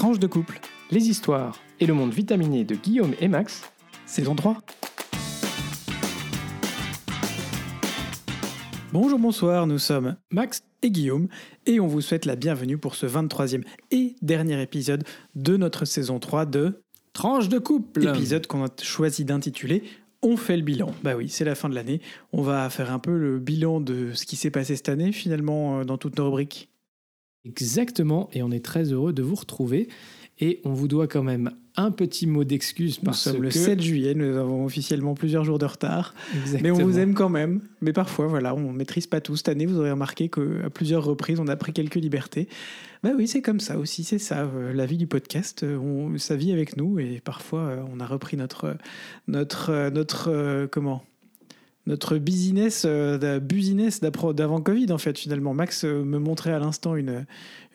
Tranche 0.00 0.18
de 0.18 0.26
couple, 0.26 0.58
les 0.90 1.10
histoires 1.10 1.60
et 1.78 1.84
le 1.84 1.92
monde 1.92 2.10
vitaminé 2.10 2.64
de 2.64 2.74
Guillaume 2.74 3.12
et 3.20 3.28
Max, 3.28 3.70
saison 4.06 4.34
3. 4.34 4.56
Bonjour, 8.94 9.18
bonsoir, 9.18 9.66
nous 9.66 9.78
sommes 9.78 10.16
Max 10.30 10.62
et 10.80 10.90
Guillaume 10.90 11.28
et 11.66 11.80
on 11.80 11.86
vous 11.86 12.00
souhaite 12.00 12.24
la 12.24 12.34
bienvenue 12.34 12.78
pour 12.78 12.94
ce 12.94 13.04
23e 13.04 13.62
et 13.90 14.16
dernier 14.22 14.62
épisode 14.62 15.04
de 15.34 15.58
notre 15.58 15.84
saison 15.84 16.18
3 16.18 16.46
de 16.46 16.80
Tranche 17.12 17.50
de 17.50 17.58
couple. 17.58 18.08
épisode 18.08 18.46
qu'on 18.46 18.64
a 18.64 18.68
choisi 18.80 19.26
d'intituler 19.26 19.82
On 20.22 20.38
fait 20.38 20.56
le 20.56 20.62
bilan. 20.62 20.94
Bah 21.04 21.14
oui, 21.14 21.28
c'est 21.28 21.44
la 21.44 21.54
fin 21.54 21.68
de 21.68 21.74
l'année. 21.74 22.00
On 22.32 22.40
va 22.40 22.70
faire 22.70 22.90
un 22.90 23.00
peu 23.00 23.18
le 23.18 23.38
bilan 23.38 23.82
de 23.82 24.14
ce 24.14 24.24
qui 24.24 24.36
s'est 24.36 24.50
passé 24.50 24.76
cette 24.76 24.88
année 24.88 25.12
finalement 25.12 25.80
euh, 25.80 25.84
dans 25.84 25.98
toutes 25.98 26.16
nos 26.16 26.24
rubriques. 26.24 26.69
Exactement, 27.44 28.28
et 28.32 28.42
on 28.42 28.50
est 28.50 28.64
très 28.64 28.92
heureux 28.92 29.12
de 29.12 29.22
vous 29.22 29.34
retrouver. 29.34 29.88
Et 30.42 30.60
on 30.64 30.72
vous 30.72 30.88
doit 30.88 31.06
quand 31.06 31.22
même 31.22 31.50
un 31.76 31.90
petit 31.90 32.26
mot 32.26 32.44
d'excuse 32.44 32.98
Nous 32.98 33.04
parce 33.04 33.20
sommes 33.20 33.36
que... 33.36 33.42
le 33.42 33.50
7 33.50 33.80
juillet, 33.80 34.14
nous 34.14 34.36
avons 34.38 34.64
officiellement 34.64 35.14
plusieurs 35.14 35.44
jours 35.44 35.58
de 35.58 35.66
retard. 35.66 36.14
Mais 36.32 36.38
on 36.38 36.44
Exactement. 36.44 36.84
vous 36.86 36.98
aime 36.98 37.14
quand 37.14 37.28
même. 37.28 37.60
Mais 37.82 37.92
parfois, 37.92 38.26
voilà, 38.26 38.54
on 38.54 38.72
ne 38.72 38.76
maîtrise 38.76 39.06
pas 39.06 39.20
tout. 39.20 39.36
Cette 39.36 39.50
année, 39.50 39.66
vous 39.66 39.78
aurez 39.78 39.90
remarqué 39.90 40.30
qu'à 40.30 40.70
plusieurs 40.72 41.04
reprises, 41.04 41.40
on 41.40 41.48
a 41.48 41.56
pris 41.56 41.74
quelques 41.74 41.96
libertés. 41.96 42.48
Bah 43.02 43.10
oui, 43.16 43.28
c'est 43.28 43.42
comme 43.42 43.60
ça 43.60 43.78
aussi, 43.78 44.02
c'est 44.02 44.18
ça, 44.18 44.42
euh, 44.42 44.72
la 44.72 44.86
vie 44.86 44.98
du 44.98 45.06
podcast. 45.06 45.62
euh, 45.62 45.76
on, 45.78 46.16
ça 46.18 46.36
vit 46.36 46.52
avec 46.52 46.76
nous 46.76 46.98
et 46.98 47.20
parfois, 47.22 47.60
euh, 47.60 47.82
on 47.94 48.00
a 48.00 48.06
repris 48.06 48.36
notre, 48.36 48.76
notre, 49.26 49.90
notre, 49.90 50.66
comment? 50.66 51.02
Notre 51.90 52.18
business, 52.18 52.84
euh, 52.86 53.40
business 53.40 54.00
d'avant 54.00 54.60
Covid, 54.60 54.92
en 54.92 54.98
fait, 54.98 55.18
finalement. 55.18 55.54
Max 55.54 55.84
euh, 55.84 56.04
me 56.04 56.18
montrait 56.18 56.52
à 56.52 56.60
l'instant 56.60 56.94
une, 56.94 57.26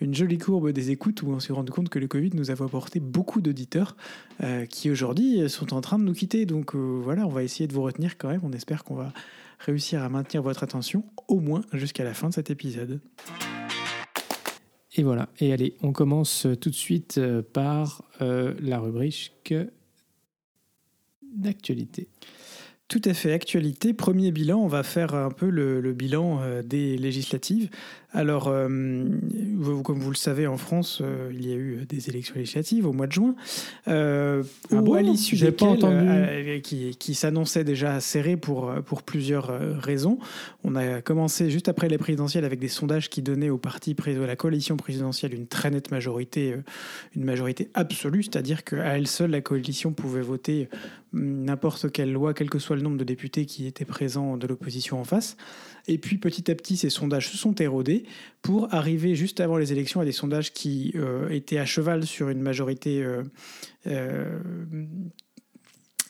jolie 0.02 0.38
courbe 0.38 0.72
des 0.72 0.90
écoutes 0.90 1.22
où 1.22 1.30
on 1.32 1.42
s'est 1.42 1.52
rendu 1.52 1.72
compte 1.72 1.90
que 1.90 2.00
le 2.00 2.08
Covid 2.08 2.32
nous 2.34 2.50
avait 2.50 2.64
apporté 2.64 3.02
beaucoup 3.02 3.42
d'auditeurs 3.42 3.98
euh, 4.42 4.66
qui 4.66 4.90
aujourd'hui 4.90 5.50
sont 5.50 5.74
en 5.74 5.82
train 5.82 6.00
de 6.00 6.06
nous 6.06 6.14
quitter. 6.14 6.46
Donc 6.46 6.76
voilà, 6.76 7.28
on 7.28 7.30
va 7.30 7.44
essayer 7.44 7.68
de 7.68 7.74
vous 7.74 7.82
retenir 7.82 8.18
quand 8.18 8.30
même. 8.30 8.40
On 8.44 8.54
espère 8.54 8.86
qu'on 8.86 8.96
va 8.96 9.12
réussir 9.60 10.02
à 10.02 10.08
maintenir 10.08 10.42
votre 10.42 10.64
attention 10.64 11.04
au 11.28 11.42
moins 11.42 11.62
jusqu'à 11.74 12.06
la 12.06 12.14
fin 12.14 12.30
de 12.30 12.34
cet 12.34 12.50
épisode. 12.50 13.02
Et 14.98 15.04
voilà, 15.04 15.28
et 15.40 15.52
allez, 15.52 15.76
on 15.82 15.92
commence 15.92 16.48
tout 16.62 16.70
de 16.70 16.76
suite 16.76 17.20
par 17.52 18.04
la 18.22 18.80
rubrique 18.80 19.34
d'actualité. 21.36 22.08
Tout 22.88 23.02
à 23.06 23.16
fait, 23.16 23.34
actualité. 23.34 23.94
Premier 23.94 24.32
bilan, 24.32 24.60
on 24.60 24.68
va 24.68 24.84
faire 24.84 25.16
un 25.16 25.32
peu 25.32 25.50
le, 25.50 25.82
bilan 25.94 26.42
euh, 26.42 26.62
des 26.62 26.98
législatives. 26.98 27.70
Alors, 28.16 28.48
euh, 28.48 28.70
comme 29.84 30.00
vous 30.00 30.10
le 30.10 30.16
savez, 30.16 30.48
en 30.48 30.56
France, 30.56 31.00
euh, 31.02 31.30
il 31.34 31.46
y 31.46 31.52
a 31.52 31.56
eu 31.56 31.86
des 31.88 32.10
élections 32.10 32.36
législatives 32.36 32.88
au 32.88 32.94
mois 32.94 33.08
de 33.08 33.12
juin, 33.12 33.36
euh, 33.90 34.42
Ah 34.72 34.76
où 34.76 34.82
bon? 34.84 34.94
à 34.94 35.02
l'issue 35.02 35.36
desquelles, 35.36 35.80
euh, 35.84 36.60
qui, 36.62 36.96
qui 36.96 37.14
s'annonçaient 37.14 37.66
déjà 37.66 38.00
serrées 38.00 38.38
pour, 38.38 38.70
euh, 38.70 38.80
pour 38.80 39.04
plusieurs 39.04 39.50
euh, 39.50 39.74
raisons. 39.78 40.18
On 40.64 40.78
a 40.78 41.02
commencé 41.02 41.50
juste 41.52 41.68
après 41.68 41.90
les 41.90 41.98
présidentielles 41.98 42.46
avec 42.46 42.60
des 42.60 42.70
sondages 42.70 43.10
qui 43.10 43.22
donnaient 43.22 43.50
au 43.50 43.58
parti 43.58 43.94
de 43.94 44.22
la 44.22 44.36
coalition 44.38 44.78
présidentielle 44.78 45.34
une 45.34 45.48
très 45.48 45.70
nette 45.70 45.92
majorité, 45.92 46.54
euh, 46.54 46.64
une 47.18 47.26
majorité 47.26 47.70
absolue, 47.74 48.24
c'est-à-dire 48.24 48.64
qu'à 48.64 48.96
elle 48.96 49.08
seule, 49.08 49.32
la 49.32 49.42
coalition 49.42 49.92
pouvait 49.92 50.22
voter 50.22 50.70
n'importe 51.12 51.92
quelle 51.92 52.12
loi, 52.14 52.34
quel 52.34 52.50
que 52.50 52.60
soit 52.60 52.76
le 52.78 52.82
nombre 52.82 52.98
de 52.98 53.04
députés 53.04 53.46
qui 53.46 53.68
étaient 53.68 53.86
présents 53.86 54.38
de 54.38 54.48
l'opposition 54.48 55.00
en 55.00 55.04
face. 55.04 55.38
Et 55.88 55.98
puis 55.98 56.18
petit 56.18 56.50
à 56.50 56.56
petit, 56.56 56.78
ces 56.78 56.90
sondages 56.90 57.30
se 57.30 57.38
sont 57.38 57.54
érodés 57.56 58.05
pour 58.42 58.74
arriver 58.74 59.16
juste 59.16 59.40
avant 59.40 59.58
les 59.58 59.72
élections 59.72 60.00
à 60.02 60.06
des 60.06 60.12
sondages 60.12 60.54
qui 60.54 60.94
euh, 60.96 61.30
étaient 61.30 61.58
à 61.58 61.66
cheval 61.66 62.06
sur 62.06 62.30
une 62.30 62.42
majorité, 62.42 63.04
euh, 63.04 63.24
euh, 63.88 64.40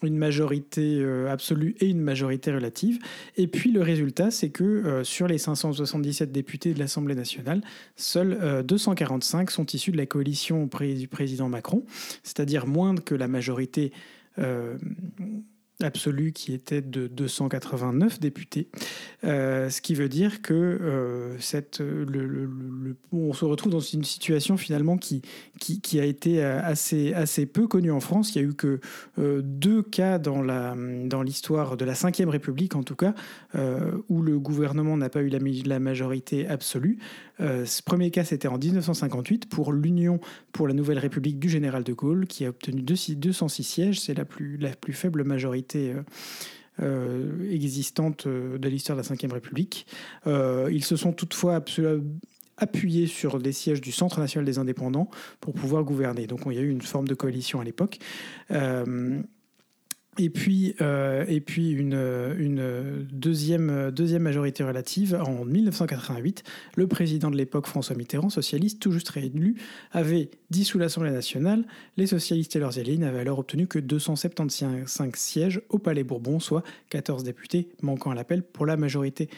une 0.04 0.18
majorité 0.18 1.04
absolue 1.30 1.76
et 1.80 1.88
une 1.88 2.02
majorité 2.02 2.52
relative. 2.52 3.00
Et 3.38 3.48
puis 3.48 3.72
le 3.72 3.82
résultat, 3.82 4.30
c'est 4.30 4.50
que 4.50 5.02
sur 5.04 5.28
les 5.28 5.38
577 5.38 6.32
députés 6.32 6.74
de 6.74 6.80
l'Assemblée 6.80 7.16
nationale, 7.16 7.62
seuls 7.96 8.38
euh, 8.42 8.62
245 8.62 9.50
sont 9.50 9.66
issus 9.66 9.92
de 9.92 9.98
la 9.98 10.06
coalition 10.06 10.68
du 10.68 11.08
président 11.08 11.50
Macron, 11.50 11.86
c'est-à-dire 12.24 12.68
moins 12.68 12.96
que 12.96 13.16
la 13.16 13.28
majorité 13.28 13.92
absolue 15.82 16.32
qui 16.32 16.54
était 16.54 16.82
de 16.82 17.08
289 17.08 18.20
députés. 18.20 18.70
Euh, 19.24 19.70
ce 19.70 19.82
qui 19.82 19.94
veut 19.96 20.08
dire 20.10 20.42
que 20.42 20.54
euh, 20.54 21.36
cette, 21.40 21.80
le, 21.80 22.04
le- 22.06 22.46
le- 22.46 22.96
on 23.12 23.34
se 23.34 23.44
retrouve 23.46 23.72
dans 23.72 23.80
une 23.80 24.04
situation 24.04 24.58
finalement 24.58 24.98
qui, 24.98 25.22
qui, 25.60 25.82
qui 25.82 26.00
a 26.00 26.06
été 26.06 26.44
euh, 26.44 26.62
assez, 26.64 27.14
assez 27.14 27.46
peu 27.46 27.68
connue 27.68 27.92
en 27.92 28.00
France. 28.00 28.36
Il 28.36 28.42
y 28.42 28.46
a 28.46 28.48
eu 28.48 28.54
que 28.54 28.80
deux 29.18 29.82
cas 29.84 30.18
dans 30.20 30.42
la 30.42 30.76
dans 31.06 31.22
l'histoire 31.22 31.78
de 31.78 31.86
la 31.86 31.94
Ve 31.94 32.30
République, 32.30 32.76
en 32.76 32.84
tout 32.84 32.96
cas, 32.96 33.14
où 34.10 34.22
le 34.22 34.40
gouvernement 34.40 34.98
n'a 34.98 35.10
pas 35.10 35.22
eu 35.22 35.30
la, 35.30 35.40
la 35.66 35.80
majorité 35.80 36.48
absolue. 36.48 37.00
Euh, 37.40 37.66
ce 37.66 37.82
premier 37.82 38.12
cas, 38.12 38.24
c'était 38.24 38.48
en 38.48 38.58
1958 38.58 39.48
pour 39.50 39.74
l'Union 39.74 40.20
pour 40.52 40.68
la 40.68 40.74
Nouvelle 40.74 41.00
République 41.00 41.40
du 41.40 41.50
général 41.50 41.84
de 41.84 41.94
Gaulle, 41.94 42.28
qui 42.28 42.46
a 42.46 42.50
obtenu 42.50 42.82
deux- 42.82 42.96
206 43.16 43.64
sièges. 43.64 44.00
C'est 44.00 44.14
la 44.14 44.26
plus, 44.26 44.58
faible 44.94 45.24
majorité 45.24 45.94
euh, 45.94 46.02
euh, 46.82 47.52
existante 47.52 48.28
de 48.28 48.70
l'histoire 48.70 48.98
de 48.98 49.04
la 49.04 49.28
Ve 49.28 49.34
République. 49.34 49.86
Ils 50.26 50.84
se 50.84 50.96
sont 50.96 51.14
toutefois 51.14 51.64
appuyés 52.58 53.08
sur 53.08 53.38
les 53.38 53.52
sièges 53.52 53.82
du 53.82 53.92
Centre 53.92 54.20
national 54.20 54.46
des 54.46 54.58
indépendants 54.58 55.10
pour 55.42 55.54
pouvoir 55.54 55.84
gouverner. 55.84 56.28
Donc 56.28 56.42
il 56.48 56.54
y 56.54 56.58
a 56.58 56.62
eu 56.62 56.70
une 56.70 56.82
forme 56.82 57.08
de 57.08 57.16
coalition 57.16 57.60
à 57.60 57.64
l'époque. 57.64 58.00
Et 60.18 60.30
puis, 60.30 60.76
euh, 60.82 61.26
et 61.28 61.42
puis 61.42 61.72
une, 61.72 63.08
deuxième, 63.12 63.92
deuxième 63.92 64.22
majorité 64.22 64.64
relative 64.64 65.16
en 65.16 65.44
1988. 65.44 66.44
Le 66.76 66.88
président 66.88 67.30
de 67.30 67.36
l'époque, 67.36 67.68
François 67.68 67.96
Mitterrand, 67.96 68.30
socialiste, 68.30 68.82
tout 68.82 68.92
juste 68.92 69.10
réélu, 69.10 69.56
avait 69.92 70.30
dissous 70.50 70.78
l'Assemblée 70.78 71.12
nationale. 71.12 71.66
Les 71.98 72.08
socialistes 72.08 72.56
et 72.56 72.60
leurs 72.60 72.80
alliés 72.80 72.98
n'avaient 72.98 73.20
alors 73.20 73.40
obtenu 73.40 73.68
que 73.68 73.80
275 73.80 75.12
sièges 75.16 75.62
au 75.70 75.80
Palais 75.80 76.04
Bourbon, 76.04 76.40
soit 76.40 76.64
14 76.90 77.24
députés 77.24 77.70
manquant 77.82 78.12
à 78.12 78.16
l'appel 78.16 78.44
pour 78.44 78.66
la 78.66 78.78
majorité 78.78 79.30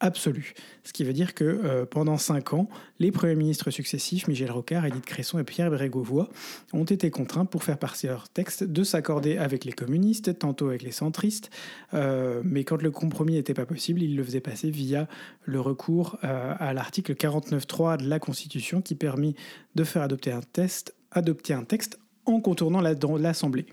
absolue. 0.00 0.54
Ce 0.84 0.92
qui 0.92 1.04
veut 1.04 1.12
dire 1.12 1.34
que 1.34 1.44
euh, 1.44 1.84
pendant 1.84 2.16
cinq 2.18 2.52
ans, 2.52 2.68
les 2.98 3.10
premiers 3.10 3.34
ministres 3.34 3.70
successifs, 3.70 4.28
Michel 4.28 4.50
Rocard, 4.50 4.86
Édith 4.86 5.04
Cresson 5.04 5.38
et 5.38 5.44
Pierre 5.44 5.70
Bérégovoy, 5.70 6.28
ont 6.72 6.84
été 6.84 7.10
contraints, 7.10 7.44
pour 7.44 7.64
faire 7.64 7.78
passer 7.78 8.06
leur 8.06 8.28
texte, 8.28 8.64
de 8.64 8.84
s'accorder 8.84 9.38
avec 9.38 9.64
les 9.64 9.72
communistes, 9.72 10.38
tantôt 10.38 10.68
avec 10.68 10.82
les 10.82 10.92
centristes. 10.92 11.50
Euh, 11.94 12.42
mais 12.44 12.64
quand 12.64 12.80
le 12.80 12.90
compromis 12.90 13.34
n'était 13.34 13.54
pas 13.54 13.66
possible, 13.66 14.02
ils 14.02 14.16
le 14.16 14.22
faisaient 14.22 14.40
passer 14.40 14.70
via 14.70 15.08
le 15.44 15.60
recours 15.60 16.18
euh, 16.24 16.54
à 16.58 16.72
l'article 16.72 17.14
49.3 17.14 17.98
de 17.98 18.08
la 18.08 18.18
Constitution 18.18 18.80
qui 18.80 18.94
permet 18.94 19.34
de 19.74 19.84
faire 19.84 20.02
adopter 20.02 20.32
un, 20.32 20.40
test, 20.40 20.94
adopter 21.10 21.54
un 21.54 21.64
texte 21.64 21.98
en 22.32 22.40
contournant 22.40 22.80
l'Assemblée. 22.80 23.66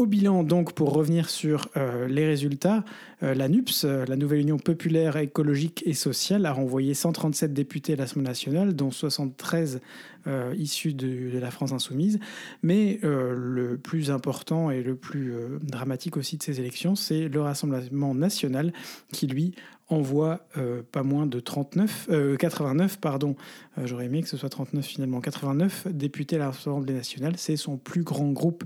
Au 0.00 0.06
bilan, 0.06 0.44
donc, 0.44 0.72
pour 0.72 0.94
revenir 0.94 1.28
sur 1.28 1.68
euh, 1.76 2.08
les 2.08 2.24
résultats, 2.24 2.86
euh, 3.22 3.34
la 3.34 3.50
NUPS, 3.50 3.84
euh, 3.84 4.06
la 4.06 4.16
Nouvelle 4.16 4.40
Union 4.40 4.58
populaire, 4.58 5.18
écologique 5.18 5.82
et 5.84 5.92
sociale, 5.92 6.46
a 6.46 6.52
renvoyé 6.52 6.94
137 6.94 7.52
députés 7.52 7.92
à 7.92 7.96
l'Assemblée 7.96 8.26
nationale, 8.26 8.74
dont 8.74 8.90
73 8.90 9.82
euh, 10.26 10.54
issus 10.56 10.94
de, 10.94 11.30
de 11.30 11.38
la 11.38 11.50
France 11.50 11.72
insoumise. 11.72 12.18
Mais 12.62 12.98
le 13.02 13.76
plus 13.76 14.10
important 14.10 14.70
et 14.70 14.82
le 14.82 14.96
plus 14.96 15.34
dramatique 15.60 16.16
aussi 16.16 16.38
de 16.38 16.42
ces 16.42 16.60
élections, 16.60 16.94
c'est 16.94 17.28
le 17.28 17.42
Rassemblement 17.42 18.14
national 18.14 18.72
qui, 19.12 19.26
lui, 19.26 19.54
envoie 19.90 20.40
euh, 20.56 20.82
pas 20.90 21.02
moins 21.02 21.26
de 21.26 21.40
39, 21.40 22.08
euh, 22.10 22.36
89, 22.36 22.98
pardon, 22.98 23.36
euh, 23.78 23.86
j'aurais 23.86 24.06
aimé 24.06 24.22
que 24.22 24.28
ce 24.28 24.36
soit 24.36 24.48
39 24.48 24.84
finalement, 24.84 25.20
89 25.20 25.88
députés 25.90 26.36
à 26.36 26.38
l'Assemblée 26.40 26.94
nationale. 26.94 27.34
C'est 27.36 27.56
son 27.56 27.76
plus 27.76 28.02
grand 28.02 28.30
groupe 28.30 28.64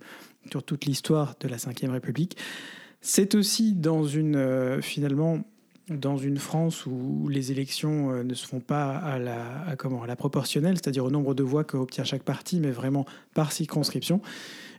sur 0.50 0.62
toute 0.62 0.84
l'histoire 0.84 1.34
de 1.40 1.48
la 1.48 1.56
Ve 1.56 1.90
République. 1.90 2.36
C'est 3.06 3.34
aussi 3.34 3.74
dans 3.74 4.04
une, 4.04 4.36
euh, 4.36 4.80
finalement, 4.80 5.40
dans 5.88 6.16
une 6.16 6.38
France 6.38 6.86
où 6.86 7.28
les 7.28 7.52
élections 7.52 8.10
euh, 8.10 8.22
ne 8.22 8.32
se 8.32 8.46
font 8.46 8.60
pas 8.60 8.96
à 8.96 9.18
la, 9.18 9.76
comment, 9.76 10.02
à 10.02 10.06
la 10.06 10.16
proportionnelle, 10.16 10.76
c'est-à-dire 10.76 11.04
au 11.04 11.10
nombre 11.10 11.34
de 11.34 11.42
voix 11.42 11.64
qu'obtient 11.64 12.04
chaque 12.04 12.22
parti, 12.22 12.60
mais 12.60 12.70
vraiment 12.70 13.04
par 13.34 13.52
circonscription. 13.52 14.22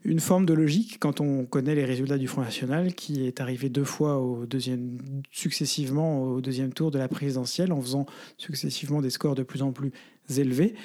Une 0.06 0.20
forme 0.20 0.46
de 0.46 0.54
logique 0.54 0.98
quand 1.00 1.20
on 1.20 1.46
connaît 1.46 1.74
les 1.74 1.84
résultats 1.84 2.20
du 2.20 2.28
Front 2.28 2.42
National, 2.42 2.94
qui 2.94 3.26
est 3.26 3.42
arrivé 3.42 3.70
deux 3.70 3.84
fois 3.84 4.20
au 4.20 4.46
deuxième, 4.46 5.00
successivement 5.32 6.22
au 6.22 6.42
deuxième 6.42 6.74
tour 6.74 6.92
de 6.92 7.00
la 7.00 7.08
présidentielle, 7.08 7.74
en 7.74 7.82
faisant 7.82 8.06
successivement 8.38 9.02
des 9.02 9.10
scores 9.10 9.34
de 9.34 9.42
plus 9.42 9.64
en 9.64 9.72
plus 9.72 9.92
élevés. 10.38 10.76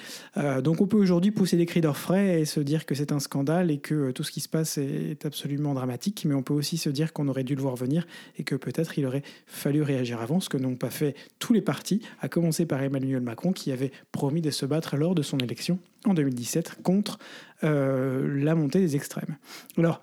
donc 0.62 0.80
on 0.80 0.86
peut 0.86 0.96
aujourd'hui 0.96 1.30
pousser 1.30 1.56
des 1.56 1.66
cris 1.66 1.80
d'orfraie 1.80 2.40
et 2.40 2.44
se 2.44 2.60
dire 2.60 2.86
que 2.86 2.94
c'est 2.94 3.12
un 3.12 3.20
scandale 3.20 3.70
et 3.70 3.78
que 3.78 4.10
tout 4.10 4.22
ce 4.22 4.30
qui 4.30 4.40
se 4.40 4.48
passe 4.48 4.78
est 4.78 5.24
absolument 5.24 5.74
dramatique, 5.74 6.24
mais 6.26 6.34
on 6.34 6.42
peut 6.42 6.54
aussi 6.54 6.76
se 6.76 6.90
dire 6.90 7.12
qu'on 7.12 7.28
aurait 7.28 7.44
dû 7.44 7.54
le 7.54 7.62
voir 7.62 7.76
venir 7.76 8.06
et 8.38 8.44
que 8.44 8.54
peut-être 8.54 8.98
il 8.98 9.06
aurait 9.06 9.22
fallu 9.46 9.82
réagir 9.82 10.20
avant, 10.20 10.40
ce 10.40 10.48
que 10.48 10.56
n'ont 10.56 10.76
pas 10.76 10.90
fait 10.90 11.14
tous 11.38 11.52
les 11.52 11.62
partis, 11.62 12.02
à 12.20 12.28
commencer 12.28 12.66
par 12.66 12.82
Emmanuel 12.82 13.20
Macron 13.20 13.52
qui 13.52 13.72
avait 13.72 13.92
promis 14.12 14.42
de 14.42 14.50
se 14.50 14.66
battre 14.66 14.96
lors 14.96 15.14
de 15.14 15.22
son 15.22 15.38
élection 15.38 15.78
en 16.06 16.14
2017 16.14 16.78
contre 16.82 17.18
la 17.62 18.54
montée 18.54 18.80
des 18.80 18.96
extrêmes. 18.96 19.36
Alors, 19.76 20.00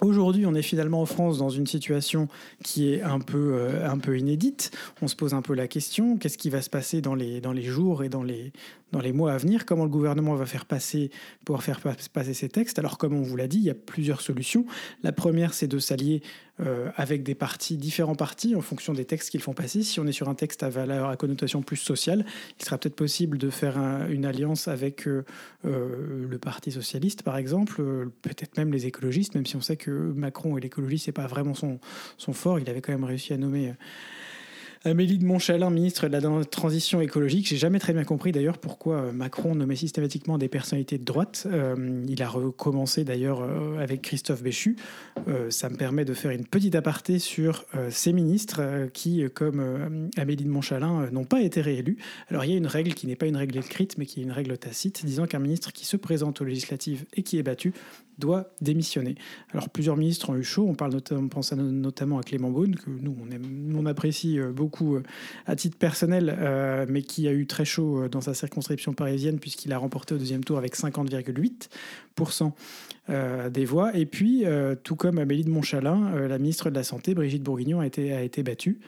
Aujourd'hui, 0.00 0.46
on 0.46 0.54
est 0.54 0.62
finalement 0.62 1.00
en 1.02 1.06
France 1.06 1.38
dans 1.38 1.48
une 1.48 1.66
situation 1.66 2.28
qui 2.62 2.92
est 2.92 3.02
un 3.02 3.18
peu, 3.18 3.54
euh, 3.54 3.90
un 3.90 3.98
peu 3.98 4.16
inédite. 4.16 4.70
On 5.02 5.08
se 5.08 5.16
pose 5.16 5.34
un 5.34 5.42
peu 5.42 5.54
la 5.54 5.66
question, 5.66 6.16
qu'est-ce 6.16 6.38
qui 6.38 6.50
va 6.50 6.62
se 6.62 6.70
passer 6.70 7.00
dans 7.00 7.16
les, 7.16 7.62
jours 7.62 8.04
et 8.04 8.08
dans 8.08 8.22
les, 8.22 8.52
dans 8.92 9.00
les 9.00 9.12
mois 9.12 9.32
à 9.32 9.38
venir, 9.38 9.66
comment 9.66 9.84
le 9.84 9.90
gouvernement 9.90 10.36
va 10.36 10.46
faire 10.46 10.66
passer, 10.66 11.10
pouvoir 11.44 11.64
faire 11.64 11.80
passer 12.12 12.32
ces 12.32 12.48
textes? 12.48 12.78
Alors, 12.78 12.96
comme 12.96 13.12
on 13.12 13.22
vous 13.22 13.36
l'a 13.36 13.48
dit, 13.48 13.58
il 13.58 13.64
y 13.64 13.70
a 13.70 13.74
plusieurs 13.74 14.20
solutions. 14.20 14.66
La 15.02 15.10
première, 15.10 15.52
c'est 15.52 15.66
de 15.68 15.80
s'allier 15.80 16.22
euh, 16.60 16.90
avec 16.96 17.22
des 17.22 17.34
partis, 17.34 17.76
différents 17.76 18.14
partis, 18.14 18.56
en 18.56 18.60
fonction 18.60 18.92
des 18.92 19.04
textes 19.04 19.30
qu'ils 19.30 19.40
font 19.40 19.52
passer. 19.52 19.82
Si 19.82 20.00
on 20.00 20.06
est 20.06 20.12
sur 20.12 20.28
un 20.28 20.34
texte 20.34 20.62
à 20.62 20.68
valeur, 20.68 21.08
à 21.08 21.16
connotation 21.16 21.62
plus 21.62 21.76
sociale, 21.76 22.24
il 22.58 22.64
sera 22.64 22.78
peut-être 22.78 22.96
possible 22.96 23.38
de 23.38 23.50
faire 23.50 23.78
une 24.08 24.24
alliance 24.24 24.68
avec 24.68 25.06
euh, 25.06 25.24
euh, 25.64 26.26
le 26.28 26.38
Parti 26.38 26.72
socialiste, 26.72 27.22
par 27.22 27.36
exemple, 27.36 27.82
peut-être 28.22 28.56
même 28.56 28.72
les 28.72 28.86
écologistes, 28.86 29.34
même 29.34 29.46
si 29.46 29.56
on 29.56 29.60
sait 29.60 29.76
que 29.76 29.90
Macron 29.90 30.56
et 30.56 30.60
l'écologie, 30.60 30.98
c'est 30.98 31.12
pas 31.12 31.26
vraiment 31.26 31.54
son, 31.54 31.78
son 32.16 32.32
fort. 32.32 32.58
Il 32.58 32.68
avait 32.68 32.80
quand 32.80 32.92
même 32.92 33.04
réussi 33.04 33.32
à 33.32 33.36
nommer 33.36 33.74
Amélie 34.84 35.18
de 35.18 35.24
Montchalin, 35.24 35.70
ministre 35.70 36.06
de 36.06 36.12
la 36.12 36.44
Transition 36.44 37.00
écologique. 37.00 37.48
J'ai 37.48 37.56
jamais 37.56 37.80
très 37.80 37.92
bien 37.92 38.04
compris 38.04 38.30
d'ailleurs 38.30 38.58
pourquoi 38.58 38.96
euh, 38.96 39.12
Macron 39.12 39.54
nommait 39.56 39.74
systématiquement 39.74 40.38
des 40.38 40.48
personnalités 40.48 40.98
de 40.98 41.04
droite. 41.04 41.48
Euh, 41.50 42.04
il 42.08 42.22
a 42.22 42.28
recommencé 42.28 43.02
d'ailleurs 43.02 43.42
euh, 43.42 43.78
avec 43.82 44.02
Christophe 44.02 44.42
Béchu. 44.42 44.76
ça 45.50 45.68
me 45.68 45.76
permet 45.76 46.04
de 46.04 46.14
faire 46.14 46.30
une 46.30 46.46
petite 46.46 46.74
aparté 46.74 47.18
sur 47.18 47.64
ces 47.90 48.12
ministres 48.12 48.88
qui, 48.92 49.24
comme 49.34 50.08
Amélie 50.16 50.44
de 50.44 50.50
Montchalin, 50.50 51.10
n'ont 51.10 51.24
pas 51.24 51.42
été 51.42 51.60
réélus. 51.60 51.98
Alors 52.28 52.44
il 52.44 52.52
y 52.52 52.54
a 52.54 52.56
une 52.56 52.66
règle 52.66 52.94
qui 52.94 53.06
n'est 53.06 53.16
pas 53.16 53.26
une 53.26 53.36
règle 53.36 53.58
écrite, 53.58 53.98
mais 53.98 54.06
qui 54.06 54.20
est 54.20 54.22
une 54.22 54.32
règle 54.32 54.56
tacite, 54.58 55.04
disant 55.04 55.26
qu'un 55.26 55.38
ministre 55.38 55.72
qui 55.72 55.86
se 55.86 55.96
présente 55.96 56.40
aux 56.40 56.44
législatives 56.44 57.04
et 57.14 57.22
qui 57.22 57.38
est 57.38 57.42
battu 57.42 57.72
doit 58.18 58.50
démissionner. 58.60 59.14
Alors 59.52 59.68
plusieurs 59.68 59.96
ministres 59.96 60.30
ont 60.30 60.36
eu 60.36 60.42
chaud, 60.42 60.66
on, 60.66 60.88
notamment, 60.88 61.28
pense 61.28 61.52
notamment 61.52 62.18
à 62.18 62.22
Clément 62.22 62.50
Beaune, 62.50 62.76
que 62.76 62.90
nous 62.90 63.16
on, 63.20 63.78
on 63.78 63.86
apprécie 63.86 64.38
euh, 64.38 64.52
beaucoup 64.52 64.96
euh, 64.96 65.02
à 65.46 65.56
titre 65.56 65.76
personnel, 65.78 66.36
euh, 66.38 66.86
mais 66.88 67.02
qui 67.02 67.28
a 67.28 67.32
eu 67.32 67.46
très 67.46 67.64
chaud 67.64 68.08
dans 68.08 68.20
sa 68.20 68.34
circonscription 68.34 68.92
parisienne 68.92 69.38
puisqu'il 69.38 69.72
a 69.72 69.78
remporté 69.78 70.14
au 70.14 70.18
deuxième 70.18 70.44
tour 70.44 70.58
avec 70.58 70.76
50,8% 70.76 71.68
des 73.08 73.64
voix. 73.64 73.96
Et 73.96 74.04
puis, 74.04 74.44
tout 74.82 74.96
comme 74.96 75.18
Amélie 75.18 75.44
de 75.44 75.50
Montchalin, 75.50 76.26
la 76.28 76.38
ministre 76.38 76.68
de 76.68 76.74
la 76.74 76.84
Santé, 76.84 77.14
Brigitte 77.14 77.42
Bourguignon, 77.42 77.80
a 77.80 77.86
été, 77.86 78.42
battue. 78.42 78.80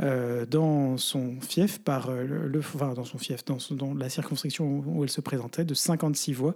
Euh, 0.00 0.46
dans 0.46 0.96
son 0.96 1.36
fief, 1.42 1.78
par 1.78 2.08
euh, 2.08 2.24
le, 2.24 2.60
dans 2.94 3.04
son 3.04 3.18
fief, 3.18 3.44
dans, 3.44 3.58
dans, 3.72 3.92
la 3.92 4.08
circonscription 4.08 4.82
où 4.86 5.04
elle 5.04 5.10
se 5.10 5.20
présentait, 5.20 5.66
de 5.66 5.74
56 5.74 6.32
voix 6.32 6.54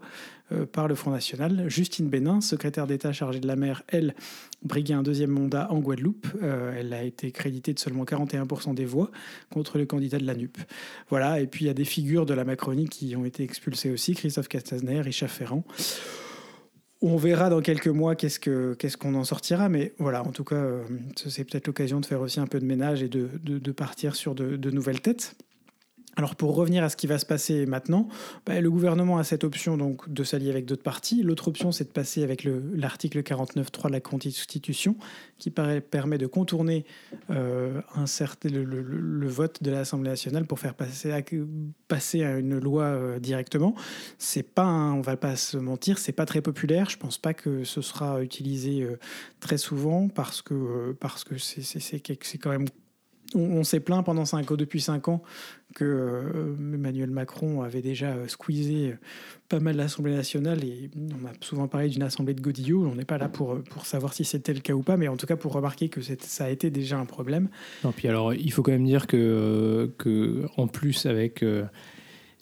euh, 0.52 0.64
par 0.64 0.88
le 0.88 0.94
Front 0.94 1.10
National. 1.10 1.68
Justine 1.68 2.08
Bénin, 2.08 2.40
secrétaire 2.40 2.86
d'État 2.86 3.12
chargée 3.12 3.38
de 3.38 3.46
la 3.46 3.56
mer, 3.56 3.82
elle, 3.88 4.14
briguait 4.62 4.94
un 4.94 5.02
deuxième 5.02 5.30
mandat 5.30 5.70
en 5.70 5.78
Guadeloupe. 5.78 6.26
elle 6.42 6.92
a 6.92 7.02
été 7.02 7.30
créditée 7.30 7.74
de 7.74 7.78
seulement 7.78 8.04
41% 8.04 8.74
des 8.74 8.84
voix 8.84 9.10
contre 9.50 9.78
le 9.78 9.86
candidat 9.86 10.18
de 10.18 10.26
la 10.26 10.34
NUP. 10.34 10.58
Voilà, 11.08 11.40
et 11.40 11.46
puis 11.46 11.64
il 11.64 11.68
y 11.68 11.70
a 11.70 11.74
des 11.74 11.84
figures 11.84 12.26
de 12.26 12.34
la 12.34 12.44
Macronie 12.44 12.88
qui 12.88 13.14
ont 13.16 13.24
été 13.24 13.42
expulsées 13.42 13.90
aussi, 13.90 14.14
Christophe 14.14 14.48
Castaner, 14.48 15.00
Richard 15.00 15.30
Ferrand. 15.30 15.64
On 17.02 17.16
verra 17.16 17.50
dans 17.50 17.60
quelques 17.60 17.88
mois 17.88 18.16
qu'est-ce 18.16 18.96
qu'on 18.96 19.14
en 19.14 19.24
sortira, 19.24 19.68
mais 19.68 19.92
voilà, 19.98 20.22
en 20.22 20.32
tout 20.32 20.44
cas, 20.44 20.56
euh, 20.56 20.82
c'est 21.14 21.44
peut-être 21.44 21.66
l'occasion 21.66 22.00
de 22.00 22.06
faire 22.06 22.22
aussi 22.22 22.40
un 22.40 22.46
peu 22.46 22.58
de 22.58 22.64
ménage 22.64 23.02
et 23.02 23.08
de, 23.08 23.72
partir 23.72 24.16
sur 24.16 24.34
de, 24.34 24.70
nouvelles 24.70 25.02
têtes. 25.02 25.36
Alors 26.18 26.34
pour 26.34 26.54
revenir 26.54 26.82
à 26.82 26.88
ce 26.88 26.96
qui 26.96 27.06
va 27.06 27.18
se 27.18 27.26
passer 27.26 27.66
maintenant, 27.66 28.08
bah, 28.46 28.58
le 28.58 28.70
gouvernement 28.70 29.18
a 29.18 29.24
cette 29.24 29.44
option 29.44 29.76
donc 29.76 30.10
de 30.10 30.24
s'allier 30.24 30.48
avec 30.48 30.64
d'autres 30.64 30.82
partis. 30.82 31.22
L'autre 31.22 31.48
option, 31.48 31.72
c'est 31.72 31.84
de 31.84 31.90
passer 31.90 32.22
avec 32.22 32.44
l'article 32.44 33.20
49.3 33.20 33.88
de 33.88 33.92
la 33.92 34.00
Constitution, 34.00 34.96
qui 35.38 35.50
permet 35.50 36.16
de 36.16 36.26
contourner 36.26 36.86
euh, 37.28 37.82
un 37.94 38.06
le, 38.44 39.28
vote 39.28 39.62
de 39.62 39.70
l'Assemblée 39.70 40.08
nationale 40.08 40.46
pour 40.46 40.58
faire 40.58 40.74
passer, 40.74 41.12
à 41.12 42.38
une 42.38 42.58
loi 42.58 42.84
euh, 42.84 43.18
directement. 43.18 43.74
C'est 44.16 44.42
pas, 44.42 44.66
on 44.66 45.02
va 45.02 45.18
pas 45.18 45.36
se 45.36 45.58
mentir, 45.58 45.98
c'est 45.98 46.12
pas 46.12 46.24
très 46.24 46.40
populaire. 46.40 46.88
Je 46.88 46.96
pense 46.96 47.18
pas 47.18 47.34
que 47.34 47.64
ce 47.64 47.82
sera 47.82 48.22
utilisé 48.22 48.82
euh, 48.82 48.98
très 49.40 49.58
souvent 49.58 50.08
parce 50.08 50.40
que 50.40 50.96
parce 50.98 51.24
que 51.24 51.36
c'est 51.36 52.38
quand 52.38 52.50
même 52.50 52.66
on, 53.34 53.64
s'est 53.64 53.80
plaint 53.80 54.04
pendant 54.04 54.24
cinq, 54.24 54.52
depuis 54.52 54.80
cinq 54.80 55.08
ans 55.08 55.22
que 55.76 55.84
euh, 55.84 56.54
Emmanuel 56.74 57.10
Macron 57.10 57.60
avait 57.60 57.82
déjà 57.82 58.06
euh, 58.06 58.28
squeezé 58.28 58.92
euh, 58.92 58.98
pas 59.50 59.60
mal 59.60 59.76
l'Assemblée 59.76 60.14
nationale 60.14 60.64
et 60.64 60.90
on 60.96 61.26
a 61.26 61.32
souvent 61.40 61.68
parlé 61.68 61.90
d'une 61.90 62.02
assemblée 62.02 62.32
de 62.32 62.40
godillots. 62.40 62.86
On 62.90 62.94
n'est 62.94 63.04
pas 63.04 63.18
là 63.18 63.28
pour, 63.28 63.62
pour 63.62 63.84
savoir 63.84 64.14
si 64.14 64.24
c'était 64.24 64.54
le 64.54 64.60
cas 64.60 64.72
ou 64.72 64.82
pas, 64.82 64.96
mais 64.96 65.06
en 65.06 65.18
tout 65.18 65.26
cas 65.26 65.36
pour 65.36 65.52
remarquer 65.52 65.90
que 65.90 66.00
ça 66.00 66.46
a 66.46 66.48
été 66.48 66.70
déjà 66.70 66.98
un 66.98 67.04
problème. 67.04 67.50
Non, 67.84 67.92
puis 67.92 68.08
alors, 68.08 68.32
il 68.32 68.50
faut 68.50 68.62
quand 68.62 68.72
même 68.72 68.86
dire 68.86 69.06
que, 69.06 69.92
que 69.98 70.46
en 70.56 70.66
plus, 70.66 71.04
avec 71.04 71.44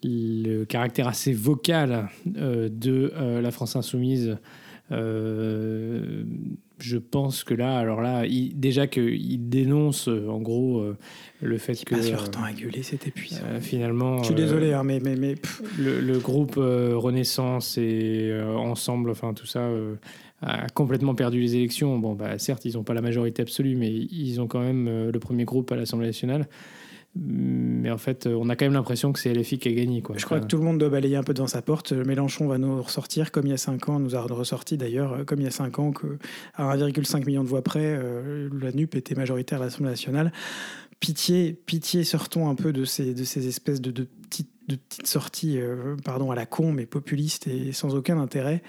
le 0.05 0.65
caractère 0.65 1.09
assez 1.09 1.33
vocal 1.33 2.09
de 2.25 3.13
la 3.41 3.51
France 3.51 3.75
insoumise, 3.75 4.39
je 6.79 6.99
pense 6.99 7.45
que 7.45 7.55
là, 7.55 7.79
alors 7.79 8.01
là, 8.01 8.27
il, 8.27 8.59
déjà 8.59 8.87
qu'il 8.87 9.49
dénonce 9.49 10.09
euh, 10.09 10.29
en 10.29 10.41
gros 10.41 10.81
euh, 10.81 10.97
le 11.41 11.59
fait 11.59 11.83
que. 11.85 11.95
Passe 11.95 12.11
leur 12.11 12.31
temps 12.31 12.43
à 12.43 12.53
gueuler, 12.53 12.83
c'est 12.83 13.07
épuisant. 13.07 13.43
Euh, 13.45 13.61
finalement. 13.61 14.19
Je 14.19 14.27
suis 14.27 14.35
désolé, 14.35 14.73
hein, 14.73 14.83
mais. 14.85 15.01
mais, 15.01 15.17
mais 15.17 15.35
le, 15.79 16.19
groupe 16.19 16.55
Renaissance 16.57 17.79
et 17.79 18.33
Ensemble, 18.57 19.11
enfin 19.11 19.35
tout 19.35 19.47
ça, 19.47 19.69
a 20.43 20.69
complètement 20.69 21.15
perdu 21.15 21.41
les 21.41 21.57
élections. 21.57 21.99
Bon, 21.99 22.15
bah, 22.15 22.39
certes, 22.39 22.65
ils 22.65 22.75
n'ont 22.75 22.85
pas 22.85 22.95
la 22.95 23.03
majorité 23.03 23.43
absolue, 23.43 23.77
mais 23.77 23.91
ils 23.91 24.41
ont 24.41 24.47
quand 24.47 24.61
même 24.61 25.11
le 25.11 25.19
premier 25.19 25.45
groupe 25.45 25.71
à 25.73 25.77
l'Assemblée 25.77 26.07
nationale. 26.07 26.47
Mais 27.17 27.91
en 27.93 27.99
fait, 27.99 28.27
on 28.27 28.49
a 28.49 28.57
quand 28.57 28.65
même 28.65 28.73
l'impression 28.73 29.13
que 29.13 29.21
c'est 29.21 29.33
LFI 29.33 29.59
qui 29.59 29.69
a 29.69 29.73
gagné. 29.73 30.03
Quoi. 30.03 30.17
Je 30.19 30.25
crois 30.25 30.41
que 30.41 30.47
tout 30.47 30.57
le 30.57 30.65
monde 30.65 30.79
doit 30.79 30.89
balayer 30.89 31.17
un 31.17 31.23
peu 31.23 31.33
devant 31.33 31.47
sa 31.47 31.63
porte. 31.63 31.93
Mélenchon 31.93 32.49
va 32.49 32.59
nous 32.59 32.83
ressortir, 32.83 33.31
comme 33.31 33.47
il 33.47 33.51
y 33.51 33.55
a 33.55 33.59
5 33.59 33.89
ans, 33.89 34.01
nous 34.01 34.17
a 34.17 34.23
ressorti 34.23 34.77
d'ailleurs, 34.77 35.25
comme 35.25 35.41
il 35.41 35.45
y 35.45 35.47
a 35.47 35.53
5 35.53 35.79
ans, 35.79 35.93
qu'à 35.93 36.09
1,5 36.59 37.25
million 37.25 37.45
de 37.45 37.49
voix 37.49 37.63
près, 37.63 37.85
euh, 37.85 38.49
la 38.61 38.73
NUP 38.73 38.97
était 38.97 39.15
majoritaire 39.15 39.61
à 39.61 39.67
l'Assemblée 39.67 39.91
nationale. 39.91 40.33
Pitié, 40.99 41.53
pitié, 41.53 42.03
sortons 42.03 42.49
un 42.49 42.57
peu 42.57 42.73
de 42.73 42.85
ces, 42.85 43.15
de 43.15 43.25
ces 43.25 43.47
espèces 43.47 43.81
de, 43.81 43.93
de, 43.93 44.09
petites, 44.29 44.51
de 44.67 44.75
petites 44.75 45.07
sorties 45.07 45.59
euh, 45.61 45.95
pardon, 46.05 46.33
à 46.33 46.35
la 46.35 46.47
con, 46.47 46.73
mais 46.73 46.87
populistes 46.87 47.47
et 47.47 47.73
sans 47.73 47.95
aucun 47.95 48.19
intérêt. 48.19 48.63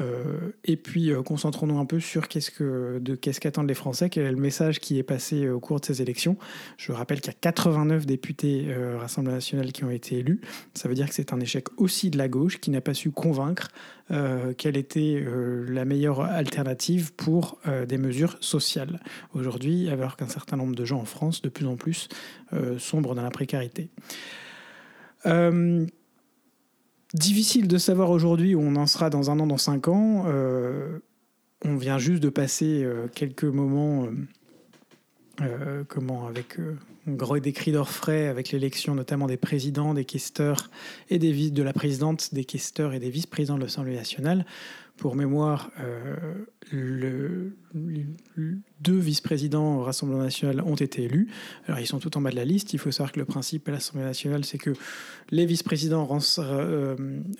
Euh, 0.00 0.52
et 0.64 0.76
puis 0.76 1.10
euh, 1.10 1.22
concentrons-nous 1.22 1.78
un 1.78 1.86
peu 1.86 2.00
sur 2.00 2.28
qu'est-ce 2.28 2.50
que 2.50 3.00
qu'est-ce 3.20 3.40
qu'attendent 3.40 3.68
les 3.68 3.74
Français, 3.74 4.10
quel 4.10 4.26
est 4.26 4.30
le 4.30 4.36
message 4.36 4.78
qui 4.78 4.98
est 4.98 5.02
passé 5.02 5.44
euh, 5.44 5.54
au 5.54 5.60
cours 5.60 5.80
de 5.80 5.86
ces 5.86 6.02
élections. 6.02 6.36
Je 6.76 6.92
rappelle 6.92 7.20
qu'il 7.20 7.32
y 7.32 7.36
a 7.36 7.38
89 7.40 8.06
députés 8.06 8.66
Rassemblement 8.98 9.36
national 9.36 9.72
qui 9.72 9.84
ont 9.84 9.90
été 9.90 10.18
élus. 10.18 10.40
Ça 10.74 10.88
veut 10.88 10.94
dire 10.94 11.08
que 11.08 11.14
c'est 11.14 11.32
un 11.32 11.40
échec 11.40 11.66
aussi 11.78 12.10
de 12.10 12.18
la 12.18 12.28
gauche 12.28 12.60
qui 12.60 12.70
n'a 12.70 12.80
pas 12.80 12.94
su 12.94 13.10
convaincre 13.10 13.68
quelle 14.56 14.76
était 14.76 15.24
la 15.68 15.84
meilleure 15.84 16.20
alternative 16.20 17.12
pour 17.14 17.58
des 17.88 17.98
mesures 17.98 18.36
sociales. 18.40 19.00
Aujourd'hui, 19.34 19.88
alors 19.88 20.16
qu'un 20.16 20.28
certain 20.28 20.56
nombre 20.56 20.76
de 20.76 20.84
gens 20.84 21.00
en 21.00 21.04
France, 21.04 21.42
de 21.42 21.48
plus 21.48 21.66
en 21.66 21.76
plus, 21.76 22.08
sombrent 22.78 23.14
dans 23.14 23.22
la 23.22 23.30
précarité. 23.30 23.90
Difficile 27.14 27.68
de 27.68 27.78
savoir 27.78 28.10
aujourd'hui 28.10 28.54
où 28.54 28.60
on 28.60 28.74
en 28.76 28.86
sera 28.86 29.10
dans 29.10 29.30
un 29.30 29.38
an, 29.38 29.46
dans 29.46 29.58
cinq 29.58 29.88
ans. 29.88 30.24
Euh, 30.26 30.98
on 31.64 31.76
vient 31.76 31.98
juste 31.98 32.22
de 32.22 32.28
passer 32.28 32.82
euh, 32.82 33.06
quelques 33.14 33.44
moments, 33.44 34.08
euh, 35.40 35.84
comment, 35.86 36.26
avec 36.26 36.58
gros 37.06 37.38
des 37.38 37.52
cris 37.52 37.70
d'orfraie, 37.70 38.26
avec 38.26 38.50
l'élection 38.50 38.96
notamment 38.96 39.28
des 39.28 39.36
présidents, 39.36 39.94
des 39.94 40.04
questeurs 40.04 40.68
et 41.08 41.18
des 41.20 41.30
vices 41.30 41.52
de 41.52 41.62
la 41.62 41.72
présidente, 41.72 42.34
des 42.34 42.44
questeurs 42.44 42.92
et 42.92 42.98
des 42.98 43.10
vice-présidents 43.10 43.56
de 43.56 43.62
l'Assemblée 43.62 43.94
nationale. 43.94 44.44
Pour 44.96 45.14
mémoire, 45.14 45.70
le, 46.72 47.56
deux 48.80 48.98
vice-présidents 48.98 49.78
au 49.78 49.82
Rassemblement 49.82 50.22
national 50.22 50.60
ont 50.62 50.74
été 50.74 51.04
élus. 51.04 51.28
Alors 51.66 51.80
ils 51.80 51.86
sont 51.86 51.98
tout 51.98 52.16
en 52.16 52.20
bas 52.20 52.30
de 52.30 52.36
la 52.36 52.44
liste. 52.44 52.72
Il 52.72 52.78
faut 52.78 52.90
savoir 52.90 53.12
que 53.12 53.20
le 53.20 53.24
principe 53.24 53.68
à 53.68 53.72
l'Assemblée 53.72 54.04
nationale, 54.04 54.44
c'est 54.44 54.58
que 54.58 54.72
les 55.30 55.46
vice-présidents 55.46 56.06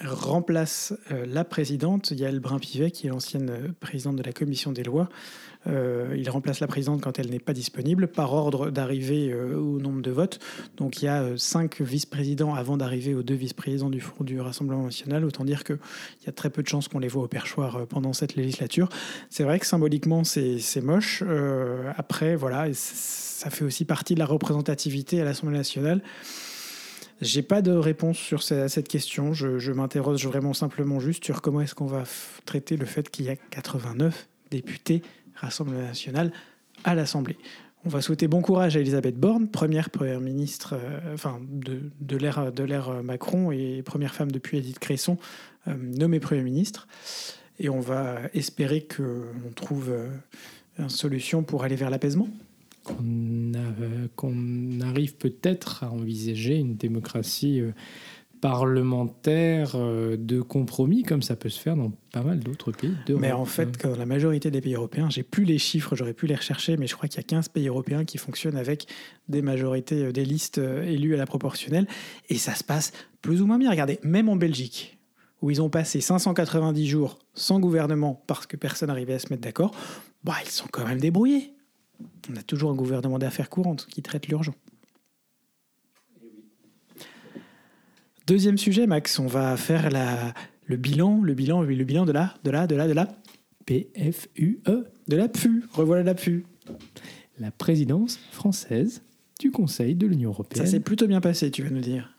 remplacent 0.00 0.94
la 1.10 1.44
présidente, 1.44 2.10
Yael 2.10 2.40
Brun-Pivet, 2.40 2.90
qui 2.90 3.06
est 3.06 3.10
l'ancienne 3.10 3.74
présidente 3.80 4.16
de 4.16 4.22
la 4.22 4.32
commission 4.32 4.72
des 4.72 4.82
lois. 4.82 5.08
Euh, 5.66 6.14
il 6.16 6.28
remplace 6.30 6.60
la 6.60 6.66
présidente 6.66 7.00
quand 7.00 7.18
elle 7.18 7.30
n'est 7.30 7.38
pas 7.38 7.52
disponible 7.52 8.08
par 8.08 8.32
ordre 8.32 8.70
d'arrivée 8.70 9.32
euh, 9.32 9.58
au 9.58 9.80
nombre 9.80 10.02
de 10.02 10.10
votes. 10.10 10.38
Donc 10.76 11.02
il 11.02 11.06
y 11.06 11.08
a 11.08 11.22
euh, 11.22 11.36
cinq 11.36 11.80
vice-présidents 11.80 12.54
avant 12.54 12.76
d'arriver 12.76 13.14
aux 13.14 13.22
deux 13.22 13.34
vice-présidents 13.34 13.90
du, 13.90 14.02
du 14.20 14.40
Rassemblement 14.40 14.84
national. 14.84 15.24
Autant 15.24 15.44
dire 15.44 15.64
qu'il 15.64 15.78
y 16.24 16.28
a 16.28 16.32
très 16.32 16.50
peu 16.50 16.62
de 16.62 16.68
chances 16.68 16.88
qu'on 16.88 16.98
les 16.98 17.08
voit 17.08 17.24
au 17.24 17.28
perchoir 17.28 17.86
pendant 17.86 18.12
cette 18.12 18.36
législature. 18.36 18.88
C'est 19.30 19.44
vrai 19.44 19.58
que 19.58 19.66
symboliquement 19.66 20.24
c'est 20.24 20.80
moche. 20.82 21.22
après, 21.96 22.36
voilà, 22.36 22.66
ça 22.72 23.50
fait 23.50 23.64
aussi 23.64 23.84
partie 23.84 24.14
de 24.14 24.18
la 24.18 24.26
représentativité 24.26 25.20
à 25.20 25.24
l'Assemblée 25.24 25.56
nationale. 25.56 26.02
J'ai 27.22 27.42
pas 27.42 27.62
de 27.62 27.72
réponse 27.72 28.18
sur 28.18 28.42
cette 28.42 28.88
question. 28.88 29.32
Je, 29.32 29.58
je 29.58 29.72
m'interroge 29.72 30.26
vraiment 30.26 30.52
simplement 30.52 31.00
juste 31.00 31.24
sur 31.24 31.40
comment 31.40 31.62
est-ce 31.62 31.74
qu'on 31.74 31.86
va 31.86 32.04
traiter 32.44 32.76
le 32.76 32.84
fait 32.84 33.10
qu'il 33.10 33.24
y 33.24 33.30
a 33.30 33.36
89 33.36 34.28
députés 34.50 35.02
Rassemblement 35.34 35.82
national 35.82 36.32
à 36.84 36.94
l'Assemblée. 36.94 37.36
On 37.84 37.88
va 37.88 38.00
souhaiter 38.00 38.26
bon 38.26 38.42
courage 38.42 38.76
à 38.76 38.80
Elisabeth 38.80 39.16
Borne, 39.16 39.48
première 39.48 39.90
première 39.90 40.20
ministre 40.20 40.74
euh, 40.74 41.14
enfin, 41.14 41.40
de, 41.48 41.90
de 42.00 42.16
l'ère 42.64 43.02
Macron 43.02 43.52
et 43.52 43.82
première 43.84 44.14
femme 44.14 44.32
depuis 44.32 44.58
Edith 44.58 44.78
Cresson 44.78 45.18
euh, 45.68 45.74
nommée 45.76 46.20
Premier 46.20 46.42
ministre. 46.42 46.88
Et 47.58 47.68
on 47.68 47.80
va 47.80 48.20
espérer 48.34 48.86
qu'on 48.86 49.50
trouve 49.54 49.90
euh, 49.90 50.08
une 50.78 50.88
solution 50.88 51.42
pour 51.42 51.64
aller 51.64 51.76
vers 51.76 51.90
l'apaisement. 51.90 52.28
Qu'on 52.84 54.80
arrive 54.80 55.16
peut-être 55.16 55.82
à 55.82 55.90
envisager 55.90 56.56
une 56.56 56.76
démocratie 56.76 57.62
parlementaire 58.40 59.72
euh, 59.74 60.16
de 60.16 60.40
compromis, 60.40 61.02
comme 61.02 61.22
ça 61.22 61.36
peut 61.36 61.48
se 61.48 61.58
faire 61.58 61.76
dans 61.76 61.92
pas 62.12 62.22
mal 62.22 62.40
d'autres 62.40 62.72
pays. 62.72 62.94
Mais 63.08 63.32
en 63.32 63.44
fait, 63.44 63.82
dans 63.82 63.96
la 63.96 64.06
majorité 64.06 64.50
des 64.50 64.60
pays 64.60 64.74
européens, 64.74 65.08
j'ai 65.10 65.22
plus 65.22 65.44
les 65.44 65.58
chiffres, 65.58 65.96
j'aurais 65.96 66.12
pu 66.12 66.26
les 66.26 66.34
rechercher, 66.34 66.76
mais 66.76 66.86
je 66.86 66.94
crois 66.94 67.08
qu'il 67.08 67.18
y 67.18 67.20
a 67.20 67.26
15 67.26 67.48
pays 67.48 67.68
européens 67.68 68.04
qui 68.04 68.18
fonctionnent 68.18 68.56
avec 68.56 68.86
des 69.28 69.42
majorités, 69.42 70.04
euh, 70.04 70.12
des 70.12 70.24
listes 70.24 70.58
euh, 70.58 70.84
élues 70.84 71.14
à 71.14 71.18
la 71.18 71.26
proportionnelle, 71.26 71.86
et 72.28 72.36
ça 72.36 72.54
se 72.54 72.64
passe 72.64 72.92
plus 73.22 73.42
ou 73.42 73.46
moins 73.46 73.58
bien. 73.58 73.70
Regardez, 73.70 73.98
même 74.02 74.28
en 74.28 74.36
Belgique, 74.36 74.95
où 75.42 75.50
ils 75.50 75.60
ont 75.62 75.68
passé 75.68 76.00
590 76.00 76.86
jours 76.86 77.18
sans 77.34 77.60
gouvernement 77.60 78.22
parce 78.26 78.46
que 78.46 78.56
personne 78.56 78.88
n'arrivait 78.88 79.14
à 79.14 79.18
se 79.18 79.28
mettre 79.30 79.42
d'accord, 79.42 79.74
bah, 80.24 80.34
ils 80.44 80.50
sont 80.50 80.66
quand 80.70 80.86
même 80.86 80.98
débrouillés. 80.98 81.52
On 82.30 82.36
a 82.36 82.42
toujours 82.42 82.70
un 82.70 82.74
gouvernement 82.74 83.18
d'affaires 83.18 83.48
courantes 83.48 83.86
qui 83.86 84.02
traite 84.02 84.28
l'urgent. 84.28 84.54
Deuxième 88.26 88.58
sujet, 88.58 88.86
Max, 88.86 89.18
on 89.20 89.26
va 89.26 89.56
faire 89.56 89.88
la, 89.90 90.34
le 90.64 90.76
bilan, 90.76 91.22
le 91.22 91.34
bilan, 91.34 91.62
le 91.62 91.84
bilan 91.84 92.04
de 92.04 92.12
la, 92.12 92.34
de 92.42 92.50
la, 92.50 92.66
de 92.66 92.74
la, 92.74 92.88
de 92.88 92.92
la 92.92 93.08
PFUE, 93.66 94.60
de 95.06 95.16
la 95.16 95.28
PFU. 95.28 95.64
Revoilà 95.72 96.02
la 96.02 96.14
PFU. 96.14 96.44
La 97.38 97.50
présidence 97.50 98.18
française 98.32 99.02
du 99.38 99.50
Conseil 99.50 99.94
de 99.94 100.06
l'Union 100.06 100.30
européenne. 100.30 100.64
Ça 100.64 100.70
s'est 100.70 100.80
plutôt 100.80 101.06
bien 101.06 101.20
passé, 101.20 101.50
tu 101.50 101.62
vas 101.62 101.70
nous 101.70 101.80
dire. 101.80 102.16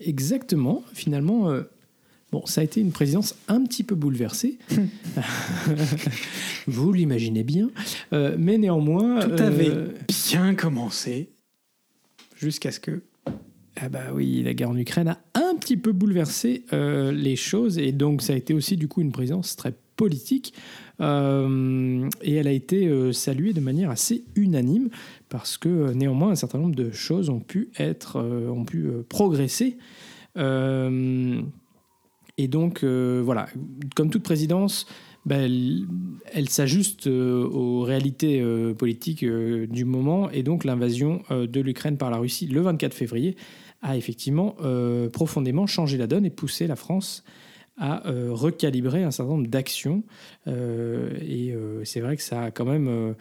Exactement. 0.00 0.84
Finalement, 0.92 1.50
euh, 1.50 1.62
bon, 2.32 2.44
ça 2.46 2.60
a 2.60 2.64
été 2.64 2.80
une 2.80 2.92
présidence 2.92 3.34
un 3.48 3.62
petit 3.64 3.84
peu 3.84 3.94
bouleversée. 3.94 4.58
Vous 6.66 6.92
l'imaginez 6.92 7.44
bien. 7.44 7.70
Euh, 8.12 8.36
mais 8.38 8.58
néanmoins. 8.58 9.20
Tout 9.20 9.42
avait 9.42 9.70
euh, 9.70 9.88
bien 10.08 10.54
commencé 10.54 11.30
jusqu'à 12.36 12.70
ce 12.70 12.80
que 12.80 13.02
ah 13.80 13.88
bah 13.88 14.06
oui, 14.12 14.42
la 14.42 14.54
guerre 14.54 14.70
en 14.70 14.76
Ukraine 14.76 15.06
a 15.06 15.18
un 15.34 15.54
petit 15.54 15.76
peu 15.76 15.92
bouleversé 15.92 16.64
euh, 16.72 17.12
les 17.12 17.36
choses 17.36 17.78
et 17.78 17.92
donc 17.92 18.22
ça 18.22 18.32
a 18.32 18.36
été 18.36 18.52
aussi 18.52 18.76
du 18.76 18.88
coup 18.88 19.02
une 19.02 19.12
présence 19.12 19.54
très 19.54 19.72
politique 19.94 20.52
et 21.00 21.04
elle 21.04 22.48
a 22.48 22.52
été 22.52 23.12
saluée 23.12 23.52
de 23.52 23.60
manière 23.60 23.90
assez 23.90 24.24
unanime 24.34 24.90
parce 25.28 25.56
que 25.58 25.92
néanmoins 25.92 26.30
un 26.30 26.34
certain 26.34 26.58
nombre 26.58 26.74
de 26.74 26.90
choses 26.90 27.30
ont 27.30 27.38
pu 27.38 27.68
être 27.78 28.20
ont 28.20 28.64
pu 28.64 28.88
progresser 29.08 29.76
et 32.38 32.48
donc 32.48 32.84
voilà 32.84 33.46
comme 33.94 34.10
toute 34.10 34.22
présidence 34.22 34.86
ben, 35.26 35.50
elle, 36.32 36.48
s'ajuste 36.48 37.06
aux 37.06 37.82
réalités 37.82 38.42
politiques 38.78 39.24
du 39.24 39.84
moment 39.84 40.30
et 40.30 40.42
donc 40.42 40.64
l'invasion 40.64 41.22
de 41.30 41.60
l'Ukraine 41.60 41.98
par 41.98 42.10
la 42.10 42.16
Russie 42.16 42.46
le 42.46 42.60
24 42.62 42.94
février 42.94 43.36
a 43.82 43.96
effectivement 43.96 44.56
euh, 44.62 45.08
profondément 45.08 45.66
changé 45.66 45.96
la 45.98 46.06
donne 46.06 46.24
et 46.24 46.30
poussé 46.30 46.66
la 46.66 46.76
France 46.76 47.24
à 47.80 48.08
euh, 48.08 48.30
recalibrer 48.32 49.04
un 49.04 49.12
certain 49.12 49.32
nombre 49.32 49.46
d'actions. 49.46 50.02
Euh, 50.48 51.16
et 51.20 51.54
c'est 51.84 52.00
vrai 52.00 52.16
que 52.16 52.22
ça 52.22 52.44
a 52.44 52.50
quand 52.50 52.64
même 52.64 53.14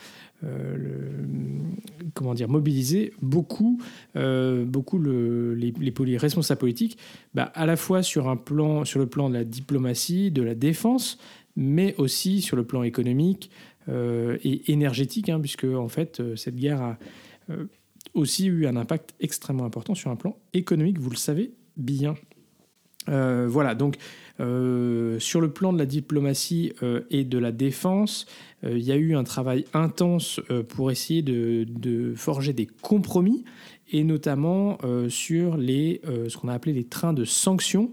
comment 2.14 2.34
dire, 2.34 2.50
mobilisé 2.50 3.14
beaucoup, 3.22 3.82
beaucoup 4.16 5.00
le, 5.00 5.56
les, 5.56 5.74
les, 5.80 6.18
responsables 6.18 6.60
politiques, 6.60 6.98
bah, 7.34 7.52
à 7.56 7.66
la 7.66 7.76
fois 7.76 8.04
sur, 8.04 8.30
un 8.30 8.38
plan, 8.38 8.86
sur 8.86 9.00
le 9.00 9.08
plan 9.08 9.30
de 9.30 9.34
la 9.34 9.44
diplomatie, 9.44 10.32
de 10.32 10.42
la 10.42 10.56
défense, 10.56 11.18
mais 11.56 11.96
aussi 11.98 12.42
sur 12.42 12.56
le 12.56 12.64
plan 12.64 12.84
économique 12.84 13.50
et 13.90 14.72
énergétique, 14.72 15.30
hein, 15.30 15.40
puisque 15.40 15.66
en 15.66 15.88
fait 15.88 16.22
cette 16.36 16.56
guerre 16.56 16.82
a 16.82 16.98
aussi 18.14 18.48
eu 18.48 18.68
un 18.68 18.76
impact 18.76 19.16
extrêmement 19.20 19.66
important 19.66 19.96
sur 19.96 20.12
un 20.12 20.16
plan 20.16 20.38
économique, 20.54 21.00
vous 21.00 21.10
le 21.10 21.16
savez 21.16 21.54
bien. 21.78 22.16
Euh, 23.10 23.48
voilà, 23.50 23.76
donc 23.76 23.96
euh, 24.40 25.20
sur 25.20 25.42
le 25.42 25.52
plan 25.52 25.74
de 25.74 25.78
la 25.78 25.86
diplomatie 25.86 26.74
euh, 26.84 27.02
et 27.10 27.24
de 27.24 27.38
la 27.38 27.52
défense, 27.52 28.26
il 28.64 28.80
y 28.80 28.92
a 28.92 28.96
eu 28.96 29.16
un 29.16 29.24
travail 29.24 29.66
intense 29.76 30.42
pour 30.70 30.90
essayer 30.90 31.22
de, 31.22 32.14
forger 32.16 32.54
des 32.54 32.66
compromis, 32.66 33.46
et 33.92 34.04
notamment 34.04 34.80
sur 35.10 35.58
les, 35.58 36.02
ce 36.28 36.36
qu'on 36.36 36.48
a 36.48 36.54
appelé 36.54 36.74
les 36.74 36.84
trains 36.84 37.14
de 37.14 37.24
sanctions, 37.24 37.92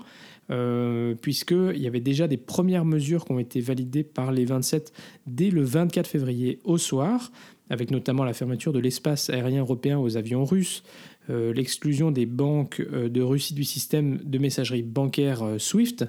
puisqu'il 1.21 1.77
y 1.77 1.87
avait 1.87 2.01
déjà 2.01 2.29
des 2.29 2.39
premières 2.39 2.87
mesures 2.87 3.27
qui 3.27 3.33
ont 3.33 3.39
été 3.39 3.61
validées 3.61 4.05
par 4.05 4.33
les 4.33 4.47
27 4.47 4.95
dès 5.27 5.51
le 5.51 5.63
24 5.63 6.07
février 6.07 6.61
au 6.65 6.79
soir, 6.79 7.31
avec 7.71 7.91
notamment 7.91 8.25
la 8.25 8.35
fermeture 8.35 8.73
de 8.73 8.79
l'espace 8.79 9.31
aérien 9.31 9.61
européen 9.61 9.99
aux 9.99 10.17
avions 10.17 10.45
russes, 10.45 10.83
euh, 11.31 11.55
l'exclusion 11.55 12.11
des 12.11 12.27
banques 12.27 12.81
euh, 12.81 13.09
de 13.09 13.23
Russie 13.23 13.55
du 13.55 13.65
système 13.65 14.19
de 14.19 14.39
messagerie 14.39 14.83
bancaire 14.83 15.43
euh, 15.43 15.59
SWIFT, 15.59 16.05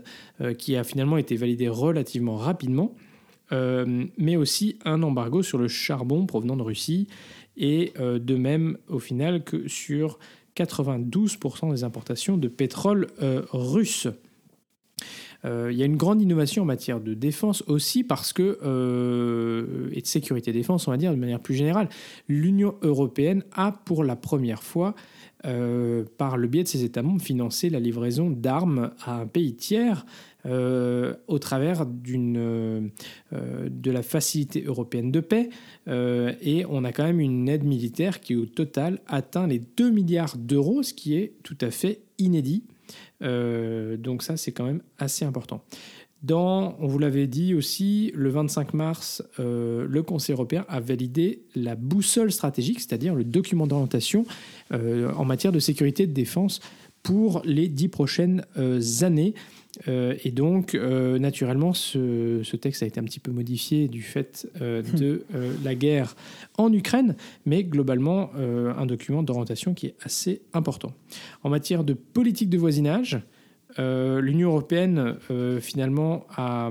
qui 0.58 0.76
a 0.76 0.84
finalement 0.84 1.18
été 1.18 1.38
validé 1.38 1.70
relativement 1.70 2.36
rapidement, 2.36 2.94
mais 3.52 4.36
aussi 4.36 4.78
un 4.84 5.02
embargo 5.04 5.44
sur 5.44 5.58
le 5.58 5.68
charbon 5.68 6.26
provenant 6.26 6.58
de 6.58 6.64
Russie, 6.64 7.08
et 7.56 7.94
de 8.00 8.36
même 8.36 8.78
au 8.90 9.00
final 9.00 9.44
que 9.44 9.68
sur 9.70 10.20
92% 10.58 11.72
des 11.72 11.84
importations 11.84 12.38
de 12.38 12.48
pétrole 12.50 13.08
russe. 13.54 14.08
Euh, 15.46 15.70
il 15.72 15.78
y 15.78 15.84
a 15.84 15.86
une 15.86 15.98
grande 15.98 16.22
innovation 16.22 16.64
en 16.64 16.66
matière 16.66 17.00
de 17.00 17.14
défense 17.14 17.64
aussi 17.68 18.04
parce 18.04 18.34
que, 18.34 18.58
euh, 18.64 19.90
et 19.92 20.02
de 20.02 20.08
sécurité 20.08 20.52
défense, 20.52 20.88
on 20.88 20.92
va 20.92 20.98
dire 20.98 21.12
de 21.12 21.18
manière 21.18 21.40
plus 21.40 21.56
générale, 21.56 21.90
l'Union 22.28 22.76
européenne 22.82 23.44
a 23.54 23.72
pour 23.72 24.04
la 24.04 24.16
première 24.16 24.64
fois, 24.64 24.96
euh, 25.46 26.04
par 26.18 26.38
le 26.38 26.48
biais 26.48 26.64
de 26.64 26.68
ses 26.68 26.84
États 26.84 27.04
membres, 27.04 27.22
financé 27.22 27.70
la 27.70 27.80
livraison 27.80 28.32
d'armes 28.32 28.92
à 29.04 29.22
un 29.22 29.28
pays 29.28 29.56
tiers 29.56 30.06
au 30.48 31.40
travers 31.40 31.88
de 31.88 32.92
la 33.92 34.04
facilité 34.04 34.64
européenne 34.64 35.12
de 35.12 35.20
paix. 35.20 35.50
et 35.88 36.66
on 36.70 36.84
a 36.84 36.92
quand 36.92 37.04
même 37.04 37.20
une 37.20 37.50
aide 37.50 37.64
militaire 37.64 38.20
qui, 38.20 38.36
au 38.36 38.46
total, 38.46 39.00
atteint 39.08 39.48
les 39.48 39.58
2 39.58 39.90
milliards 39.90 40.38
d'euros, 40.38 40.84
ce 40.84 40.94
qui 40.94 41.16
est 41.16 41.34
tout 41.42 41.58
à 41.62 41.72
fait 41.72 42.02
inédit. 42.20 42.62
Euh, 43.22 43.98
donc 43.98 44.24
ça, 44.24 44.38
c'est 44.38 44.52
quand 44.52 44.66
même 44.66 44.82
assez 44.98 45.26
important. 45.26 45.64
Dans, 46.26 46.76
on 46.80 46.88
vous 46.88 46.98
l'avait 46.98 47.28
dit 47.28 47.54
aussi, 47.54 48.12
le 48.16 48.30
25 48.30 48.74
mars, 48.74 49.22
euh, 49.40 49.86
le 49.88 50.02
Conseil 50.02 50.34
européen 50.34 50.66
a 50.70 50.80
validé 50.80 51.44
la 51.54 51.76
boussole 51.76 52.32
stratégique, 52.32 52.80
c'est-à-dire 52.80 53.14
le 53.14 53.24
document 53.24 53.68
d'orientation 53.68 54.26
euh, 54.74 55.12
en 55.14 55.24
matière 55.24 55.52
de 55.52 55.60
sécurité 55.60 56.04
et 56.04 56.08
de 56.08 56.14
défense 56.14 56.62
pour 57.04 57.44
les 57.46 57.68
dix 57.68 57.90
prochaines 57.90 58.44
années. 59.02 59.36
Euh, 59.88 60.16
et 60.24 60.32
donc, 60.32 60.74
naturellement, 60.74 61.76
ce, 61.76 62.56
texte 62.56 62.82
a 62.82 62.88
été 62.88 63.00
un 63.00 63.04
petit 63.04 63.20
peu 63.20 63.32
modifié 63.32 63.88
du 63.88 64.02
fait 64.02 64.48
euh, 64.62 64.82
hmm. 64.82 64.96
de 64.98 65.26
la 65.64 65.76
guerre 65.76 66.16
en 66.58 66.74
Ukraine, 66.74 67.16
mais 67.46 67.64
globalement, 67.64 68.32
un 68.34 68.86
document 68.88 69.22
d'orientation 69.22 69.76
qui 69.76 69.88
est 69.88 69.96
assez 70.02 70.42
important. 70.54 70.92
En 71.44 71.50
matière 71.50 71.84
de 71.84 71.94
politique 71.94 72.50
de 72.50 72.58
voisinage, 72.58 73.22
l'Union 73.78 74.50
européenne, 74.50 75.18
finalement, 75.60 76.26
a, 76.36 76.70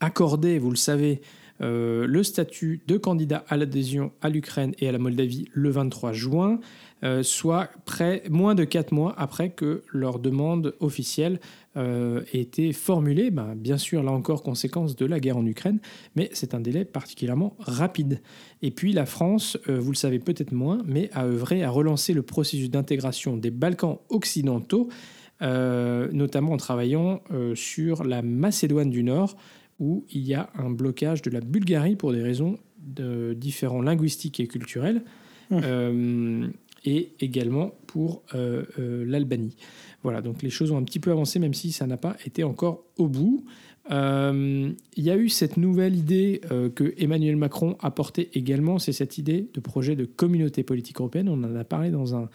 accordait, 0.00 0.58
vous 0.58 0.70
le 0.70 0.76
savez, 0.76 1.20
euh, 1.62 2.06
le 2.06 2.22
statut 2.22 2.82
de 2.86 2.96
candidat 2.96 3.44
à 3.48 3.56
l'adhésion 3.58 4.12
à 4.22 4.30
l'Ukraine 4.30 4.72
et 4.78 4.88
à 4.88 4.92
la 4.92 4.98
Moldavie 4.98 5.48
le 5.52 5.68
23 5.68 6.12
juin, 6.12 6.58
euh, 7.04 7.22
soit 7.22 7.68
près, 7.84 8.22
moins 8.30 8.54
de 8.54 8.64
quatre 8.64 8.92
mois 8.92 9.14
après 9.18 9.50
que 9.50 9.82
leur 9.92 10.20
demande 10.20 10.74
officielle 10.80 11.38
euh, 11.76 12.22
ait 12.32 12.40
été 12.40 12.72
formulée. 12.72 13.30
Ben, 13.30 13.54
bien 13.56 13.76
sûr, 13.76 14.02
là 14.02 14.10
encore, 14.10 14.42
conséquence 14.42 14.96
de 14.96 15.04
la 15.04 15.20
guerre 15.20 15.36
en 15.36 15.44
Ukraine, 15.44 15.80
mais 16.16 16.30
c'est 16.32 16.54
un 16.54 16.60
délai 16.60 16.86
particulièrement 16.86 17.54
rapide. 17.58 18.22
Et 18.62 18.70
puis 18.70 18.94
la 18.94 19.04
France, 19.04 19.58
vous 19.66 19.90
le 19.90 19.96
savez 19.96 20.18
peut-être 20.18 20.52
moins, 20.52 20.78
mais 20.86 21.10
a 21.12 21.26
œuvré 21.26 21.62
à 21.62 21.68
relancer 21.68 22.14
le 22.14 22.22
processus 22.22 22.70
d'intégration 22.70 23.36
des 23.36 23.50
Balkans 23.50 23.98
occidentaux, 24.08 24.88
notamment 25.40 26.52
en 26.52 26.56
travaillant 26.56 27.22
sur 27.54 28.04
la 28.04 28.22
Macédoine 28.22 28.90
du 28.90 29.02
Nord, 29.02 29.36
où 29.80 30.04
il 30.10 30.20
y 30.20 30.34
a 30.34 30.50
un 30.54 30.70
blocage 30.70 31.22
de 31.22 31.30
la 31.30 31.40
Bulgarie 31.40 31.96
pour 31.96 32.12
des 32.12 32.22
raisons 32.22 32.58
de 32.78 33.34
différents 33.34 33.82
linguistiques 33.82 34.38
et 34.38 34.46
culturels, 34.46 35.02
mmh. 35.50 35.60
euh, 35.64 36.48
et 36.84 37.12
également 37.20 37.74
pour 37.86 38.22
euh, 38.34 38.64
euh, 38.78 39.04
l'Albanie. 39.06 39.56
Voilà, 40.02 40.22
donc 40.22 40.42
les 40.42 40.50
choses 40.50 40.70
ont 40.70 40.78
un 40.78 40.84
petit 40.84 41.00
peu 41.00 41.10
avancé, 41.10 41.38
même 41.38 41.54
si 41.54 41.72
ça 41.72 41.86
n'a 41.86 41.96
pas 41.96 42.16
été 42.24 42.44
encore 42.44 42.84
au 42.96 43.08
bout. 43.08 43.44
il 43.90 44.74
y 44.96 45.10
a 45.10 45.16
eu 45.16 45.28
cette 45.28 45.56
nouvelle 45.56 45.96
idée 45.96 46.40
que 46.74 46.94
Emmanuel 46.96 47.36
Macron 47.36 47.76
a 47.80 47.90
portée 47.90 48.30
également, 48.34 48.78
c'est 48.78 48.92
cette 48.92 49.18
idée 49.18 49.48
de 49.52 49.60
projet 49.60 49.96
de 49.96 50.04
communauté 50.04 50.62
politique 50.62 51.00
européenne. 51.00 51.28
On 51.28 51.42
en 51.42 51.54
a 51.54 51.64
parlé 51.64 51.90
dans 51.90 52.14
un 52.14 52.30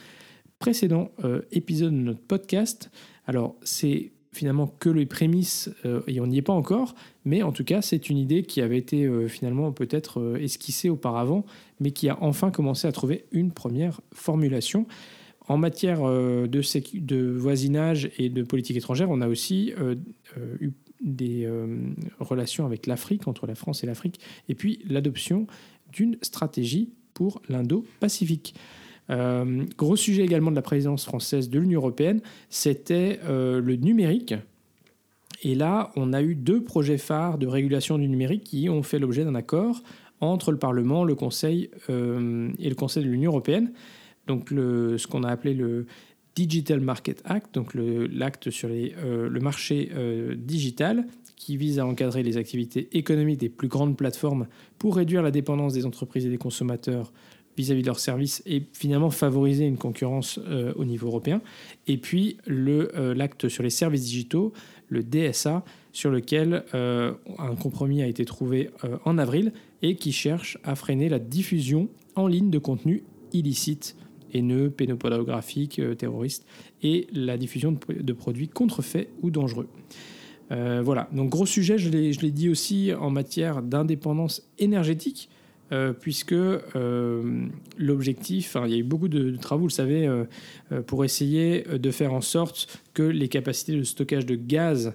précédent 0.59 1.11
épisode 1.51 1.93
de 1.93 1.99
notre 1.99 2.21
podcast. 2.21 2.89
Alors, 3.27 3.55
c'est 3.63 4.11
finalement 4.35 4.67
que 4.67 4.89
les 4.89 5.05
prémices, 5.05 5.71
euh, 5.85 6.01
et 6.07 6.19
on 6.19 6.27
n'y 6.27 6.37
est 6.37 6.43
pas 6.43 6.53
encore, 6.53 6.93
mais 7.23 7.41
en 7.41 7.51
tout 7.51 7.63
cas, 7.63 7.81
c'est 7.81 8.09
une 8.09 8.17
idée 8.17 8.43
qui 8.43 8.61
avait 8.61 8.77
été 8.77 9.05
euh, 9.05 9.27
finalement 9.27 9.71
peut-être 9.71 10.19
euh, 10.19 10.35
esquissée 10.35 10.89
auparavant, 10.89 11.45
mais 11.79 11.91
qui 11.91 12.09
a 12.09 12.17
enfin 12.21 12.51
commencé 12.51 12.87
à 12.87 12.91
trouver 12.91 13.25
une 13.31 13.51
première 13.51 14.01
formulation. 14.13 14.85
En 15.47 15.57
matière 15.57 16.01
de, 16.01 17.37
voisinage 17.37 18.09
et 18.17 18.29
de 18.29 18.41
politique 18.41 18.77
étrangère, 18.77 19.11
on 19.11 19.21
a 19.21 19.27
aussi 19.27 19.75
eu 20.59 20.71
des 21.01 21.47
relations 22.19 22.65
avec 22.65 22.87
l'Afrique, 22.87 23.27
entre 23.27 23.45
la 23.45 23.53
France 23.53 23.83
et 23.83 23.85
l'Afrique, 23.85 24.19
et 24.49 24.55
puis 24.55 24.79
l'adoption 24.89 25.45
d'une 25.93 26.17
stratégie 26.23 26.89
pour 27.13 27.43
l'Indo-Pacifique. 27.47 28.55
Euh, 29.09 29.63
gros 29.77 29.95
sujet 29.95 30.23
également 30.23 30.51
de 30.51 30.55
la 30.55 30.61
présidence 30.61 31.05
française 31.05 31.49
de 31.49 31.59
l'Union 31.59 31.79
européenne, 31.79 32.21
c'était 32.49 33.19
euh, 33.25 33.61
le 33.61 33.75
numérique. 33.75 34.33
Et 35.43 35.53
là, 35.55 35.91
on 35.95 36.13
a 36.13 36.21
eu 36.21 36.35
deux 36.35 36.63
projets 36.63 36.97
phares 36.97 37.37
de 37.37 37.45
régulation 37.45 37.97
du 37.97 38.07
numérique 38.07 38.43
qui 38.43 38.69
ont 38.69 38.83
fait 38.83 38.99
l'objet 38.99 39.23
d'un 39.23 39.35
accord 39.35 39.83
entre 40.21 40.51
le 40.51 40.57
Parlement, 40.57 41.03
le 41.03 41.13
Conseil 41.13 41.69
euh, 41.89 42.49
et 42.57 42.69
le 42.69 42.75
Conseil 42.75 43.03
de 43.03 43.09
l'Union 43.09 43.31
européenne. 43.31 43.71
Donc 44.27 44.49
ce 44.49 45.05
qu'on 45.05 45.23
a 45.23 45.29
appelé 45.29 45.53
le 45.53 45.85
Digital 46.33 46.79
Market 46.79 47.21
Act, 47.25 47.53
donc 47.53 47.75
l'acte 47.75 48.49
sur 48.49 48.67
le 48.67 49.39
marché 49.39 49.91
digital, 50.35 51.05
qui 51.35 51.57
vise 51.57 51.77
à 51.77 51.85
encadrer 51.85 52.23
les 52.23 52.37
activités 52.37 52.89
économiques 52.97 53.39
des 53.39 53.49
plus 53.49 53.67
grandes 53.67 53.95
plateformes 53.95 54.47
pour 54.79 54.95
réduire 54.95 55.21
la 55.21 55.29
dépendance 55.29 55.73
des 55.73 55.85
entreprises 55.85 56.25
et 56.25 56.29
des 56.29 56.39
consommateurs 56.39 57.13
vis-à-vis 57.57 57.81
de 57.81 57.87
leurs 57.87 57.99
services 57.99 58.43
et 58.45 58.63
finalement 58.73 59.09
favoriser 59.09 59.65
une 59.65 59.77
concurrence 59.77 60.39
euh, 60.47 60.73
au 60.75 60.85
niveau 60.85 61.07
européen. 61.07 61.41
Et 61.87 61.97
puis 61.97 62.37
euh, 62.49 63.13
l'acte 63.13 63.47
sur 63.49 63.63
les 63.63 63.69
services 63.69 64.03
digitaux, 64.03 64.53
le 64.89 65.03
DSA, 65.03 65.63
sur 65.91 66.11
lequel 66.11 66.63
euh, 66.73 67.13
un 67.39 67.55
compromis 67.55 68.01
a 68.01 68.07
été 68.07 68.25
trouvé 68.25 68.69
en 69.05 69.17
avril 69.17 69.53
et 69.81 69.95
qui 69.95 70.11
cherche 70.11 70.57
à 70.63 70.75
freiner 70.75 71.09
la 71.09 71.19
diffusion 71.19 71.89
en 72.15 72.27
ligne 72.27 72.49
de 72.49 72.59
contenus 72.59 73.01
illicites, 73.33 73.95
haineux, 74.33 74.69
pénopodographiques, 74.69 75.81
terroristes, 75.97 76.45
et 76.83 77.07
la 77.13 77.37
diffusion 77.37 77.71
de, 77.71 78.01
de 78.01 78.13
produits 78.13 78.47
contrefaits 78.47 79.09
ou 79.21 79.31
dangereux. 79.31 79.67
voilà, 80.49 81.09
donc 81.11 81.29
gros 81.29 81.45
sujet, 81.45 81.77
je 81.77 81.89
l'ai 81.89 82.31
dit 82.31 82.49
aussi 82.49 82.91
en 82.93 83.09
matière 83.09 83.61
d'indépendance 83.61 84.43
énergétique. 84.59 85.29
Euh, 85.71 85.93
puisque 85.93 86.33
euh, 86.33 87.47
l'objectif, 87.77 88.55
il 88.65 88.71
y 88.71 88.75
a 88.75 88.77
eu 88.77 88.83
beaucoup 88.83 89.07
de, 89.07 89.35
travaux, 89.35 89.61
vous 89.61 89.67
le 89.67 89.71
savez, 89.71 90.05
euh, 90.05 90.25
pour 90.85 91.03
essayer 91.03 91.63
de 91.63 91.91
faire 91.91 92.13
en 92.13 92.21
sorte 92.21 92.81
que 92.93 93.01
les 93.01 93.29
capacités 93.29 93.75
de 93.75 93.83
stockage 93.83 94.25
de 94.25 94.35
gaz 94.35 94.93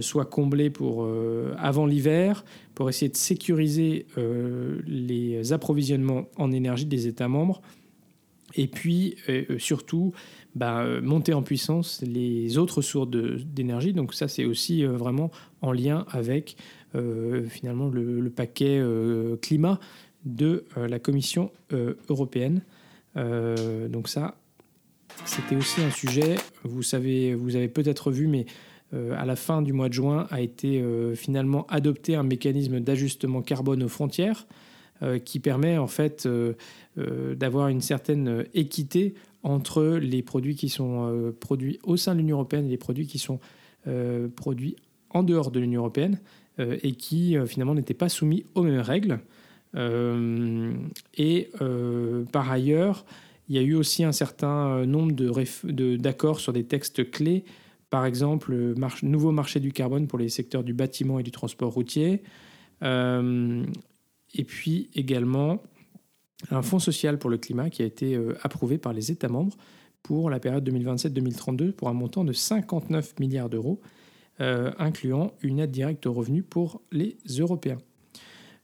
soient 0.00 0.26
comblées 0.26 0.68
pour, 0.68 1.08
avant 1.56 1.86
l'hiver, 1.86 2.44
pour 2.74 2.90
essayer 2.90 3.10
de 3.10 3.16
sécuriser 3.16 4.04
les 4.86 5.54
approvisionnements 5.54 6.26
en 6.36 6.52
énergie 6.52 6.84
des 6.84 7.06
États 7.06 7.26
membres, 7.26 7.62
et 8.54 8.66
puis 8.66 9.16
surtout 9.56 10.12
bah, 10.54 10.84
monter 11.00 11.32
en 11.32 11.42
puissance 11.42 12.04
les 12.06 12.58
autres 12.58 12.82
sources 12.82 13.08
d'énergie. 13.08 13.94
Donc 13.94 14.12
ça, 14.12 14.28
c'est 14.28 14.44
aussi 14.44 14.84
vraiment 14.84 15.30
en 15.62 15.72
lien 15.72 16.04
avec 16.10 16.58
finalement 17.48 17.88
le 17.88 18.28
paquet 18.28 18.82
climat 19.40 19.80
de 20.24 20.64
euh, 20.76 20.88
la 20.88 20.98
Commission 20.98 21.50
euh, 21.72 21.94
européenne. 22.08 22.62
Euh, 23.16 23.88
donc 23.88 24.08
ça, 24.08 24.36
c'était 25.24 25.56
aussi 25.56 25.82
un 25.82 25.90
sujet, 25.90 26.36
vous, 26.64 26.82
savez, 26.82 27.34
vous 27.34 27.56
avez 27.56 27.68
peut-être 27.68 28.10
vu, 28.10 28.26
mais 28.26 28.46
à 28.94 29.26
la 29.26 29.36
fin 29.36 29.60
du 29.60 29.74
mois 29.74 29.90
de 29.90 29.92
juin 29.92 30.26
a 30.30 30.40
été 30.40 30.82
finalement 31.14 31.66
adopté 31.66 32.14
un 32.14 32.22
mécanisme 32.22 32.80
d'ajustement 32.80 33.42
carbone 33.42 33.82
aux 33.82 33.88
frontières 33.88 34.46
qui 35.26 35.40
permet 35.40 35.76
en 35.76 35.88
fait 35.88 36.26
d'avoir 36.96 37.68
une 37.68 37.82
certaine 37.82 38.46
équité 38.54 39.12
entre 39.42 39.98
les 40.00 40.22
produits 40.22 40.54
qui 40.54 40.70
sont 40.70 41.34
produits 41.38 41.78
au 41.82 41.98
sein 41.98 42.14
de 42.14 42.20
l'Union 42.20 42.36
européenne 42.36 42.64
et 42.64 42.70
les 42.70 42.78
produits 42.78 43.06
qui 43.06 43.18
sont 43.18 43.40
produits 44.36 44.76
en 45.10 45.22
dehors 45.22 45.50
de 45.50 45.60
l'Union 45.60 45.82
européenne 45.82 46.18
et 46.58 46.92
qui 46.92 47.36
finalement 47.46 47.74
n'étaient 47.74 47.92
pas 47.92 48.08
soumis 48.08 48.46
aux 48.54 48.62
mêmes 48.62 48.80
règles. 48.80 49.20
Euh, 49.74 50.72
et 51.16 51.50
euh, 51.60 52.24
par 52.26 52.50
ailleurs, 52.50 53.04
il 53.48 53.56
y 53.56 53.58
a 53.58 53.62
eu 53.62 53.74
aussi 53.74 54.04
un 54.04 54.12
certain 54.12 54.84
nombre 54.86 55.12
d'accords 55.96 56.40
sur 56.40 56.52
des 56.52 56.64
textes 56.64 57.10
clés, 57.10 57.44
par 57.90 58.04
exemple 58.04 58.52
le 58.52 58.74
nouveau 59.02 59.32
marché 59.32 59.60
du 59.60 59.72
carbone 59.72 60.06
pour 60.06 60.18
les 60.18 60.28
secteurs 60.28 60.62
du 60.62 60.74
bâtiment 60.74 61.18
et 61.18 61.22
du 61.22 61.30
transport 61.30 61.72
routier, 61.72 62.22
euh, 62.82 63.64
et 64.34 64.44
puis 64.44 64.90
également 64.94 65.62
un 66.50 66.62
fonds 66.62 66.78
social 66.78 67.18
pour 67.18 67.30
le 67.30 67.38
climat 67.38 67.70
qui 67.70 67.82
a 67.82 67.86
été 67.86 68.20
approuvé 68.42 68.78
par 68.78 68.92
les 68.92 69.10
États 69.10 69.28
membres 69.28 69.56
pour 70.02 70.30
la 70.30 70.38
période 70.38 70.68
2027-2032 70.68 71.72
pour 71.72 71.88
un 71.88 71.94
montant 71.94 72.24
de 72.24 72.32
59 72.32 73.18
milliards 73.18 73.48
d'euros, 73.48 73.80
incluant 74.38 75.32
une 75.42 75.58
aide 75.58 75.72
directe 75.72 76.06
aux 76.06 76.12
revenus 76.12 76.44
pour 76.48 76.82
les 76.92 77.16
Européens. 77.38 77.78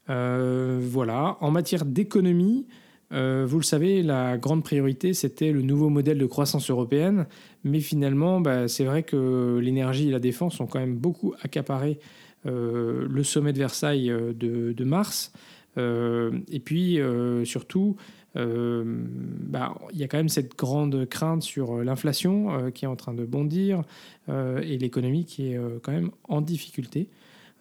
Euh, 0.09 0.79
voilà. 0.81 1.37
En 1.41 1.51
matière 1.51 1.85
d'économie, 1.85 2.65
euh, 3.11 3.45
vous 3.47 3.57
le 3.57 3.63
savez, 3.63 4.03
la 4.03 4.37
grande 4.37 4.63
priorité, 4.63 5.13
c'était 5.13 5.51
le 5.51 5.61
nouveau 5.61 5.89
modèle 5.89 6.17
de 6.17 6.25
croissance 6.25 6.69
européenne. 6.69 7.27
Mais 7.63 7.79
finalement, 7.79 8.41
bah, 8.41 8.67
c'est 8.67 8.85
vrai 8.85 9.03
que 9.03 9.59
l'énergie 9.61 10.09
et 10.09 10.11
la 10.11 10.19
défense 10.19 10.59
ont 10.59 10.67
quand 10.67 10.79
même 10.79 10.95
beaucoup 10.95 11.33
accaparé 11.41 11.99
euh, 12.45 13.07
le 13.09 13.23
sommet 13.23 13.53
de 13.53 13.57
Versailles 13.57 14.13
de, 14.35 14.83
mars. 14.83 15.33
et 15.77 16.59
puis, 16.63 16.99
surtout, 17.43 17.95
bah, 18.35 19.75
il 19.93 19.99
y 19.99 20.03
a 20.03 20.07
quand 20.07 20.17
même 20.17 20.29
cette 20.29 20.57
grande 20.57 21.05
crainte 21.05 21.41
sur 21.41 21.83
l'inflation 21.83 22.71
qui 22.71 22.85
est 22.85 22.87
en 22.87 22.95
train 22.95 23.13
de 23.13 23.25
bondir 23.25 23.81
et 24.29 24.77
l'économie 24.77 25.25
qui 25.25 25.53
est 25.53 25.59
quand 25.81 25.91
même 25.91 26.11
en 26.27 26.41
difficulté. 26.41 27.09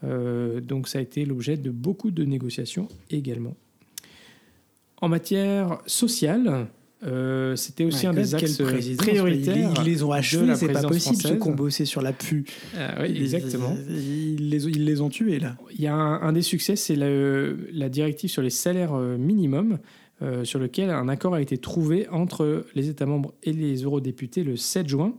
Euh, 0.04 0.60
donc 0.60 0.88
ça 0.88 0.98
a 0.98 1.02
été 1.02 1.24
l'objet 1.24 1.56
de 1.56 1.70
beaucoup 1.70 2.10
de 2.10 2.24
négociations 2.24 2.88
également. 3.10 3.54
En 5.00 5.08
matière 5.08 5.80
sociale, 5.86 6.66
euh, 7.04 7.56
c'était 7.56 7.84
aussi 7.84 8.06
un 8.06 8.14
des 8.14 8.34
axes 8.34 8.56
prioritaires. 8.96 9.72
Ils, 9.78 9.84
les 9.84 10.02
ont 10.02 10.12
achevés, 10.12 10.54
c'est 10.54 10.68
pas 10.68 10.82
possible, 10.82 11.16
ceux 11.16 11.36
qui 11.36 11.48
ont 11.48 11.54
bossé 11.54 11.84
sur 11.84 12.00
la 12.00 12.12
PU. 12.12 12.44
Ah 12.78 13.02
oui, 13.02 13.16
exactement. 13.16 13.76
Ils, 13.88 14.48
les, 14.48 14.66
ils, 14.66 14.84
les, 14.84 15.00
ont 15.00 15.10
tués, 15.10 15.38
là. 15.38 15.56
Il 15.74 15.80
y 15.80 15.86
a 15.86 15.94
un, 15.94 16.32
des 16.32 16.42
succès, 16.42 16.76
c'est 16.76 16.96
la, 16.96 17.88
directive 17.88 18.30
sur 18.30 18.42
les 18.42 18.50
salaires 18.50 18.94
euh, 18.94 19.16
minimums, 19.16 19.78
sur 20.44 20.58
lequel 20.58 20.88
un 20.88 21.08
accord 21.08 21.34
a 21.34 21.42
été 21.42 21.58
trouvé 21.58 22.08
entre 22.08 22.64
les 22.74 22.88
États 22.88 23.04
membres 23.04 23.34
et 23.42 23.52
les 23.52 23.82
eurodéputés 23.82 24.42
le 24.42 24.56
7 24.56 24.88
juin. 24.88 25.14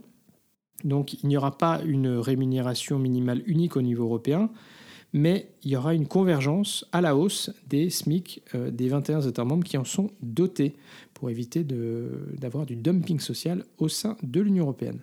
Donc 0.83 1.13
il 1.13 1.27
n'y 1.27 1.37
aura 1.37 1.57
pas 1.57 1.81
une 1.85 2.17
rémunération 2.17 2.99
minimale 2.99 3.41
unique 3.45 3.77
au 3.77 3.81
niveau 3.81 4.03
européen, 4.05 4.49
mais 5.13 5.47
il 5.63 5.71
y 5.71 5.77
aura 5.77 5.93
une 5.93 6.07
convergence 6.07 6.85
à 6.91 7.01
la 7.01 7.15
hausse 7.15 7.49
des 7.67 7.89
SMIC 7.89 8.43
euh, 8.53 8.69
des 8.69 8.89
21 8.89 9.21
États 9.21 9.45
membres 9.45 9.63
qui 9.63 9.77
en 9.77 9.85
sont 9.85 10.11
dotés 10.21 10.75
pour 11.13 11.29
éviter 11.29 11.63
d'avoir 11.63 12.65
du 12.65 12.75
dumping 12.75 13.21
social 13.21 13.63
au 13.77 13.87
sein 13.87 14.17
de 14.21 14.41
l'Union 14.41 14.65
européenne. 14.65 14.99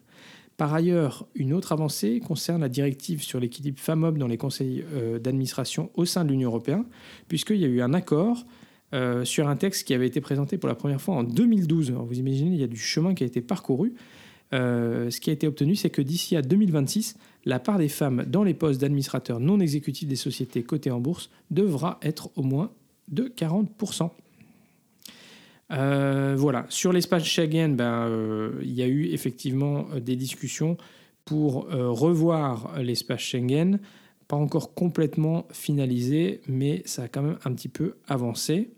Par 0.59 0.75
ailleurs, 0.75 1.27
une 1.35 1.55
autre 1.55 1.73
avancée 1.73 2.21
concerne 2.21 2.61
la 2.61 2.69
directive 2.69 3.23
sur 3.23 3.41
l'équilibre 3.41 3.81
femmes-hommes 3.81 4.19
dans 4.19 4.27
les 4.27 4.37
conseils 4.37 4.85
euh, 4.93 5.19
d'administration 5.19 5.91
au 5.95 6.05
sein 6.05 6.25
de 6.25 6.31
l'Union 6.31 6.51
européenne, 6.51 6.85
puisqu'il 7.29 7.57
y 7.57 7.65
a 7.65 7.69
eu 7.69 7.81
un 7.81 7.95
accord 7.95 8.45
euh, 8.95 9.25
sur 9.25 9.49
un 9.49 9.57
texte 9.57 9.87
qui 9.87 9.95
avait 9.95 10.07
été 10.07 10.21
présenté 10.21 10.59
pour 10.59 10.69
la 10.69 10.75
première 10.75 11.01
fois 11.01 11.15
en 11.15 11.25
2012. 11.25 11.91
Alors 11.91 12.05
vous 12.05 12.19
imaginez, 12.19 12.51
il 12.51 12.61
y 12.61 12.65
a 12.65 12.69
du 12.69 12.77
chemin 12.77 13.15
qui 13.15 13.25
a 13.25 13.27
été 13.27 13.41
parcouru. 13.41 13.95
Euh, 14.53 15.11
ce 15.11 15.21
qui 15.21 15.31
a 15.31 15.33
été 15.33 15.47
obtenu, 15.47 15.75
c'est 15.77 15.91
que 15.91 16.03
d'ici 16.03 16.37
à 16.37 16.43
2026, 16.43 17.17
la 17.45 17.59
part 17.59 17.79
des 17.79 17.89
femmes 17.89 18.25
dans 18.27 18.45
les 18.45 18.55
postes 18.55 18.81
d'administrateurs 18.81 19.41
non 19.41 19.61
exécutifs 19.61 20.09
des 20.09 20.17
sociétés 20.17 20.63
cotées 20.63 20.91
en 20.91 21.01
bourse 21.01 21.31
devra 21.51 21.99
être 22.03 22.31
au 22.37 22.43
moins 22.43 22.71
de 23.09 23.25
40%. 23.25 24.11
Euh, 25.73 26.35
voilà, 26.37 26.67
sur 26.69 26.93
l'espace 26.93 27.25
Schengen, 27.25 27.77
ben, 27.77 28.07
euh, 28.07 28.61
il 28.63 28.73
y 28.73 28.83
a 28.83 28.87
eu 28.87 29.07
effectivement 29.07 29.87
des 29.99 30.17
discussions 30.17 30.77
pour 31.25 31.69
revoir 31.71 32.81
l'espace 32.83 33.21
Schengen, 33.21 33.79
pas 34.27 34.37
encore 34.37 34.75
complètement 34.75 35.47
finalisé, 35.53 36.41
mais 36.49 36.83
ça 36.85 37.05
a 37.05 37.09
quand 37.09 37.23
même 37.23 37.39
un 37.45 37.55
petit 37.55 37.69
peu 37.69 37.95
avancé. 38.09 38.71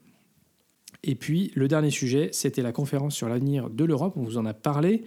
Et 1.02 1.14
puis 1.14 1.52
le 1.54 1.68
dernier 1.68 1.90
sujet, 1.90 2.28
c'était 2.32 2.62
la 2.62 2.72
conférence 2.72 3.14
sur 3.14 3.28
l'avenir 3.28 3.70
de 3.70 3.84
l'Europe, 3.84 4.14
on 4.16 4.22
vous 4.22 4.36
en 4.36 4.44
a 4.44 4.52
parlé 4.52 5.04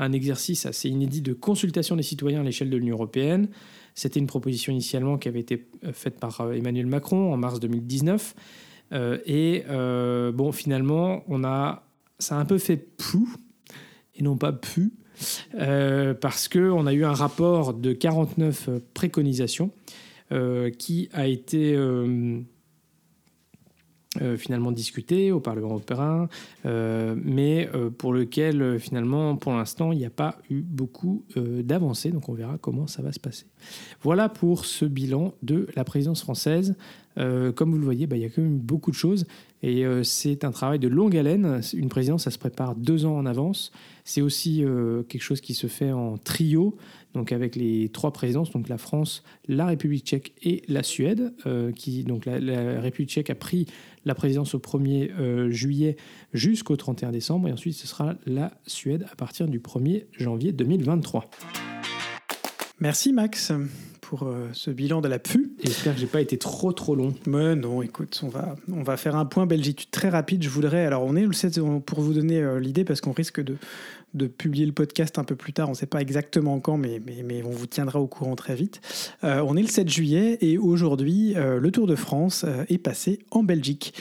un 0.00 0.12
exercice 0.12 0.66
assez 0.66 0.88
inédit 0.88 1.20
de 1.20 1.32
consultation 1.32 1.96
des 1.96 2.02
citoyens 2.02 2.40
à 2.40 2.42
l'échelle 2.42 2.70
de 2.70 2.76
l'Union 2.76 2.96
européenne. 2.96 3.48
C'était 3.94 4.18
une 4.18 4.26
proposition 4.26 4.72
initialement 4.72 5.18
qui 5.18 5.28
avait 5.28 5.40
été 5.40 5.66
euh, 5.84 5.92
faite 5.92 6.18
par 6.18 6.40
euh, 6.40 6.52
Emmanuel 6.52 6.86
Macron 6.86 7.32
en 7.32 7.36
mars 7.36 7.60
2019. 7.60 8.34
Euh, 8.92 9.18
et 9.26 9.64
bon, 10.32 10.52
finalement, 10.52 11.22
on 11.28 11.44
a, 11.44 11.84
ça 12.18 12.36
a 12.36 12.40
un 12.40 12.44
peu 12.44 12.58
fait 12.58 12.76
pou 12.76 13.28
et 14.14 14.22
non 14.22 14.36
pas 14.36 14.52
pu, 14.52 14.92
parce 15.52 16.48
qu'on 16.48 16.86
a 16.86 16.92
eu 16.92 17.04
un 17.04 17.12
rapport 17.12 17.74
de 17.74 17.92
49 17.92 18.70
préconisations 18.92 19.70
qui 20.78 21.08
a 21.12 21.26
été 21.26 21.76
euh, 24.20 24.36
finalement 24.36 24.72
discuté 24.72 25.30
au 25.30 25.38
Parlement 25.38 25.68
européen, 25.68 26.28
euh, 26.66 27.14
mais 27.16 27.68
euh, 27.76 27.90
pour 27.90 28.12
lequel 28.12 28.80
finalement, 28.80 29.36
pour 29.36 29.52
l'instant, 29.52 29.92
il 29.92 29.98
n'y 29.98 30.04
a 30.04 30.10
pas 30.10 30.36
eu 30.50 30.62
beaucoup 30.62 31.24
d'avancées. 31.36 32.10
Donc 32.10 32.28
on 32.28 32.32
verra 32.32 32.58
comment 32.58 32.88
ça 32.88 33.02
va 33.02 33.12
se 33.12 33.20
passer. 33.20 33.46
Voilà 34.02 34.28
pour 34.28 34.64
ce 34.64 34.84
bilan 34.84 35.32
de 35.44 35.68
la 35.76 35.84
présidence 35.84 36.22
française. 36.22 36.74
Comme 37.16 37.72
vous 37.72 37.78
le 37.78 37.84
voyez, 37.84 38.06
bah, 38.06 38.16
il 38.16 38.22
y 38.22 38.24
a 38.24 38.28
quand 38.28 38.42
même 38.42 38.58
beaucoup 38.58 38.90
de 38.90 38.96
choses 38.96 39.26
et 39.62 39.84
c'est 40.04 40.44
un 40.44 40.52
travail 40.52 40.78
de 40.78 40.88
longue 40.88 41.16
haleine. 41.16 41.60
Une 41.74 41.90
présidence, 41.90 42.24
ça 42.24 42.30
se 42.30 42.38
prépare 42.38 42.74
deux 42.74 43.04
ans 43.04 43.16
en 43.16 43.26
avance. 43.26 43.72
C'est 44.04 44.22
aussi 44.22 44.64
quelque 45.08 45.22
chose 45.22 45.42
qui 45.42 45.52
se 45.52 45.66
fait 45.66 45.92
en 45.92 46.16
trio 46.16 46.78
donc 47.14 47.32
avec 47.32 47.56
les 47.56 47.88
trois 47.88 48.12
présidences, 48.12 48.50
donc 48.50 48.68
la 48.68 48.78
France, 48.78 49.22
la 49.48 49.66
République 49.66 50.06
tchèque 50.06 50.32
et 50.42 50.62
la 50.68 50.82
Suède, 50.82 51.32
euh, 51.46 51.72
donc 52.06 52.26
la, 52.26 52.80
République 52.80 53.10
tchèque 53.10 53.30
a 53.30 53.34
pris 53.34 53.66
la 54.04 54.14
présidence 54.14 54.54
au 54.54 54.58
1er 54.58 55.10
euh, 55.18 55.50
juillet 55.50 55.96
jusqu'au 56.32 56.76
31 56.76 57.10
décembre, 57.10 57.48
et 57.48 57.52
ensuite 57.52 57.74
ce 57.74 57.86
sera 57.86 58.14
la 58.26 58.52
Suède 58.66 59.06
à 59.10 59.16
partir 59.16 59.48
du 59.48 59.58
1er 59.58 60.04
janvier 60.12 60.52
2023. 60.52 61.28
Merci 62.78 63.12
Max 63.12 63.52
pour 64.10 64.24
euh, 64.24 64.48
ce 64.54 64.72
bilan 64.72 65.00
de 65.00 65.06
la 65.06 65.20
PFU. 65.20 65.52
J'espère 65.62 65.94
que 65.94 66.00
j'ai 66.00 66.08
pas 66.08 66.20
été 66.20 66.36
trop 66.36 66.72
trop 66.72 66.96
long. 66.96 67.14
Mais 67.28 67.54
non, 67.54 67.80
écoute, 67.80 68.20
on 68.24 68.28
va, 68.28 68.56
on 68.72 68.82
va 68.82 68.96
faire 68.96 69.14
un 69.14 69.24
point 69.24 69.46
Belgique 69.46 69.86
très 69.92 70.08
rapide. 70.08 70.42
Je 70.42 70.48
voudrais, 70.48 70.84
alors 70.84 71.04
on 71.04 71.14
est 71.14 71.24
le 71.24 71.32
7 71.32 71.60
pour 71.86 72.00
vous 72.00 72.12
donner 72.12 72.58
l'idée 72.58 72.82
parce 72.82 73.00
qu'on 73.00 73.12
risque 73.12 73.40
de, 73.40 73.54
de 74.14 74.26
publier 74.26 74.66
le 74.66 74.72
podcast 74.72 75.18
un 75.18 75.24
peu 75.24 75.36
plus 75.36 75.52
tard. 75.52 75.68
On 75.68 75.72
ne 75.72 75.76
sait 75.76 75.86
pas 75.86 76.00
exactement 76.00 76.58
quand, 76.60 76.76
mais, 76.76 77.00
mais, 77.06 77.42
on 77.42 77.50
vous 77.50 77.66
tiendra 77.66 78.00
au 78.00 78.06
courant 78.06 78.36
très 78.36 78.54
vite. 78.54 78.80
Euh, 79.24 79.44
on 79.46 79.56
est 79.56 79.62
le 79.62 79.68
7 79.68 79.88
juillet 79.88 80.38
et 80.40 80.58
aujourd'hui, 80.58 81.34
euh, 81.36 81.60
le 81.60 81.70
Tour 81.70 81.86
de 81.86 81.94
France 81.94 82.44
euh, 82.46 82.64
est 82.68 82.78
passé 82.78 83.20
en 83.30 83.42
Belgique. 83.42 83.94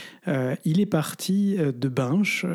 il 0.64 0.80
est 0.80 0.86
parti 0.86 1.58
de 1.58 1.88
Binche, 1.88 2.46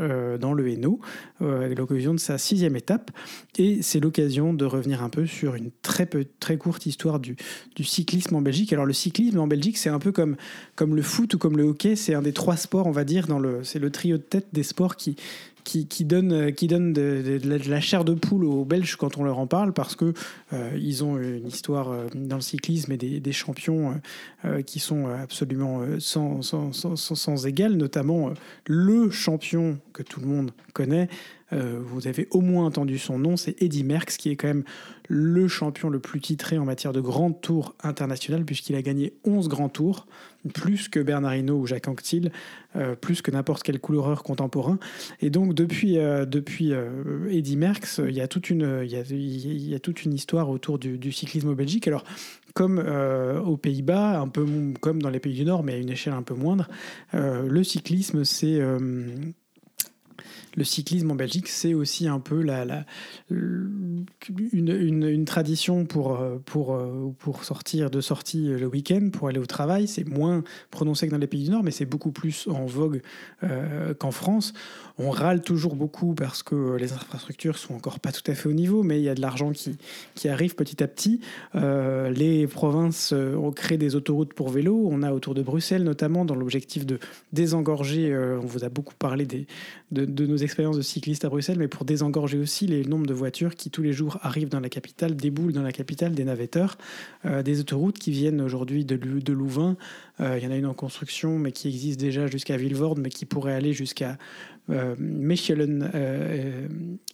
dans 0.41 0.53
le 0.53 0.69
Hainaut, 0.69 1.01
avec 1.41 1.77
l'occasion 1.77 2.15
de 2.15 2.21
sa 2.21 2.39
sixième 2.39 2.77
étape. 2.77 3.11
Et 3.59 3.83
c'est 3.83 3.99
l'occasion 3.99 4.55
de 4.55 4.65
revenir 4.65 5.03
un 5.03 5.09
peu 5.09 5.27
sur 5.27 5.57
une 5.57 5.71
très, 5.83 6.07
peu, 6.07 6.25
très 6.39 6.57
courte 6.57 6.87
histoire 6.87 7.19
du, 7.19 7.37
du 7.75 7.83
cyclisme 7.83 8.37
en 8.37 8.43
Belgique. 8.43 8.73
Alors 8.73 8.87
le 8.87 8.93
cyclisme 8.93 9.41
en 9.41 9.49
Belgique, 9.49 9.77
c'est 9.77 9.91
un 9.91 9.99
peu 9.99 10.13
comme, 10.13 10.37
comme 10.77 10.95
le 10.95 11.03
foot 11.03 11.35
ou 11.35 11.39
comme 11.39 11.57
le 11.57 11.65
hockey. 11.65 11.97
C'est 11.97 12.15
un 12.15 12.23
des 12.23 12.33
trois 12.33 12.57
sports, 12.57 12.87
on 12.87 12.93
va 12.93 13.03
dire, 13.03 13.27
dans 13.27 13.41
le, 13.41 13.65
c'est 13.65 13.81
le 13.81 13.91
trio 13.91 14.19
de 14.19 14.23
tête 14.23 14.47
des 14.53 14.63
sports 14.63 14.95
qui, 14.95 15.17
qui, 15.65 16.05
donne, 16.05 16.53
qui 16.53 16.69
donne 16.69 16.93
de, 16.93 17.41
la 17.69 17.81
chair 17.81 18.05
de 18.05 18.15
poule 18.15 18.45
aux 18.45 18.65
Belges 18.65 18.97
quand 18.97 19.19
on 19.19 19.25
leur 19.25 19.39
en 19.39 19.47
parle 19.47 19.73
parce 19.73 19.97
que 19.97 20.13
euh, 20.53 20.71
ils 20.79 21.03
ont 21.03 21.19
une 21.19 21.47
histoire 21.47 21.91
euh, 21.91 22.07
dans 22.15 22.37
le 22.37 22.43
cyclisme 22.43 22.93
et 22.93 22.97
des, 22.97 23.33
champions 23.33 24.01
euh, 24.45 24.63
qui 24.63 24.79
sont 24.79 25.07
absolument 25.07 25.81
sans, 25.99 26.43
sans, 26.43 26.73
sans, 26.73 26.97
sans, 26.97 27.47
égal, 27.47 27.73
notamment 27.75 28.33
le 28.67 29.11
champion 29.11 29.79
que 29.93 30.03
tout 30.03 30.21
le 30.21 30.27
monde 30.27 30.53
connaît, 30.73 31.09
euh, 31.55 31.81
vous 31.83 32.09
avez 32.09 32.27
au 32.31 32.41
moins 32.41 32.67
entendu 32.67 32.99
son 32.99 33.19
nom, 33.19 33.37
c'est 33.37 33.61
Eddy 33.63 33.85
Merckx, 33.85 34.17
qui 34.19 34.31
est 34.31 34.37
quand 34.37 34.49
même 34.49 34.65
le 35.09 35.49
champion 35.49 35.91
le 35.91 36.01
plus 36.01 36.21
titré 36.21 36.59
en 36.59 36.65
matière 36.65 36.93
de 36.93 37.01
grand 37.01 37.33
tour 37.33 37.75
international, 37.83 38.45
puisqu'il 38.45 38.75
a 38.75 38.83
gagné 38.83 39.15
11 39.25 39.49
grands 39.49 39.69
tours, 39.69 40.07
plus 40.55 40.89
que 40.89 41.01
Bernard 41.01 41.37
Hinault 41.37 41.59
ou 41.59 41.67
Jacques 41.67 41.89
Anquetil, 41.89 42.33
euh, 42.77 42.97
plus 42.97 43.23
que 43.23 43.31
n'importe 43.31 43.63
quel 43.63 43.81
coureur 43.81 44.23
contemporain. 44.23 44.79
Et 45.21 45.31
donc, 45.31 45.55
depuis, 45.55 45.99
euh, 45.99 46.25
depuis 46.25 46.73
Eddy 47.31 47.57
Merckx, 47.57 48.01
il 48.07 48.15
y, 48.15 48.21
a 48.21 48.29
toute 48.29 48.51
une, 48.51 48.83
il, 48.83 49.69
y 49.69 49.75
a, 49.75 49.79
toute 49.79 50.05
une 50.05 50.15
histoire 50.15 50.49
autour 50.49 50.79
du, 50.79 51.13
cyclisme 51.13 51.49
au 51.49 51.55
Belgique. 51.55 51.87
Alors, 51.87 52.05
comme 52.55 52.79
aux 52.79 53.57
Pays-Bas, 53.57 54.21
un 54.21 54.29
peu 54.29 54.47
comme 54.81 55.03
dans 55.03 55.11
les 55.11 55.19
pays 55.19 55.35
du 55.35 55.45
Nord, 55.45 55.65
mais 55.65 55.75
à 55.75 55.77
une 55.77 55.91
échelle 55.91 56.13
un 56.13 56.23
peu 56.23 56.35
moindre, 56.35 56.69
le 57.13 57.65
cyclisme, 57.65 58.25
c'est 58.25 58.61
le 60.57 60.65
cyclisme 60.65 61.11
en 61.11 61.15
Belgique, 61.15 61.49
c'est 61.49 61.75
aussi 61.75 62.09
un 62.09 62.21
peu 62.21 62.43
la, 62.43 62.85
une, 63.31 64.07
une, 64.53 65.25
tradition 65.25 65.85
pour, 65.85 66.19
pour, 66.45 66.79
pour 67.19 67.45
sortir 67.45 67.91
de 67.91 68.01
sortie 68.01 68.49
le 68.49 68.67
week-end, 68.67 69.11
pour 69.13 69.29
aller 69.29 69.39
au 69.39 69.47
travail. 69.47 69.89
C'est 69.89 70.07
moins 70.07 70.43
prononcé 70.71 71.07
que 71.07 71.13
dans 71.13 71.19
les 71.19 71.27
pays 71.27 71.45
du 71.45 71.51
Nord, 71.51 71.63
mais 71.63 71.71
c'est 71.71 71.87
beaucoup 71.87 72.13
plus 72.13 72.47
en 72.49 72.67
vogue 72.67 73.03
euh, 73.43 73.95
qu'en 73.95 74.11
France. 74.11 74.53
On 74.99 75.11
râle 75.11 75.43
toujours 75.43 75.75
beaucoup 75.75 76.15
parce 76.15 76.43
que 76.43 76.77
les 76.77 76.93
infrastructures 76.93 77.59
sont 77.59 77.75
encore 77.75 77.99
pas 77.99 78.13
tout 78.13 78.29
à 78.31 78.35
fait 78.35 78.49
au 78.49 78.53
niveau, 78.53 78.83
mais 78.83 79.01
il 79.01 79.05
y 79.05 79.09
a 79.09 79.15
de 79.15 79.21
l'argent 79.21 79.51
qui, 79.51 79.77
qui 80.15 80.29
arrive 80.29 80.55
petit 80.55 80.83
à 80.83 80.89
petit. 80.89 81.21
Euh, 81.57 82.11
les 82.11 82.47
provinces 82.47 83.13
ont 83.13 83.51
créé 83.51 83.77
des 83.77 83.97
autoroutes 83.97 84.35
pour 84.35 84.51
vélo. 84.51 84.89
On 84.91 85.03
a 85.03 85.13
autour 85.13 85.35
de 85.35 85.43
Bruxelles, 85.43 85.83
notamment, 85.83 86.25
dans 86.25 86.37
l'objectif 86.37 86.87
de 86.87 86.99
désengorger. 87.33 88.13
Euh, 88.13 88.39
on 88.41 88.47
vous 88.47 88.65
a 88.65 88.69
beaucoup 88.69 88.95
parlé 88.95 89.27
des, 89.27 89.47
de, 89.91 90.05
de 90.05 90.27
nos 90.27 90.37
de 90.47 90.83
cyclistes 90.83 91.25
à 91.25 91.29
Bruxelles, 91.29 91.59
mais 91.59 91.69
pour 91.69 91.85
désengorger 91.85 92.39
aussi 92.39 92.67
les 92.67 92.85
nombres 92.85 93.07
de 93.07 93.15
voitures 93.15 93.55
qui 93.55 93.71
tous 93.71 93.83
les 93.83 93.93
jours 93.93 94.19
arrivent 94.23 94.49
dans 94.49 94.61
la 94.61 94.69
capitale, 94.69 95.17
déboulent 95.17 95.53
dans 95.53 95.63
la 95.63 95.73
capitale, 95.73 96.15
des 96.15 96.25
navetteurs, 96.25 96.77
euh, 97.25 97.43
des 97.43 97.61
autoroutes 97.61 97.99
qui 97.99 98.11
viennent 98.11 98.41
aujourd'hui 98.41 98.85
de 98.85 99.33
Louvain. 99.33 99.77
Euh, 100.21 100.39
il 100.39 100.45
y 100.45 100.47
en 100.47 100.51
a 100.51 100.57
une 100.57 100.67
en 100.67 100.75
construction, 100.75 101.39
mais 101.39 101.53
qui 101.53 101.69
existe 101.69 101.99
déjà 101.99 102.27
jusqu'à 102.27 102.57
Villevorde, 102.57 102.99
mais 103.01 103.11
qui 103.11 103.25
pourrait 103.25 103.55
aller 103.55 103.73
jusqu'à 103.73 104.17
euh, 104.71 104.95
Mechelen 104.99 105.91
euh, 105.95 106.67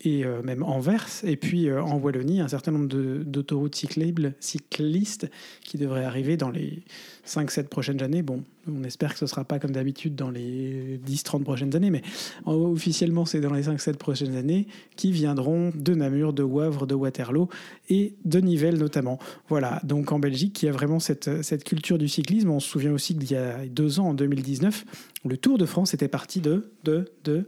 et 0.04 0.24
euh, 0.24 0.40
même 0.42 0.62
Anvers, 0.62 1.08
et 1.24 1.36
puis 1.36 1.72
en 1.72 1.98
Wallonie, 1.98 2.40
un 2.40 2.46
certain 2.46 2.70
nombre 2.70 2.86
d'autoroutes 2.86 3.74
cyclistes 3.74 5.28
qui 5.64 5.76
devraient 5.76 6.04
arriver 6.04 6.36
dans 6.36 6.50
les 6.50 6.84
5-7 7.26 7.64
prochaines 7.64 8.02
années. 8.02 8.22
Bon, 8.22 8.44
on 8.68 8.84
espère 8.84 9.14
que 9.14 9.18
ce 9.18 9.24
ne 9.24 9.28
sera 9.28 9.42
pas 9.42 9.58
comme 9.58 9.72
d'habitude 9.72 10.14
dans 10.14 10.30
les 10.30 11.00
10-30 11.04 11.42
prochaines 11.42 11.74
années, 11.74 11.90
mais 11.90 12.02
officiellement 12.46 13.24
c'est 13.24 13.40
dans 13.40 13.52
les 13.52 13.64
5-7 13.64 13.94
prochaines 13.94 14.36
années 14.36 14.68
qui 14.94 15.10
viendront 15.10 15.72
de 15.74 15.94
Namur, 15.94 16.32
de 16.32 16.44
Wavre, 16.44 16.86
de 16.86 16.94
Waterloo 16.94 17.48
et 17.88 18.14
de 18.24 18.38
Nivelles 18.38 18.78
notamment. 18.78 19.18
Voilà, 19.48 19.80
donc 19.82 20.12
en 20.12 20.20
Belgique, 20.20 20.62
il 20.62 20.66
y 20.66 20.68
a 20.68 20.72
vraiment 20.72 21.00
cette, 21.00 21.42
cette 21.42 21.64
culture 21.64 21.98
du 21.98 22.06
cyclisme. 22.06 22.50
On 22.50 22.60
se 22.60 22.68
souvient 22.68 22.89
aussi 22.92 23.16
qu'il 23.16 23.31
y 23.31 23.37
a 23.37 23.66
deux 23.66 24.00
ans, 24.00 24.09
en 24.09 24.14
2019, 24.14 24.85
le 25.24 25.37
Tour 25.37 25.59
de 25.59 25.66
France 25.66 25.94
était 25.94 26.09
parti 26.09 26.40
de, 26.40 26.70
de, 26.85 27.11
de 27.24 27.46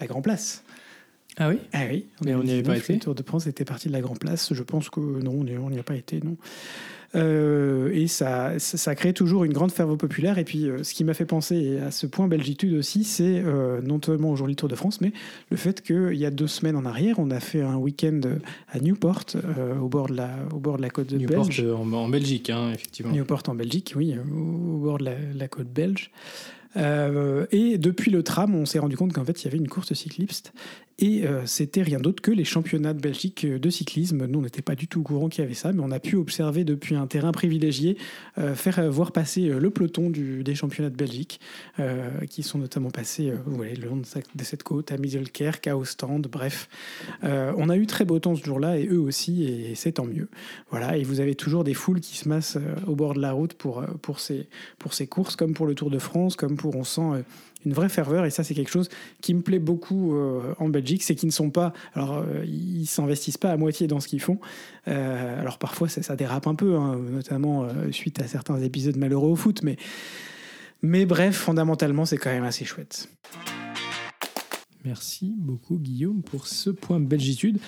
la 0.00 0.06
Grand 0.06 0.22
Place. 0.22 0.64
Ah 1.36 1.48
oui? 1.48 1.58
Ah 1.72 1.84
oui. 1.90 2.06
Mais 2.24 2.34
on 2.34 2.42
n'y 2.42 2.52
avait 2.52 2.62
pas 2.62 2.76
été? 2.76 2.94
Le 2.94 3.00
Tour 3.00 3.14
de 3.14 3.22
France 3.22 3.46
était 3.46 3.64
parti 3.64 3.88
de 3.88 3.92
la 3.92 4.00
Grand 4.00 4.16
Place. 4.16 4.54
Je 4.54 4.62
pense 4.62 4.88
que 4.88 5.00
non, 5.00 5.32
on 5.40 5.70
n'y 5.70 5.78
a 5.78 5.82
pas 5.82 5.96
été, 5.96 6.20
non. 6.20 6.36
Euh, 7.16 7.90
et 7.92 8.06
ça, 8.06 8.58
ça, 8.58 8.94
crée 8.94 9.12
toujours 9.12 9.44
une 9.44 9.52
grande 9.52 9.72
ferveur 9.72 9.96
populaire. 9.96 10.38
Et 10.38 10.44
puis, 10.44 10.68
euh, 10.68 10.82
ce 10.82 10.94
qui 10.94 11.04
m'a 11.04 11.14
fait 11.14 11.24
penser 11.24 11.78
à 11.78 11.90
ce 11.90 12.06
point 12.06 12.28
belgitude 12.28 12.74
aussi, 12.74 13.04
c'est 13.04 13.42
euh, 13.44 13.80
non 13.80 14.00
seulement 14.04 14.30
aujourd'hui 14.30 14.52
le 14.52 14.56
Tour 14.56 14.68
de 14.68 14.74
France, 14.74 15.00
mais 15.00 15.12
le 15.50 15.56
fait 15.56 15.82
qu'il 15.82 16.14
y 16.14 16.26
a 16.26 16.30
deux 16.30 16.46
semaines 16.46 16.76
en 16.76 16.84
arrière, 16.84 17.18
on 17.18 17.30
a 17.30 17.40
fait 17.40 17.62
un 17.62 17.76
week-end 17.76 18.20
à 18.68 18.80
Newport, 18.80 19.24
au, 19.80 19.88
bord 19.88 20.08
de 20.08 20.16
la, 20.16 20.30
au 20.54 20.58
bord 20.58 20.76
de 20.76 20.82
la 20.82 20.90
côte 20.90 21.12
Newport 21.12 21.44
belge. 21.44 21.64
En, 21.64 21.92
en 21.92 22.08
Belgique, 22.08 22.50
hein, 22.50 22.72
effectivement. 22.74 23.12
Newport 23.12 23.42
en 23.48 23.54
Belgique, 23.54 23.94
oui, 23.96 24.14
au, 24.16 24.78
bord 24.78 24.98
de 24.98 25.04
la, 25.04 25.14
la 25.34 25.48
côte 25.48 25.68
belge. 25.68 26.10
Euh, 26.76 27.46
et 27.52 27.78
depuis 27.78 28.10
le 28.10 28.22
tram, 28.22 28.54
on 28.54 28.66
s'est 28.66 28.78
rendu 28.78 28.96
compte 28.96 29.12
qu'en 29.12 29.24
fait, 29.24 29.42
il 29.42 29.44
y 29.46 29.48
avait 29.48 29.58
une 29.58 29.68
course 29.68 29.92
cycliste 29.94 30.52
et 30.98 31.26
euh, 31.26 31.44
c'était 31.44 31.82
rien 31.82 31.98
d'autre 31.98 32.22
que 32.22 32.30
les 32.30 32.44
championnats 32.44 32.94
de 32.94 33.00
Belgique 33.00 33.46
de 33.46 33.70
cyclisme. 33.70 34.26
Nous, 34.26 34.38
on 34.38 34.42
n'était 34.42 34.62
pas 34.62 34.74
du 34.74 34.88
tout 34.88 35.00
au 35.00 35.02
courant 35.02 35.28
qu'il 35.28 35.42
y 35.42 35.44
avait 35.44 35.54
ça, 35.54 35.72
mais 35.72 35.82
on 35.84 35.90
a 35.90 36.00
pu 36.00 36.16
observer 36.16 36.64
depuis 36.64 36.94
un 36.94 37.06
terrain 37.06 37.32
privilégié, 37.32 37.98
euh, 38.38 38.54
faire 38.54 38.78
euh, 38.78 38.88
voir 38.88 39.12
passer 39.12 39.48
le 39.48 39.70
peloton 39.70 40.10
des 40.10 40.54
championnats 40.54 40.90
de 40.90 40.96
Belgique, 40.96 41.40
qui 42.30 42.42
sont 42.42 42.58
notamment 42.58 42.90
passés 42.90 43.32
le 43.46 43.86
long 43.86 43.96
de, 43.96 44.44
cette 44.44 44.62
côte, 44.62 44.92
à 44.92 44.96
Mieselkerk, 44.96 45.66
à 45.66 45.76
Ostende, 45.76 46.28
bref. 46.30 46.68
on 47.22 47.68
a 47.68 47.76
eu 47.76 47.86
très 47.86 48.04
beau 48.04 48.18
temps 48.18 48.34
ce 48.34 48.44
jour-là, 48.44 48.78
et 48.78 48.86
eux 48.86 49.00
aussi, 49.00 49.44
et 49.44 49.74
c'est 49.74 49.92
tant 49.92 50.06
mieux. 50.06 50.28
Voilà, 50.70 50.96
et 50.96 51.04
vous 51.04 51.20
avez 51.20 51.34
toujours 51.34 51.64
des 51.64 51.74
foules 51.74 52.00
qui 52.00 52.16
se 52.16 52.28
massent 52.28 52.58
au 52.86 52.94
bord 52.94 53.14
de 53.14 53.20
la 53.20 53.32
route 53.32 53.54
pour, 53.54 53.84
pour, 54.02 54.20
ces, 54.20 54.48
pour 54.78 54.94
ces 54.94 55.06
courses, 55.06 55.36
comme 55.36 55.54
pour 55.54 55.66
le 55.66 55.74
Tour 55.74 55.90
de 55.90 55.98
France, 55.98 56.36
comme 56.36 56.55
pour, 56.56 56.76
on 56.76 56.84
sent 56.84 57.24
une 57.66 57.72
vraie 57.72 57.88
ferveur. 57.88 58.24
Et 58.24 58.30
ça, 58.30 58.44
c'est 58.44 58.54
quelque 58.54 58.70
chose 58.70 58.88
qui 59.20 59.34
me 59.34 59.42
plaît 59.42 59.58
beaucoup 59.58 60.16
euh, 60.16 60.54
en 60.58 60.68
Belgique, 60.68 61.02
c'est 61.02 61.14
qu'ils 61.14 61.28
ne 61.28 61.32
sont 61.32 61.50
pas, 61.50 61.72
alors 61.94 62.18
euh, 62.18 62.44
ils 62.46 62.86
s'investissent 62.86 63.38
pas 63.38 63.50
à 63.50 63.56
moitié 63.56 63.86
dans 63.88 64.00
ce 64.00 64.08
qu'ils 64.08 64.20
font. 64.20 64.38
Euh, 64.88 65.40
alors 65.40 65.58
parfois, 65.58 65.88
ça, 65.88 66.02
ça, 66.02 66.16
dérape 66.16 66.46
un 66.46 66.54
peu, 66.54 66.76
hein, 66.76 66.96
notamment 66.96 67.68
suite 67.90 68.20
à 68.20 68.26
certains 68.26 68.58
épisodes 68.60 68.96
malheureux 68.96 69.30
au 69.30 69.36
foot, 69.36 69.62
mais 69.62 69.76
mais 70.82 71.06
bref, 71.06 71.34
fondamentalement, 71.34 72.04
c'est 72.04 72.18
quand 72.18 72.30
même 72.30 72.44
assez 72.44 72.64
chouette. 72.64 73.08
Merci 74.86 75.34
beaucoup 75.36 75.78
Guillaume 75.78 76.22
pour 76.22 76.46
ce 76.46 76.70
point 76.70 77.00
belgitude 77.00 77.58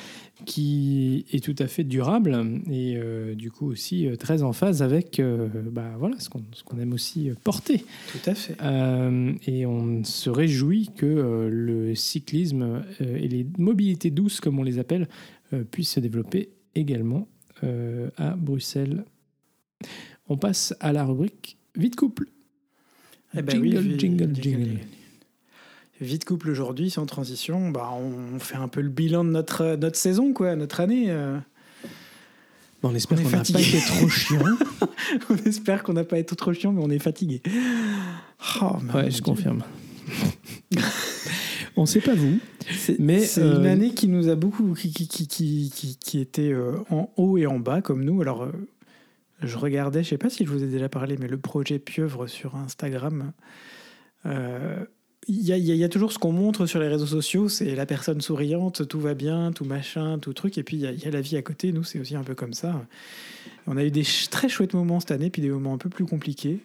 qui 0.45 1.27
est 1.33 1.43
tout 1.43 1.57
à 1.59 1.67
fait 1.67 1.83
durable 1.83 2.61
et 2.71 2.95
euh, 2.97 3.35
du 3.35 3.51
coup 3.51 3.67
aussi 3.67 4.07
euh, 4.07 4.15
très 4.15 4.45
en 4.45 4.53
phase 4.53 4.83
avec 4.83 5.19
euh, 5.19 5.49
bah, 5.69 5.97
voilà, 5.99 6.15
ce 6.21 6.29
qu'on 6.29 6.79
aime 6.79 6.93
aussi 6.93 7.33
porter. 7.43 7.85
Tout 8.13 8.31
à 8.31 8.35
fait. 8.37 8.57
et 9.49 9.67
on 9.67 10.05
se 10.05 10.31
réjouit 10.31 10.91
que 10.97 11.49
le 11.51 11.97
cyclisme 11.97 12.85
et 13.01 13.27
les 13.27 13.45
mobilités 13.59 14.11
douces, 14.11 14.41
comme 14.41 14.61
on 14.61 14.63
les 14.63 14.79
appelle, 14.79 15.09
puissent 15.73 15.95
se 15.95 16.01
développer 16.01 16.51
également 16.77 17.27
à 18.17 18.37
Bruxelles. 18.37 19.05
On 20.29 20.37
passe 20.37 20.73
à 20.79 20.93
la 20.93 21.05
rubrique 21.05 21.57
Vite 21.75 21.97
couple. 21.97 22.29
Eh 23.37 23.43
ben 23.43 23.61
jingle, 23.61 23.99
jingle, 23.99 24.35
jingle. 24.41 24.79
Vite 26.01 26.25
couple 26.25 26.51
aujourd'hui, 26.51 26.91
sans 26.91 27.07
transition, 27.07 27.71
bah, 27.71 27.91
on 27.93 28.39
fait 28.39 28.57
un 28.57 28.69
peu 28.69 28.81
le 28.81 28.89
bilan 28.89 29.25
de 29.25 29.31
notre, 29.31 29.75
notre 29.75 29.97
saison, 29.97 30.33
quoi, 30.33 30.55
notre 30.55 30.79
année. 30.79 31.07
Euh. 31.09 31.39
on 32.85 32.95
espère 32.95 33.21
qu'on 33.21 33.31
n'a 33.31 33.43
pas 33.43 33.61
été 33.61 33.81
trop 33.81 34.09
chiant. 34.09 34.45
on 35.31 35.37
espère 35.39 35.83
qu'on 35.83 35.95
n'a 35.95 36.05
pas 36.05 36.21
été 36.21 36.37
trop 36.37 36.53
chiant, 36.53 36.73
mais 36.73 36.83
on 36.85 36.91
est 36.91 37.01
fatigué. 37.01 37.43
Oh, 38.63 38.77
ouais, 38.95 39.11
je 39.11 39.21
confirme. 39.23 39.65
on 41.77 41.83
ne 41.83 41.87
sait 41.87 42.01
pas 42.01 42.15
vous, 42.15 42.39
mais 43.01 43.19
c'est 43.25 43.41
une 43.41 43.67
euh, 43.67 43.73
année 43.73 43.93
qui 43.93 44.07
nous 44.07 44.29
a 44.29 44.37
beaucoup, 44.37 44.75
qui, 44.75 44.93
qui, 44.93 45.27
qui, 45.27 45.99
qui 46.01 46.21
était 46.21 46.53
euh, 46.53 46.77
en 46.91 47.13
haut 47.17 47.39
et 47.39 47.47
en 47.49 47.59
bas 47.59 47.83
comme 47.83 48.05
nous. 48.05 48.23
Alors, 48.23 48.49
je 49.43 49.59
regardais, 49.59 50.05
je 50.05 50.11
sais 50.11 50.19
pas 50.19 50.31
si 50.31 50.45
je 50.45 50.51
vous 50.51 50.63
ai 50.63 50.69
déjà 50.69 50.89
parlé, 50.89 51.17
mais 51.19 51.27
le 51.27 51.39
projet 51.39 51.81
Pieuvre 51.81 52.29
sur 52.29 52.55
Instagram 52.55 53.33
il 55.29 55.43
y, 55.43 55.85
a 55.85 55.89
toujours 55.91 56.11
ce 56.11 56.19
qu'on 56.19 56.33
montre 56.33 56.65
sur 56.65 56.81
les 56.81 56.89
réseaux 56.89 57.07
sociaux, 57.07 57.51
c'est 57.51 57.75
la 57.75 57.85
personne 57.85 58.23
souriante, 58.23 58.89
tout 58.89 58.99
va 58.99 59.13
bien, 59.13 59.53
tout 59.53 59.67
machin, 59.67 60.19
tout 60.19 60.33
truc, 60.33 60.57
et 60.57 60.63
puis 60.63 60.79
il 60.79 60.83
y, 60.83 61.07
a 61.07 61.11
la 61.11 61.21
vie 61.21 61.37
à 61.37 61.43
côté. 61.43 61.71
Nous, 61.71 61.85
c'est 61.85 62.01
aussi 62.01 62.17
un 62.17 62.25
peu 62.25 62.35
comme 62.35 62.55
ça. 62.55 62.87
On 63.67 63.77
a 63.77 63.85
eu 63.85 63.91
des 63.91 64.05
très 64.31 64.49
chouettes 64.49 64.73
moments 64.73 65.01
cette 65.01 65.11
année, 65.11 65.29
puis 65.29 65.43
des 65.43 65.51
moments 65.51 65.75
un 65.75 65.79
peu 65.79 65.91
plus 65.91 66.07
compliqués. 66.07 66.61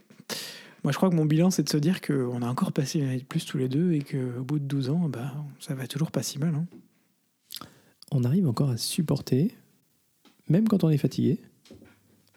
Moi, 0.85 0.93
je 0.93 0.97
crois 0.97 1.09
que 1.09 1.15
mon 1.15 1.25
bilan, 1.25 1.51
c'est 1.51 1.63
de 1.63 1.69
se 1.69 1.77
dire 1.77 1.99
qu'on 1.99 2.41
a 2.41 2.47
encore 2.47 2.71
passé 2.71 2.99
une 2.99 3.05
année 3.05 3.19
de 3.19 3.25
plus 3.25 3.45
tous 3.45 3.57
les 3.57 3.67
deux, 3.67 3.91
et 3.91 4.01
qu'au 4.01 4.43
bout 4.43 4.59
de 4.59 4.65
12 4.65 4.89
ans, 4.91 5.09
bah, 5.09 5.33
ça 5.59 5.75
va 5.75 5.85
toujours 5.85 6.11
pas 6.11 6.23
si 6.23 6.39
mal. 6.39 6.55
Hein. 6.55 6.65
On 8.11 8.23
arrive 8.23 8.47
encore 8.47 8.69
à 8.69 8.77
supporter, 8.77 9.57
même 10.47 10.69
quand 10.69 10.85
on 10.85 10.89
est 10.89 10.97
fatigué 10.97 11.41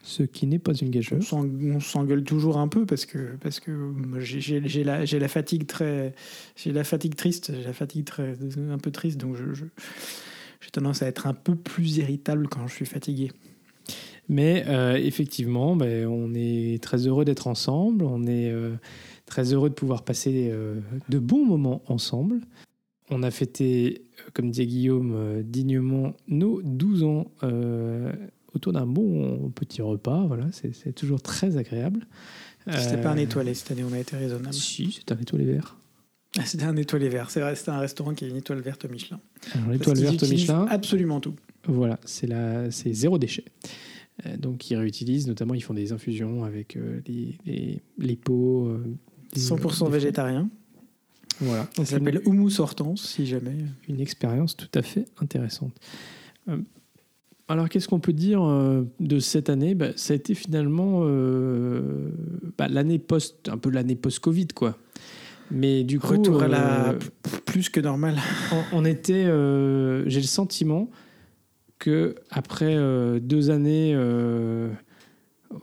ce 0.06 0.22
qui 0.22 0.46
n'est 0.46 0.60
pas 0.60 0.72
une 0.72 0.90
gageure. 0.90 1.18
On 1.32 1.80
s'engueule 1.80 2.22
toujours 2.22 2.58
un 2.58 2.68
peu 2.68 2.86
parce 2.86 3.06
que, 3.06 3.36
parce 3.40 3.58
que 3.58 3.72
j'ai 4.20 4.84
la, 4.84 5.04
la, 5.04 5.28
fatigue 5.28 5.66
très, 5.66 6.14
j'ai 6.54 6.72
la 6.72 6.84
fatigue 6.84 7.16
triste, 7.16 7.52
j'ai 7.52 7.64
la 7.64 7.72
fatigue 7.72 8.04
très, 8.04 8.36
un 8.70 8.78
peu 8.78 8.92
triste, 8.92 9.18
donc 9.18 9.36
j'ai 9.36 9.64
je, 10.60 10.70
tendance 10.70 11.02
à 11.02 11.06
être 11.06 11.26
un 11.26 11.34
peu 11.34 11.56
plus 11.56 11.96
irritable 11.98 12.46
quand 12.48 12.68
je 12.68 12.74
suis 12.74 12.86
fatigué. 12.86 13.32
Mais 14.28 14.64
euh, 14.68 14.94
effectivement, 14.94 15.74
ben, 15.74 16.06
on 16.06 16.32
est 16.34 16.80
très 16.82 17.08
heureux 17.08 17.24
d'être 17.24 17.48
ensemble, 17.48 18.04
on 18.04 18.26
est 18.26 18.50
euh, 18.50 18.74
très 19.26 19.52
heureux 19.52 19.70
de 19.70 19.74
pouvoir 19.74 20.04
passer 20.04 20.50
euh, 20.52 20.80
de 21.08 21.18
bons 21.18 21.44
moments 21.44 21.82
ensemble. 21.88 22.40
On 23.10 23.24
a 23.24 23.30
fêté, 23.32 24.02
comme 24.34 24.50
dit 24.50 24.66
Guillaume, 24.66 25.42
dignement 25.42 26.14
nos 26.28 26.60
12 26.62 27.02
ans 27.04 27.26
autour 28.56 28.72
d'un 28.72 28.86
bon 28.86 29.50
petit 29.50 29.82
repas. 29.82 30.24
Voilà, 30.26 30.46
c'est 30.52 30.92
toujours 30.92 31.22
très 31.22 31.56
agréable. 31.56 32.06
C'était 32.74 33.00
pas 33.00 33.10
un 33.10 33.18
euh, 33.18 33.22
étoilé 33.22 33.54
cette 33.54 33.70
année, 33.70 33.84
on 33.84 33.92
a 33.92 33.98
été 33.98 34.16
raisonnable. 34.16 34.52
Si, 34.52 34.92
c'était 34.92 35.12
un 35.12 35.18
étoilé 35.18 35.44
vert. 35.44 35.76
Ah, 36.38 36.44
c'était 36.44 36.64
un 36.64 36.76
étoilé 36.76 37.08
vert, 37.08 37.30
c'est 37.30 37.40
vrai, 37.40 37.54
c'était 37.54 37.70
un 37.70 37.78
restaurant 37.78 38.12
qui 38.12 38.24
a 38.24 38.28
une 38.28 38.36
étoile 38.36 38.60
verte 38.60 38.84
Michelin. 38.90 39.20
Alors 39.54 39.70
l'étoile 39.70 39.98
verte 39.98 40.22
Michelin. 40.28 40.66
Absolument 40.68 41.20
tout. 41.20 41.34
Voilà, 41.66 41.98
c'est 42.04 42.92
zéro 42.92 43.18
déchet. 43.18 43.44
Euh, 44.26 44.36
donc 44.36 44.68
ils 44.70 44.76
réutilisent, 44.76 45.28
notamment 45.28 45.54
ils 45.54 45.62
font 45.62 45.74
des 45.74 45.92
infusions 45.92 46.44
avec 46.44 46.76
euh, 46.76 47.00
les, 47.06 47.80
les, 47.98 48.16
pots. 48.16 48.76
100% 49.36 49.90
végétarien. 49.90 50.48
Voilà. 51.40 51.68
Ça 51.76 51.84
s'appelle 51.84 52.20
Humus 52.26 52.58
Hortense, 52.58 53.06
si 53.06 53.26
jamais. 53.26 53.56
Une 53.88 54.00
expérience 54.00 54.56
tout 54.56 54.70
à 54.74 54.82
fait 54.82 55.06
intéressante. 55.20 55.74
Alors, 57.48 57.68
qu'est-ce 57.68 57.86
qu'on 57.86 58.00
peut 58.00 58.12
dire 58.12 58.42
euh, 58.42 58.82
de 58.98 59.20
cette 59.20 59.48
année? 59.50 59.74
Bah, 59.74 59.90
Ça 59.94 60.12
a 60.12 60.16
été 60.16 60.34
finalement 60.34 61.02
euh, 61.04 62.10
bah, 62.58 62.66
l'année 62.68 62.98
post, 62.98 63.48
un 63.48 63.56
peu 63.56 63.70
l'année 63.70 63.94
post-Covid, 63.94 64.48
quoi. 64.48 64.76
Mais 65.52 65.84
du 65.84 66.00
coup, 66.00 66.08
retour 66.08 66.42
à 66.42 66.48
la 66.48 66.88
euh, 66.88 66.98
plus 67.44 67.68
que 67.68 67.78
normal. 67.78 68.16
On, 68.72 68.84
était, 68.84 69.24
j'ai 69.24 70.20
le 70.20 70.26
sentiment 70.26 70.90
que 71.78 72.16
après 72.30 72.76
deux 73.20 73.50
années 73.50 73.96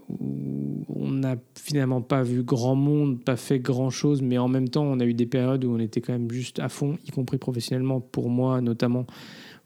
où 0.08 0.86
on 0.88 1.12
n'a 1.12 1.36
finalement 1.60 2.02
pas 2.02 2.24
vu 2.24 2.44
grand 2.44 2.76
monde, 2.76 3.22
pas 3.22 3.36
fait 3.36 3.60
grand 3.60 3.90
chose, 3.90 4.22
mais 4.22 4.38
en 4.38 4.48
même 4.48 4.70
temps, 4.70 4.86
on 4.86 5.02
a 5.02 5.06
eu 5.06 5.14
des 5.14 5.26
périodes 5.26 5.66
où 5.66 5.76
on 5.76 5.80
était 5.80 6.00
quand 6.00 6.14
même 6.14 6.32
juste 6.32 6.60
à 6.60 6.70
fond, 6.70 6.98
y 7.06 7.12
compris 7.12 7.38
professionnellement, 7.38 8.00
pour 8.00 8.30
moi 8.30 8.62
notamment 8.62 9.06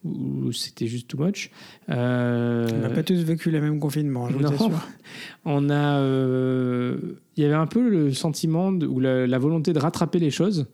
où 0.04 0.52
c'était 0.52 0.88
juste 0.88 1.08
too 1.08 1.18
much. 1.18 1.52
Euh, 1.90 2.68
on 2.72 2.80
n'a 2.80 2.90
pas 2.90 3.04
tous 3.04 3.16
vécu 3.24 3.52
le 3.52 3.62
même 3.62 3.80
confinement, 3.80 4.30
je 4.30 4.38
vous 4.38 4.46
assure. 4.46 4.88
On 5.46 5.70
a, 5.70 6.00
euh, 6.00 6.98
il 7.36 7.44
y 7.44 7.46
avait 7.46 7.56
un 7.56 7.68
peu 7.68 7.88
le 7.88 8.14
sentiment 8.14 8.70
ou 8.70 9.00
la, 9.00 9.38
volonté 9.38 9.74
de 9.74 9.80
rattraper 9.80 10.20
les 10.20 10.32
choses. 10.32 10.68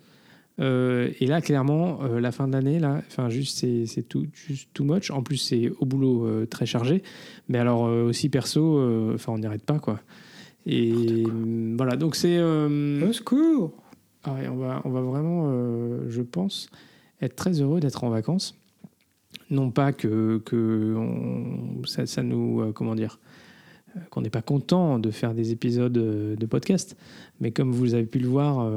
Euh, 0.60 1.10
et 1.20 1.26
là, 1.26 1.42
clairement, 1.42 2.04
la 2.04 2.32
fin 2.32 2.48
d'année, 2.48 2.80
là, 2.80 3.02
enfin, 3.08 3.30
juste 3.30 3.66
c'est 3.86 4.04
tout, 4.04 4.28
juste 4.34 4.70
too 4.74 4.84
much. 4.84 5.10
En 5.10 5.24
plus, 5.24 5.38
c'est 5.38 5.72
au 5.80 5.86
boulot 5.86 6.46
très 6.46 6.66
chargé, 6.66 7.02
mais 7.48 7.58
alors 7.58 7.84
aussi 7.84 8.30
perso, 8.30 9.14
enfin, 9.14 9.34
on 9.34 9.40
n'y 9.40 9.46
arrête 9.46 9.64
pas, 9.64 9.80
quoi. 9.80 10.00
Et 10.66 11.24
voilà, 11.76 11.96
donc 11.96 12.16
c'est. 12.16 12.42
Au 12.42 13.14
secours. 13.14 13.74
Ah 14.26 14.36
on 14.50 14.56
va, 14.56 14.82
on 14.86 14.90
va 14.90 15.02
vraiment, 15.02 15.52
je 16.08 16.22
pense, 16.22 16.70
être 17.22 17.36
très 17.36 17.60
heureux 17.60 17.82
d'être 17.82 18.04
en 18.06 18.10
vacances 18.10 18.56
non 19.50 19.72
pas 19.72 19.94
que, 19.94 20.42
que 20.46 20.96
ça, 21.86 22.24
nous, 22.24 22.62
euh, 22.62 22.72
comment 22.72 22.96
dire, 22.96 23.20
euh, 23.96 24.00
qu'on 24.10 24.22
n'est 24.22 24.30
pas 24.30 24.42
content 24.42 25.00
de 25.00 25.12
faire 25.12 25.34
des 25.34 25.52
épisodes 25.52 25.98
euh, 25.98 26.36
de 26.36 26.46
podcast, 26.46 26.98
mais 27.40 27.52
comme 27.52 27.72
vous 27.72 27.94
avez 27.94 28.06
pu 28.06 28.20
le 28.20 28.28
voir, 28.28 28.72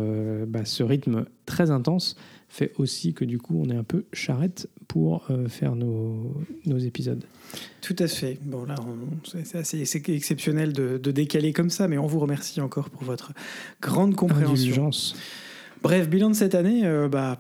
bah, 0.47 0.65
ce 0.65 0.83
rythme 0.83 1.27
très 1.45 1.71
intense 1.71 2.17
fait 2.49 2.73
aussi 2.79 3.13
que 3.13 3.25
du 3.25 3.39
coup 3.39 3.61
on 3.65 3.71
est 3.71 3.77
un 3.77 3.85
peu 3.85 4.05
charrette 4.13 4.69
pour 4.89 5.29
faire 5.49 5.75
nos, 5.75 6.33
nos, 6.65 6.79
épisodes. 6.79 7.23
Tout 7.81 7.97
à 7.99 8.07
fait. 8.07 8.39
Bon 8.43 8.65
là, 8.65 8.77
c'est 9.45 9.59
assez 9.59 10.03
exceptionnel 10.09 10.73
de, 10.73 10.97
de, 10.97 11.11
décaler 11.11 11.53
comme 11.53 11.71
ça, 11.71 11.87
mais 11.87 11.99
on 11.99 12.07
vous 12.07 12.21
remercie 12.21 12.61
encore 12.61 12.89
pour 12.91 13.05
votre 13.05 13.33
grande 13.81 14.15
compréhension. 14.15 14.91
Bref, 15.83 16.09
bilan 16.09 16.31
de 16.31 16.35
cette 16.35 16.55
année, 16.55 16.85
euh, 16.85 17.09
bah, 17.09 17.39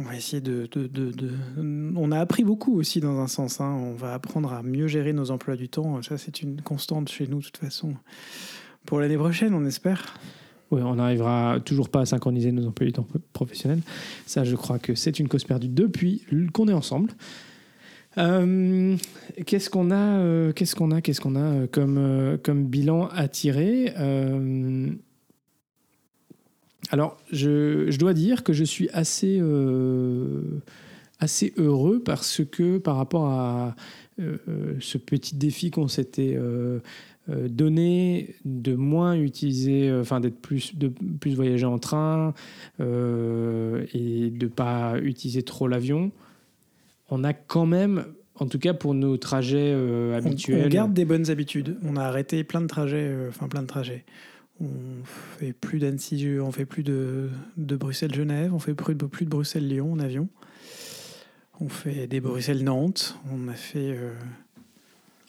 on 0.00 0.04
va 0.04 0.16
essayer 0.16 0.40
de, 0.40 0.68
On 1.96 2.10
a 2.12 2.18
appris 2.18 2.44
beaucoup 2.44 2.78
aussi 2.78 3.00
dans 3.00 3.20
un 3.20 3.26
sens. 3.26 3.60
Hein. 3.60 3.72
On 3.72 3.94
va 3.94 4.14
apprendre 4.14 4.52
à 4.52 4.62
mieux 4.62 4.86
gérer 4.86 5.12
nos 5.12 5.30
emplois 5.30 5.56
du 5.56 5.68
temps. 5.68 6.00
Ça, 6.02 6.18
c'est 6.18 6.42
une 6.42 6.60
constante 6.60 7.08
chez 7.08 7.26
nous, 7.26 7.40
de 7.40 7.44
toute 7.44 7.58
façon. 7.58 7.94
Pour 8.86 9.00
l'année 9.00 9.16
prochaine, 9.16 9.54
on 9.54 9.64
espère. 9.64 10.18
Oui, 10.70 10.80
on 10.82 10.96
n'arrivera 10.96 11.58
toujours 11.64 11.88
pas 11.88 12.00
à 12.00 12.06
synchroniser 12.06 12.52
nos 12.52 12.66
emplois 12.66 12.86
du 12.86 12.92
temps 12.92 13.06
professionnels. 13.32 13.80
Ça, 14.26 14.44
je 14.44 14.56
crois 14.56 14.78
que 14.78 14.94
c'est 14.94 15.18
une 15.20 15.28
cause 15.28 15.44
perdue 15.44 15.68
depuis 15.68 16.24
qu'on 16.52 16.68
est 16.68 16.72
ensemble. 16.72 17.10
Euh, 18.16 18.96
qu'est-ce 19.46 19.70
qu'on 19.70 19.90
a, 19.90 20.18
euh, 20.18 20.52
qu'est-ce 20.52 20.74
qu'on 20.74 20.90
a, 20.90 21.00
qu'est-ce 21.00 21.20
qu'on 21.20 21.36
a 21.36 21.66
comme 21.68 22.64
bilan 22.64 23.08
à 23.08 23.28
tirer? 23.28 23.92
Alors, 26.90 27.16
je, 27.32 27.90
je 27.90 27.98
dois 27.98 28.14
dire 28.14 28.44
que 28.44 28.52
je 28.52 28.64
suis 28.64 28.88
assez, 28.90 29.38
euh, 29.40 30.42
assez 31.18 31.52
heureux 31.56 32.02
parce 32.04 32.42
que 32.44 32.78
par 32.78 32.96
rapport 32.96 33.26
à 33.26 33.76
euh, 34.20 34.36
euh, 34.48 34.74
ce 34.80 34.98
petit 34.98 35.34
défi 35.34 35.70
qu'on 35.70 35.88
s'était 35.88 36.36
euh, 36.36 36.80
donné 37.28 38.36
de 38.44 38.74
moins 38.74 39.14
utiliser, 39.14 39.92
enfin 39.92 40.20
d'être 40.20 40.40
plus, 40.40 40.76
de 40.76 40.88
plus 40.88 41.34
voyager 41.34 41.66
en 41.66 41.78
train 41.78 42.34
et 42.80 44.30
de 44.30 44.46
pas 44.46 44.98
utiliser 45.00 45.42
trop 45.42 45.66
l'avion, 45.66 46.12
on 47.10 47.24
a 47.24 47.32
quand 47.32 47.66
même, 47.66 48.04
en 48.36 48.46
tout 48.46 48.58
cas 48.58 48.74
pour 48.74 48.94
nos 48.94 49.16
trajets 49.16 49.72
euh, 49.74 50.16
habituels, 50.16 50.66
On, 50.66 50.68
garde 50.68 50.92
des 50.92 51.04
bonnes 51.04 51.30
habitudes. 51.30 51.76
On 51.82 51.96
a 51.96 52.02
arrêté 52.02 52.44
plein 52.44 52.60
de 52.60 52.66
trajets, 52.66 53.08
euh, 53.08 53.28
enfin 53.28 53.48
plein 53.48 53.62
de 53.62 53.66
trajets. 53.66 54.04
On 54.60 54.66
fait 55.38 55.52
plus 55.52 55.78
d'Annecy, 55.80 56.28
on 56.40 56.52
fait 56.52 56.64
plus 56.64 56.84
de, 56.84 57.28
de 57.56 57.76
Bruxelles-Genève, 57.76 58.54
on 58.54 58.58
fait 58.58 58.74
plus 58.74 58.94
de, 58.94 59.04
plus 59.06 59.24
de 59.24 59.30
Bruxelles-Lyon 59.30 59.92
en 59.92 59.98
avion. 59.98 60.28
On 61.60 61.68
fait 61.68 62.06
des 62.06 62.20
Bruxelles-Nantes, 62.20 63.18
on 63.32 63.48
a 63.48 63.52
fait 63.54 63.96
euh, 63.96 64.12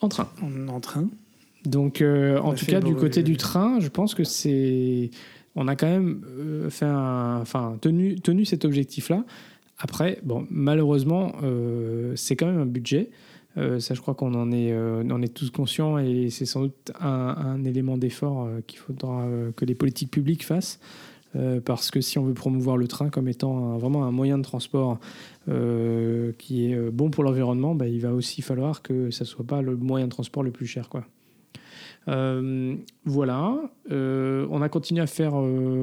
en 0.01 0.09
train. 0.09 0.29
en, 0.41 0.67
en 0.67 0.79
train. 0.79 1.09
Donc, 1.65 2.01
euh, 2.01 2.37
en 2.39 2.53
tout 2.53 2.65
cas, 2.65 2.79
du 2.79 2.93
côté 2.95 3.23
du 3.23 3.37
train, 3.37 3.79
je 3.79 3.87
pense 3.89 4.13
que 4.13 4.23
c'est. 4.23 5.09
On 5.55 5.67
a 5.67 5.75
quand 5.75 5.87
même 5.89 6.23
euh, 6.37 6.69
fait 6.69 6.85
un- 6.85 7.39
enfin, 7.41 7.77
tenu, 7.81 8.15
tenu 8.15 8.45
cet 8.45 8.65
objectif-là. 8.65 9.23
Après, 9.79 10.19
bon, 10.23 10.45
malheureusement, 10.51 11.33
euh, 11.43 12.13
c'est 12.15 12.35
quand 12.35 12.45
même 12.45 12.59
un 12.59 12.65
budget. 12.67 13.09
Euh, 13.57 13.79
ça, 13.79 13.93
je 13.93 14.01
crois 14.01 14.15
qu'on 14.15 14.33
en 14.33 14.51
est, 14.51 14.71
euh, 14.71 15.03
en 15.09 15.21
est 15.21 15.33
tous 15.33 15.49
conscients 15.49 15.97
et 15.97 16.29
c'est 16.29 16.45
sans 16.45 16.61
doute 16.61 16.91
un, 16.99 17.63
élément 17.63 17.97
d'effort 17.97 18.43
euh, 18.43 18.61
qu'il 18.65 18.79
faudra 18.79 19.27
que 19.55 19.65
les 19.65 19.75
politiques 19.75 20.11
publiques 20.11 20.45
fassent. 20.45 20.79
Parce 21.65 21.91
que 21.91 21.99
si 21.99 22.17
on 22.17 22.23
veut 22.23 22.33
promouvoir 22.33 22.77
le 22.77 22.87
train 22.87 23.09
comme 23.09 23.27
étant 23.27 23.77
vraiment 23.77 24.05
un 24.05 24.11
moyen 24.11 24.37
de 24.37 24.43
transport 24.43 24.99
qui 25.47 26.71
est 26.71 26.91
bon 26.91 27.09
pour 27.09 27.25
l'environnement, 27.25 27.75
bah, 27.75 27.89
il 27.89 27.99
va 27.99 28.13
aussi 28.13 28.41
falloir 28.41 28.81
que 28.81 29.11
ça 29.11 29.25
soit 29.25 29.45
pas 29.45 29.61
le 29.61 29.75
moyen 29.75 30.05
de 30.05 30.11
transport 30.11 30.43
le 30.43 30.51
plus 30.51 30.65
cher. 30.65 30.87
Quoi. 30.87 31.03
Voilà, 32.07 33.59
on 33.91 34.61
a 34.61 34.69
continué 34.69 35.01
à 35.01 35.07
faire 35.07 35.33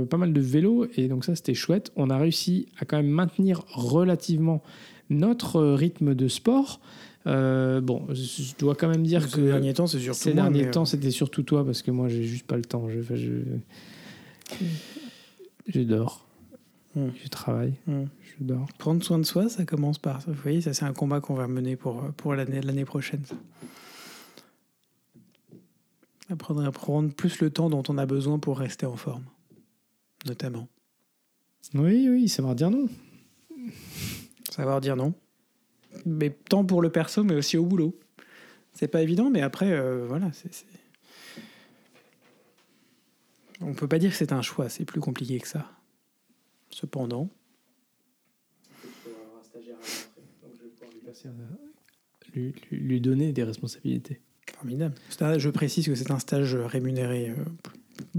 pas 0.08 0.16
mal 0.16 0.32
de 0.32 0.40
vélo 0.40 0.87
et 0.96 1.06
donc 1.08 1.26
ça 1.26 1.35
c'était 1.35 1.52
chouette. 1.52 1.92
On 1.96 2.08
a 2.08 2.16
réussi 2.16 2.68
à 2.78 2.87
quand 2.87 2.96
même 2.96 3.11
maintenir 3.11 3.62
relativement 3.74 4.62
notre 5.11 5.62
rythme 5.62 6.14
de 6.14 6.28
sport. 6.28 6.80
Euh, 7.26 7.80
bon, 7.80 8.06
je 8.12 8.52
dois 8.58 8.74
quand 8.74 8.88
même 8.88 9.04
dire 9.04 9.22
Ces 9.28 9.37
que 9.37 9.40
derniers 9.42 9.74
temps, 9.74 9.87
c'est 9.87 10.00
surtout 10.00 10.18
ces 10.18 10.35
moi, 10.35 10.42
derniers 10.44 10.62
mais, 10.62 10.68
euh, 10.68 10.72
temps 10.72 10.85
c'était 10.85 11.11
surtout 11.12 11.42
toi 11.44 11.64
parce 11.64 11.82
que 11.82 11.90
moi 11.92 12.08
j'ai 12.08 12.24
juste 12.24 12.46
pas 12.46 12.56
le 12.56 12.64
temps. 12.64 12.88
Je, 12.88 12.98
enfin, 13.00 13.14
je, 13.14 13.30
je 15.68 15.80
dors, 15.82 16.26
Hmm. 16.94 17.08
je 17.22 17.28
travaille, 17.28 17.74
Hmm. 17.87 18.04
je 18.20 18.44
dors. 18.44 18.66
Prendre 18.78 19.02
soin 19.04 19.18
de 19.18 19.24
soi, 19.24 19.48
ça 19.48 19.64
commence 19.64 19.98
par. 19.98 20.20
Vous 20.26 20.35
voyez, 20.42 20.61
ça 20.61 20.74
c'est 20.74 20.85
un 20.85 20.92
combat 20.92 21.20
qu'on 21.20 21.35
va 21.35 21.46
mener 21.48 21.76
pour, 21.76 22.02
pour 22.16 22.35
l'année 22.35 22.61
l'année 22.61 22.85
prochaine. 22.85 23.22
ça. 23.24 23.37
Apprendre 26.30 26.64
à 26.64 26.72
prendre 26.72 27.12
plus 27.12 27.40
le 27.40 27.50
temps 27.50 27.68
dont 27.70 27.82
on 27.88 27.98
a 27.98 28.06
besoin 28.06 28.38
pour 28.38 28.58
rester 28.58 28.87
en 28.87 28.96
forme, 28.96 29.24
notamment. 30.26 30.66
Oui, 31.74 32.08
oui, 32.11 32.28
savoir 32.28 32.54
dire 32.54 32.70
non. 32.70 32.88
Savoir 34.50 34.80
dire 34.80 34.96
non. 34.96 35.14
Mais 36.07 36.31
tant 36.48 36.64
pour 36.64 36.83
le 36.83 36.90
perso, 36.90 37.22
mais 37.24 37.35
aussi 37.35 37.57
au 37.57 37.64
boulot. 37.66 37.98
C'est 38.72 38.88
pas 38.88 39.02
évident, 39.02 39.31
mais 39.31 39.42
après, 39.42 39.70
euh, 39.72 40.07
voilà. 40.09 40.31
c'est 40.33 40.52
c'est- 40.52 40.66
On 43.61 43.74
peut 43.74 43.87
pas 43.87 43.98
dire 43.98 44.11
que 44.11 44.16
c'est 44.16 44.33
un 44.33 44.42
choix, 44.42 44.68
c'est 44.68 44.85
plus 44.85 45.00
compliqué 45.00 45.38
que 45.38 45.46
ça. 45.46 45.70
Cependant, 46.70 47.28
Lui, 52.35 52.55
lui- 52.70 52.78
lui 52.78 53.00
donner 53.00 53.33
des 53.33 53.44
responsabilités. 53.44 54.20
formidable. 54.57 54.94
Je 55.38 55.48
précise 55.50 55.87
que 55.87 55.94
c'est 55.94 56.11
un 56.11 56.18
stage 56.18 56.55
rémunéré 56.55 57.31
euh, 57.31 57.35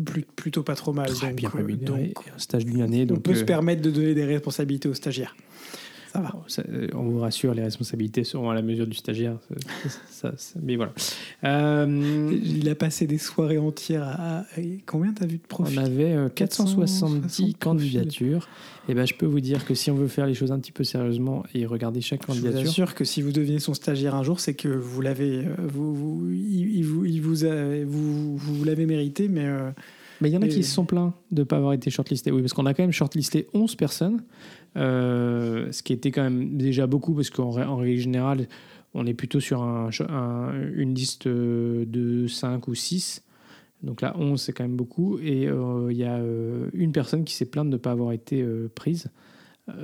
plus- 0.03 0.23
plutôt 0.23 0.61
pas 0.63 0.75
trop 0.75 0.93
mal. 0.93 1.09
Très 1.11 1.27
donc, 1.29 1.35
bien 1.37 1.49
euh, 1.49 1.57
rémunéré. 1.57 2.07
donc, 2.13 2.27
Et 2.27 2.29
un 2.31 2.37
stage 2.37 2.65
d'une 2.65 2.81
année. 2.81 3.07
on 3.11 3.19
peut 3.19 3.33
se 3.35 3.43
permettre 3.43 3.81
de 3.81 3.89
donner 3.91 4.13
des 4.13 4.25
responsabilités 4.25 4.87
aux 4.89 4.93
stagiaires. 4.93 5.35
Ça 6.13 6.21
va. 6.21 6.29
Bon, 6.31 6.39
ça, 6.47 6.61
euh, 6.69 6.87
on 6.93 7.03
vous 7.03 7.19
rassure, 7.19 7.53
les 7.55 7.63
responsabilités 7.63 8.23
seront 8.23 8.49
à 8.51 8.53
la 8.53 8.61
mesure 8.61 8.85
du 8.85 8.95
stagiaire. 8.95 9.37
Ça- 10.09 10.31
mais 10.61 10.75
voilà. 10.75 10.93
Euh, 11.43 12.37
Il 12.43 12.69
a 12.69 12.75
passé 12.75 13.07
des 13.07 13.17
soirées 13.17 13.57
entières 13.57 14.03
à. 14.03 14.39
à- 14.41 14.45
Combien 14.85 15.11
t'as 15.13 15.25
vu 15.25 15.37
de 15.37 15.41
on 15.45 15.47
profils 15.47 15.79
avait 15.79 16.13
euh, 16.13 16.29
470 16.29 16.99
460 17.01 17.57
candidatures. 17.59 18.47
Et 18.89 18.93
ben, 18.93 19.05
je 19.07 19.13
peux 19.15 19.25
vous 19.25 19.39
dire 19.39 19.65
que 19.65 19.73
si 19.73 19.89
on 19.91 19.95
veut 19.95 20.07
faire 20.07 20.25
les 20.27 20.33
choses 20.33 20.51
un 20.51 20.59
petit 20.59 20.71
peu 20.71 20.83
sérieusement 20.83 21.43
et 21.55 21.65
regarder 21.65 22.01
chaque 22.01 22.21
Je 22.21 22.27
vous 22.27 22.33
candidature, 22.41 22.69
assure 22.69 22.95
que 22.95 23.05
si 23.05 23.21
vous 23.21 23.31
devenez 23.31 23.59
son 23.59 23.73
stagiaire 23.73 24.13
un 24.15 24.23
jour, 24.23 24.39
c'est 24.39 24.53
que 24.53 24.67
vous 24.67 25.01
l'avez, 25.01 25.45
euh, 25.45 25.55
vous, 25.67 25.95
vous- 25.95 26.29
il, 26.29 26.75
il 26.77 26.83
vous, 26.85 27.05
il 27.05 27.21
vous, 27.21 27.45
a- 27.45 27.83
vous, 27.85 28.37
vous 28.37 28.63
l'avez 28.65 28.85
mérité, 28.85 29.29
mais 29.29 29.45
euh, 29.45 29.71
mais 30.23 30.29
il 30.29 30.33
y 30.33 30.37
en 30.37 30.41
a 30.41 30.47
qui 30.47 30.63
se 30.63 30.73
sont 30.73 30.85
plaints 30.85 31.13
de 31.31 31.41
ne 31.41 31.43
pas 31.45 31.57
avoir 31.57 31.73
été 31.73 31.89
shortlistés. 31.91 32.31
Oui, 32.31 32.41
parce 32.41 32.53
qu'on 32.53 32.65
a 32.65 32.73
quand 32.73 32.81
même 32.83 32.91
shortlisté 32.91 33.47
11 33.53 33.75
personnes, 33.75 34.23
euh, 34.77 35.71
ce 35.71 35.83
qui 35.83 35.93
était 35.93 36.09
quand 36.11 36.23
même 36.23 36.57
déjà 36.57 36.87
beaucoup, 36.87 37.13
parce 37.13 37.29
qu'en 37.29 37.51
règle 37.51 37.99
générale, 37.99 38.47
on 38.93 39.05
est 39.05 39.13
plutôt 39.13 39.39
sur 39.39 39.61
un- 39.63 39.89
un- 40.09 40.71
une 40.73 40.95
liste 40.95 41.27
euh, 41.27 41.85
de 41.85 42.27
5 42.27 42.67
ou 42.67 42.75
6. 42.75 43.23
Donc 43.83 44.01
là, 44.01 44.15
11, 44.17 44.41
c'est 44.41 44.53
quand 44.53 44.63
même 44.63 44.77
beaucoup. 44.77 45.19
Et 45.19 45.47
euh, 45.47 45.91
il 45.91 45.97
y 45.97 46.03
a 46.05 46.15
euh, 46.17 46.69
une 46.73 46.91
personne 46.93 47.23
qui 47.25 47.33
s'est 47.33 47.45
plainte 47.49 47.67
de 47.67 47.73
ne 47.73 47.77
pas 47.77 47.91
avoir 47.91 48.11
été 48.13 48.43
prise. 48.75 49.09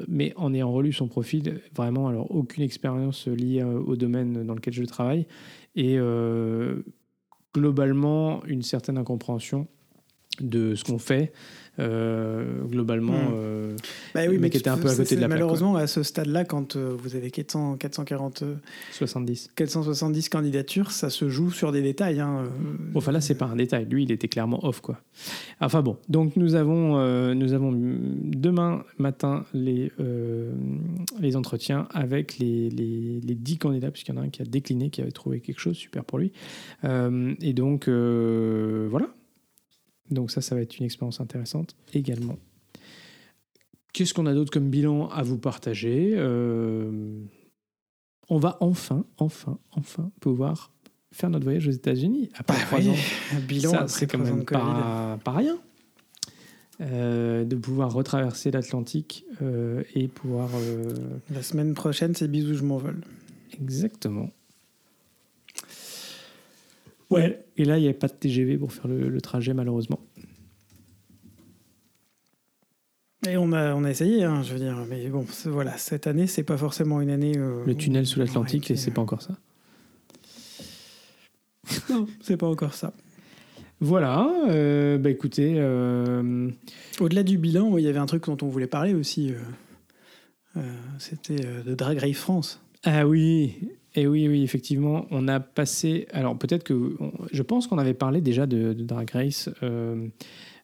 Mais 0.09 0.33
en 0.35 0.53
ayant 0.53 0.71
relu 0.73 0.91
son 0.91 1.07
profil, 1.07 1.61
vraiment, 1.73 2.09
alors 2.09 2.29
aucune 2.35 2.63
expérience 2.63 3.27
liée 3.27 3.63
au 3.63 3.95
domaine 3.95 4.43
dans 4.45 4.53
lequel 4.53 4.73
je 4.73 4.83
travaille. 4.83 5.25
Et 5.77 5.95
euh, 5.97 6.81
globalement, 7.55 8.43
une 8.45 8.61
certaine 8.61 8.97
incompréhension 8.97 9.67
de 10.41 10.75
ce 10.75 10.83
qu'on 10.83 10.99
fait. 10.99 11.31
Euh, 11.77 12.63
globalement, 12.65 13.13
Hmm. 13.13 13.33
euh, 13.35 13.75
bah 14.13 14.21
oui, 14.27 14.37
mais 14.37 14.47
était 14.47 14.67
un 14.67 14.77
peu 14.77 14.89
à 14.89 14.95
côté 14.95 15.15
de 15.15 15.21
la 15.21 15.27
plaque, 15.27 15.39
Malheureusement, 15.39 15.77
à 15.77 15.87
ce 15.87 16.03
stade-là, 16.03 16.43
quand 16.43 16.75
euh, 16.75 16.93
vous 17.01 17.15
avez 17.15 17.31
400, 17.31 17.77
440, 17.77 18.41
euh, 18.43 18.55
70. 18.91 19.51
470 19.55 20.27
candidatures, 20.27 20.91
ça 20.91 21.09
se 21.09 21.29
joue 21.29 21.51
sur 21.51 21.71
des 21.71 21.81
détails. 21.81 22.19
hein, 22.19 22.43
enfin 22.95 23.13
là, 23.13 23.21
c'est 23.21 23.35
pas 23.35 23.45
un 23.45 23.55
détail. 23.55 23.85
Lui, 23.89 24.03
il 24.03 24.11
était 24.11 24.27
clairement 24.27 24.59
off, 24.65 24.81
quoi. 24.81 24.99
Enfin 25.61 25.81
bon, 25.81 25.95
donc 26.09 26.35
nous 26.35 26.55
avons, 26.55 26.97
nous 27.33 27.53
avons 27.53 27.71
demain 27.73 28.83
matin 28.97 29.45
les, 29.53 29.89
les 31.21 31.35
entretiens 31.37 31.87
avec 31.93 32.39
les, 32.39 32.69
les, 32.71 33.21
les 33.23 33.35
10 33.35 33.57
candidats, 33.57 33.91
puisqu'il 33.91 34.15
y 34.15 34.17
en 34.17 34.21
a 34.21 34.25
un 34.25 34.29
qui 34.29 34.41
a 34.41 34.45
décliné, 34.45 34.89
qui 34.89 35.01
avait 35.01 35.11
trouvé 35.11 35.39
quelque 35.39 35.59
chose, 35.59 35.77
super 35.77 36.03
pour 36.03 36.19
lui. 36.19 36.33
Et 36.83 37.53
donc, 37.53 37.87
voilà. 37.87 39.07
Donc 40.11 40.31
ça, 40.31 40.41
ça 40.41 40.55
va 40.55 40.61
être 40.61 40.77
une 40.77 40.85
expérience 40.85 41.21
intéressante 41.21 41.75
également. 41.93 42.37
Qu'est-ce 43.93 44.13
qu'on 44.13 44.25
a 44.25 44.33
d'autre 44.33 44.51
comme 44.51 44.69
bilan 44.69 45.09
à 45.09 45.23
vous 45.23 45.37
partager 45.37 46.13
Euh, 46.15 47.21
On 48.29 48.37
va 48.37 48.57
enfin, 48.61 49.05
enfin, 49.17 49.57
enfin 49.71 50.11
pouvoir 50.19 50.71
faire 51.11 51.29
notre 51.29 51.43
voyage 51.45 51.67
aux 51.67 51.71
États-Unis 51.71 52.29
après 52.35 52.55
bah 52.57 52.63
trois 52.65 52.79
oui, 52.79 52.89
ans. 52.89 52.95
un 53.35 53.39
bilan 53.39 53.87
c'est 53.87 54.05
quand 54.05 54.19
même 54.19 54.45
pas, 54.45 55.17
pas 55.23 55.31
rien. 55.31 55.57
Euh, 56.81 57.43
de 57.43 57.55
pouvoir 57.57 57.91
retraverser 57.91 58.51
l'Atlantique 58.51 59.25
euh, 59.41 59.83
et 59.95 60.07
pouvoir. 60.07 60.49
La 61.33 61.41
semaine 61.41 61.73
prochaine, 61.73 62.15
c'est 62.15 62.29
bisous, 62.29 62.53
je 62.53 62.63
m'envole. 62.63 63.01
exactement. 63.59 64.29
Ouais. 67.09 67.43
Et 67.57 67.65
là, 67.65 67.77
il 67.77 67.81
n'y 67.81 67.87
avait 67.87 67.97
pas 67.97 68.07
de 68.07 68.13
TGV 68.13 68.57
pour 68.57 68.71
faire 68.71 68.87
le, 68.87 69.09
le 69.09 69.21
trajet, 69.21 69.53
malheureusement. 69.53 69.99
Et 73.27 73.35
on 73.35 73.51
a, 73.51 73.73
on 73.75 73.83
a 73.83 73.89
essayé, 73.89 74.23
hein, 74.23 74.43
je 74.43 74.53
veux 74.53 74.59
dire, 74.59 74.77
mais 74.87 75.07
bon, 75.09 75.25
voilà, 75.45 75.77
cette 75.77 76.07
année, 76.07 76.25
c'est 76.27 76.43
pas 76.43 76.57
forcément 76.57 77.01
une 77.01 77.09
année. 77.09 77.33
euh, 77.37 77.65
Le 77.65 77.75
tunnel 77.75 78.05
sous 78.05 78.19
l'Atlantique, 78.19 78.67
ouais, 78.69 78.75
et 78.75 78.77
c'est 78.77 78.91
pas 78.91 79.01
encore 79.01 79.21
ça. 79.21 79.37
Non, 81.89 82.07
c'est 82.21 82.37
pas 82.37 82.47
encore 82.47 82.73
ça. 82.73 82.93
Voilà. 83.81 84.27
euh, 84.49 84.97
bah 84.97 85.09
écoutez. 85.09 85.55
euh, 85.57 86.49
Au-delà 86.99 87.23
du 87.23 87.37
bilan, 87.37 87.77
il 87.77 87.83
y 87.83 87.87
avait 87.87 87.99
un 87.99 88.05
truc 88.05 88.25
dont 88.25 88.37
on 88.41 88.47
voulait 88.47 88.67
parler 88.67 88.93
aussi. 88.93 89.33
euh, 90.57 90.61
C'était 90.97 91.35
de 91.63 91.75
Drag 91.75 91.97
Race 91.97 92.15
France. 92.17 92.61
Ah 92.85 93.05
oui, 93.07 93.55
et 93.99 94.07
oui, 94.07 94.27
oui, 94.27 94.43
effectivement, 94.43 95.05
on 95.11 95.27
a 95.27 95.39
passé. 95.39 96.07
Alors 96.11 96.37
peut-être 96.37 96.63
que 96.63 96.95
on- 96.99 97.11
je 97.31 97.41
pense 97.43 97.67
qu'on 97.67 97.77
avait 97.77 97.93
parlé 97.93 98.21
déjà 98.21 98.45
de, 98.45 98.73
de 98.73 98.83
Drag 98.83 99.09
Race, 99.11 99.49
euh, 99.63 100.07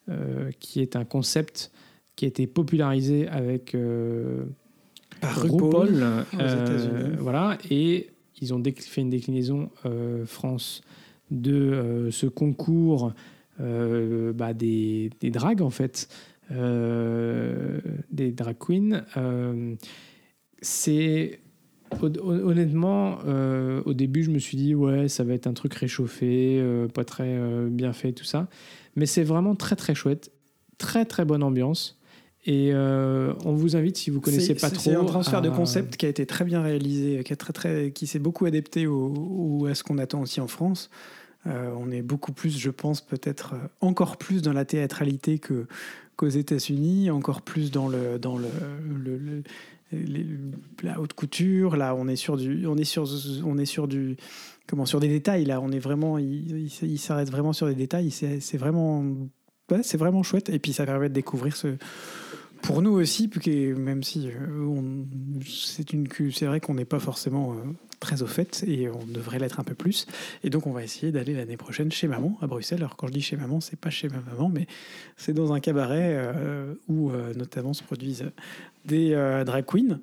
euh, 0.09 0.51
qui 0.59 0.81
est 0.81 0.95
un 0.95 1.05
concept 1.05 1.71
qui 2.15 2.25
a 2.25 2.27
été 2.27 2.47
popularisé 2.47 3.27
avec 3.27 3.75
euh, 3.75 4.45
Par 5.21 5.41
RuPaul, 5.41 6.03
voilà, 7.19 7.57
et 7.69 8.09
ils 8.41 8.53
ont 8.53 8.61
fait 8.63 9.01
une 9.01 9.09
déclinaison 9.09 9.69
France 10.25 10.81
de 11.31 12.09
ce 12.11 12.27
concours 12.27 13.13
bah, 13.59 14.53
des, 14.53 15.09
des 15.19 15.29
dragues 15.31 15.61
en 15.61 15.69
fait. 15.69 16.07
des 16.51 18.31
drag 18.31 18.55
queens. 18.57 19.03
c'est 20.61 21.39
honnêtement, 22.01 23.17
au 23.85 23.93
début, 23.93 24.23
je 24.23 24.31
me 24.31 24.39
suis 24.39 24.57
dit, 24.57 24.75
ouais, 24.75 25.07
ça 25.07 25.23
va 25.23 25.33
être 25.33 25.47
un 25.47 25.53
truc 25.53 25.73
réchauffé, 25.73 26.63
pas 26.93 27.03
très 27.03 27.39
bien 27.69 27.93
fait, 27.93 28.11
tout 28.11 28.23
ça. 28.23 28.47
Mais 28.95 29.05
c'est 29.05 29.23
vraiment 29.23 29.55
très, 29.55 29.75
très 29.75 29.95
chouette. 29.95 30.31
Très, 30.77 31.05
très 31.05 31.25
bonne 31.25 31.43
ambiance. 31.43 31.99
Et 32.45 32.71
euh, 32.73 33.33
on 33.43 33.53
vous 33.53 33.75
invite, 33.75 33.97
si 33.97 34.11
vous 34.11 34.21
connaissez 34.21 34.53
pas 34.53 34.69
trop. 34.69 34.79
C'est 34.79 34.95
un 34.95 35.03
transfert 35.03 35.41
de 35.41 35.49
concept 35.49 35.97
qui 35.97 36.05
a 36.05 36.09
été 36.09 36.25
très 36.25 36.45
bien 36.45 36.61
réalisé, 36.61 37.23
qui, 37.23 37.35
très, 37.35 37.53
très, 37.53 37.91
qui 37.91 38.05
s'est 38.05 38.19
beaucoup 38.19 38.45
adapté 38.45 38.85
au, 38.85 39.65
à 39.65 39.73
ce 39.73 39.83
qu'on 39.83 39.97
attend 39.97 40.21
aussi 40.21 40.39
en 40.41 40.47
France. 40.47 40.91
Euh, 41.47 41.71
on 41.77 41.91
est 41.91 42.01
beaucoup 42.01 42.33
plus, 42.33 42.57
je 42.57 42.69
pense, 42.69 43.01
peut-être 43.01 43.53
euh, 43.53 43.67
encore 43.81 44.17
plus 44.17 44.41
dans 44.41 44.53
la 44.53 44.65
théâtralité 44.65 45.39
que, 45.39 45.65
qu'aux 46.15 46.27
États-Unis, 46.27 47.09
encore 47.09 47.41
plus 47.41 47.71
dans, 47.71 47.87
le, 47.87 48.17
dans 48.19 48.37
le, 48.37 48.47
le, 49.03 49.43
la 49.91 50.99
haute 50.99 51.13
couture. 51.13 51.77
Là, 51.77 51.95
on 51.95 52.07
est 52.07 52.15
sur 52.15 52.37
du, 52.37 52.65
on 52.67 52.77
est 52.77 52.83
sur, 52.83 53.07
on 53.45 53.57
est 53.57 53.65
sur 53.65 53.87
du, 53.87 54.17
comment, 54.67 54.85
sur 54.85 54.99
des 54.99 55.07
détails. 55.07 55.45
Là, 55.45 55.61
on 55.61 55.71
est 55.71 55.79
vraiment, 55.79 56.17
il, 56.17 56.69
il 56.81 56.99
s'arrête 56.99 57.29
vraiment 57.29 57.53
sur 57.53 57.67
des 57.67 57.75
détails. 57.75 58.11
C'est, 58.11 58.57
vraiment, 58.57 59.03
c'est 59.83 59.97
vraiment 59.97 60.23
chouette. 60.23 60.49
Et 60.49 60.59
puis, 60.59 60.73
ça 60.73 60.85
permet 60.85 61.09
de 61.09 61.13
découvrir 61.13 61.55
ce 61.55 61.77
pour 62.61 62.81
nous 62.81 62.93
aussi, 62.93 63.29
même 63.77 64.01
si 64.01 64.27
euh, 64.27 65.03
c'est 65.45 65.93
une 65.93 66.07
c'est 66.31 66.45
vrai 66.47 66.59
qu'on 66.59 66.73
n'est 66.73 66.85
pas 66.85 66.99
forcément 66.99 67.53
euh, 67.53 67.57
très 67.99 68.21
au 68.21 68.27
fait 68.27 68.63
et 68.67 68.89
on 68.89 69.05
devrait 69.05 69.39
l'être 69.39 69.59
un 69.59 69.63
peu 69.63 69.75
plus. 69.75 70.07
Et 70.43 70.49
donc 70.49 70.67
on 70.67 70.71
va 70.71 70.83
essayer 70.83 71.11
d'aller 71.11 71.33
l'année 71.33 71.57
prochaine 71.57 71.91
chez 71.91 72.07
maman 72.07 72.37
à 72.41 72.47
Bruxelles. 72.47 72.79
Alors 72.79 72.95
quand 72.95 73.07
je 73.07 73.13
dis 73.13 73.21
chez 73.21 73.37
maman, 73.37 73.61
c'est 73.61 73.79
pas 73.79 73.89
chez 73.89 74.09
ma 74.09 74.19
maman, 74.19 74.49
mais 74.49 74.67
c'est 75.17 75.33
dans 75.33 75.53
un 75.53 75.59
cabaret 75.59 76.15
euh, 76.17 76.73
où 76.87 77.11
notamment 77.35 77.73
se 77.73 77.83
produisent 77.83 78.31
des 78.85 79.15
drag 79.45 79.65
queens 79.65 79.99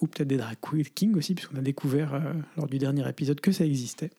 ou 0.00 0.06
peut-être 0.06 0.28
des 0.28 0.36
drag 0.36 0.56
kings 0.94 1.16
aussi, 1.16 1.34
puisqu'on 1.34 1.58
a 1.58 1.62
découvert 1.62 2.20
lors 2.56 2.66
du 2.66 2.78
dernier 2.78 3.08
épisode 3.08 3.40
que 3.40 3.52
ça 3.52 3.64
existait. 3.64 4.10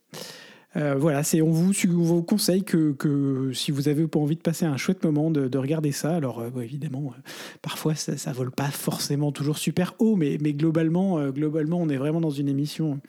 Euh, 0.78 0.96
voilà, 0.96 1.24
c'est 1.24 1.42
on 1.42 1.52
vous, 1.52 2.24
conseille 2.24 2.64
que, 2.64 2.94
que, 2.94 3.52
si 3.54 3.72
vous 3.72 3.90
avez 3.90 4.08
pas 4.08 4.20
envie 4.20 4.38
de 4.38 4.42
passer 4.42 4.66
un 4.66 4.78
chouette 4.78 5.04
moment, 5.04 5.30
de, 5.30 5.58
regarder 5.58 5.92
ça. 5.92 6.16
Alors 6.16 6.40
euh, 6.40 6.62
évidemment, 6.62 7.14
euh, 7.18 7.22
parfois 7.62 7.96
ça, 7.96 8.18
ça 8.18 8.32
vole 8.32 8.52
pas 8.52 8.72
forcément 8.72 9.32
toujours 9.32 9.58
super 9.58 9.94
haut, 10.00 10.16
mais, 10.16 10.38
mais 10.42 10.54
globalement, 10.54 11.30
globalement, 11.30 11.80
on 11.80 11.90
est 11.90 11.98
vraiment 11.98 12.22
dans 12.22 12.30
une 12.30 12.48
émission 12.48 13.00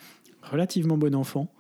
relativement 0.43 0.99
bon 0.99 1.15
enfant 1.15 1.53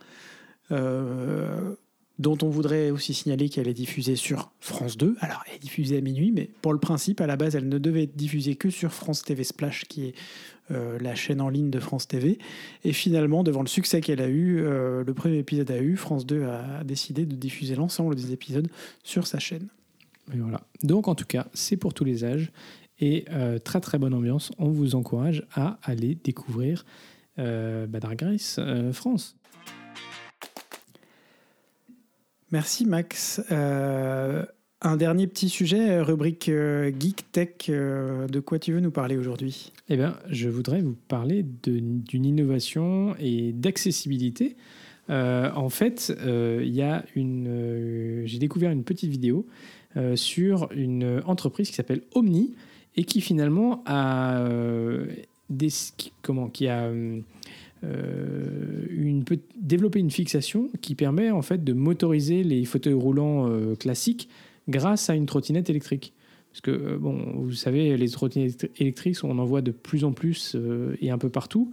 dont 2.19 2.37
on 2.43 2.49
voudrait 2.49 2.91
aussi 2.91 3.15
signaler 3.15 3.49
qu'elle 3.49 3.69
est 3.69 3.75
diffusée 3.75 4.17
sur 4.17 4.53
France 4.61 4.97
2. 4.97 5.17
Alors, 5.21 5.43
elle 5.49 5.57
est 5.57 5.59
diffusée 5.59 5.99
à 5.99 6.01
minuit, 6.01 6.31
mais 6.33 6.51
pour 6.61 6.73
le 6.73 6.79
principe, 6.79 7.21
à 7.21 7.27
la 7.27 7.37
base, 7.37 7.57
elle 7.57 7.69
ne 7.69 7.79
devait 7.79 8.05
être 8.05 8.17
diffusée 8.17 8.55
que 8.55 8.71
sur 8.71 8.93
France 8.93 9.23
TV 9.23 9.45
Splash, 9.45 9.85
qui 9.87 10.07
est 10.07 10.15
euh, 10.71 10.99
la 11.01 11.15
chaîne 11.15 11.41
en 11.41 11.49
ligne 11.49 11.71
de 11.71 11.81
France 11.81 12.07
TV. 12.07 12.39
Et 12.85 12.93
finalement, 12.93 13.43
devant 13.43 13.63
le 13.63 13.69
succès 13.69 14.01
qu'elle 14.01 14.21
a 14.21 14.29
eu, 14.29 14.63
euh, 14.63 15.03
le 15.05 15.15
premier 15.15 15.39
épisode 15.39 15.71
a 15.71 15.79
eu, 15.79 15.97
France 15.97 16.27
2 16.27 16.45
a 16.45 16.85
décidé 16.85 17.27
de 17.27 17.35
diffuser 17.35 17.75
l'ensemble 17.75 18.15
des 18.15 18.33
épisodes 18.33 18.69
sur 19.03 19.27
sa 19.27 19.39
chaîne. 19.39 19.69
Voilà. 20.35 20.61
Donc, 20.83 21.09
en 21.09 21.15
tout 21.15 21.27
cas, 21.27 21.49
c'est 21.55 21.77
pour 21.77 21.95
tous 21.95 22.05
les 22.05 22.25
âges. 22.25 22.53
Et 23.01 23.25
euh, 23.31 23.59
très 23.59 23.81
très 23.81 23.99
bonne 23.99 24.15
ambiance. 24.15 24.53
On 24.59 24.69
vous 24.69 24.95
encourage 24.95 25.45
à 25.55 25.79
aller 25.83 26.17
découvrir 26.23 26.85
euh, 27.39 27.87
Drag 27.87 28.23
Race 28.23 28.61
France. 28.93 29.37
Merci 32.53 32.85
Max. 32.85 33.43
Euh, 33.51 34.45
un 34.83 34.97
dernier 34.99 35.27
petit 35.27 35.49
sujet, 35.49 35.91
euh, 35.91 36.05
rubrique 36.05 36.51
euh, 36.51 36.93
Geek 37.01 37.33
Tech. 37.33 37.71
de 37.71 38.41
quoi 38.41 38.59
tu 38.59 38.75
veux 38.75 38.81
nous 38.81 38.91
parler 38.91 39.17
aujourd'hui? 39.17 39.73
Eh 39.89 39.97
bien, 39.97 40.19
je 40.29 40.51
voudrais 40.51 40.83
vous 40.83 40.95
parler 41.09 41.47
d'une 41.63 42.27
innovation 42.27 43.17
et 43.19 43.53
d'accessibilité. 43.53 44.57
en 45.09 45.69
fait, 45.71 46.15
il 46.27 46.75
y 46.75 46.83
a 46.83 47.05
une, 47.17 48.23
j'ai 48.27 48.39
découvert 48.39 48.71
une 48.71 48.85
petite 48.85 49.11
vidéo 49.11 49.47
sur 50.15 50.71
une 50.73 51.23
entreprise 51.25 51.71
qui 51.71 51.75
s'appelle 51.75 52.03
Omni 52.15 52.55
et 52.97 53.05
qui 53.05 53.21
finalement 53.23 53.83
a 53.87 54.47
des, 55.53 55.69
comment, 56.23 56.49
qui 56.49 56.69
a 56.69 56.85
euh, 56.85 57.21
une, 57.83 59.25
développer 59.57 59.99
une 59.99 60.11
fixation 60.11 60.71
qui 60.81 60.95
permet 60.95 61.31
en 61.31 61.43
fait 61.43 61.65
de 61.65 61.73
motoriser 61.73 62.43
les 62.43 62.65
fauteuils 62.65 62.95
roulants 62.95 63.49
euh, 63.49 63.75
classiques 63.75 64.29
grâce 64.69 65.11
à 65.11 65.15
une 65.15 65.27
trottinette 65.27 65.71
électrique. 65.71 66.13
Parce 66.51 66.61
que, 66.61 66.71
euh, 66.71 66.99
bon, 66.99 67.19
vous 67.37 67.53
savez, 67.53 67.97
les 67.97 68.09
trottinettes 68.09 68.71
électriques, 68.79 69.19
on 69.25 69.39
en 69.39 69.45
voit 69.45 69.63
de 69.63 69.73
plus 69.73 70.05
en 70.05 70.13
plus 70.13 70.57
et 71.01 71.11
un 71.11 71.19
peu 71.19 71.29
partout. 71.29 71.73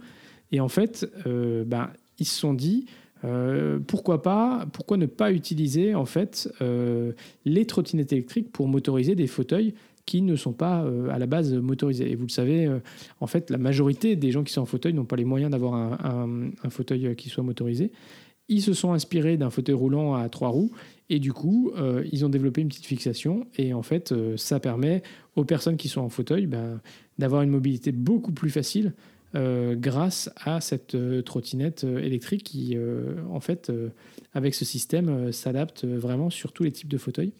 Et 0.52 0.60
en 0.60 0.68
fait, 0.68 1.08
ben, 1.24 1.90
ils 2.18 2.26
se 2.26 2.40
sont 2.40 2.54
dit, 2.54 2.86
pourquoi 3.86 4.20
pas, 4.22 4.66
pourquoi 4.72 4.96
ne 4.96 5.06
pas 5.06 5.30
utiliser 5.30 5.94
en 5.94 6.06
fait 6.06 6.52
les 7.44 7.66
trottinettes 7.66 8.12
électriques 8.12 8.50
pour 8.50 8.66
motoriser 8.66 9.14
des 9.14 9.28
fauteuils 9.28 9.74
qui 10.10 10.22
ne 10.22 10.34
sont 10.34 10.52
pas 10.52 10.82
euh, 10.82 11.08
à 11.10 11.20
la 11.20 11.26
base 11.26 11.54
motorisés. 11.54 12.10
Et 12.10 12.16
vous 12.16 12.26
le 12.26 12.32
savez, 12.32 12.66
euh, 12.66 12.80
en 13.20 13.28
fait, 13.28 13.48
la 13.48 13.58
majorité 13.58 14.16
des 14.16 14.32
gens 14.32 14.42
qui 14.42 14.52
sont 14.52 14.62
en 14.62 14.66
fauteuil 14.66 14.92
n'ont 14.92 15.04
pas 15.04 15.14
les 15.14 15.24
moyens 15.24 15.52
d'avoir 15.52 15.74
un, 15.74 16.50
fauteuil 16.68 17.06
euh, 17.06 17.14
qui 17.14 17.28
soit 17.28 17.44
motorisé. 17.44 17.92
Ils 18.48 18.60
se 18.60 18.72
sont 18.72 18.92
inspirés 18.92 19.36
d'un 19.36 19.50
fauteuil 19.50 19.76
roulant 19.76 20.14
à 20.14 20.28
trois 20.28 20.48
roues 20.48 20.72
et 21.08 21.20
du 21.20 21.32
coup, 21.32 21.72
ils 22.10 22.24
ont 22.24 22.28
développé 22.28 22.60
une 22.60 22.66
petite 22.66 22.86
fixation 22.86 23.46
et 23.56 23.72
en 23.72 23.82
fait, 23.82 24.12
ça 24.36 24.58
permet 24.58 25.04
aux 25.36 25.44
personnes 25.44 25.76
qui 25.76 25.86
sont 25.86 26.00
en 26.00 26.08
fauteuil 26.08 26.46
ben, 26.46 26.80
d'avoir 27.16 27.42
une 27.42 27.50
mobilité 27.50 27.92
beaucoup 27.92 28.32
plus 28.32 28.50
facile 28.50 28.92
grâce 29.34 30.30
à 30.44 30.60
cette 30.60 30.96
trottinette 31.24 31.84
électrique 31.84 32.42
qui, 32.42 32.76
en 33.30 33.38
fait, 33.38 33.70
avec 34.34 34.56
ce 34.56 34.64
système, 34.64 35.30
s'adapte 35.30 35.84
vraiment 35.84 36.28
sur 36.28 36.50
tous 36.50 36.64
les 36.64 36.72
types 36.72 36.88
de 36.88 36.98
fauteuils. 36.98 37.32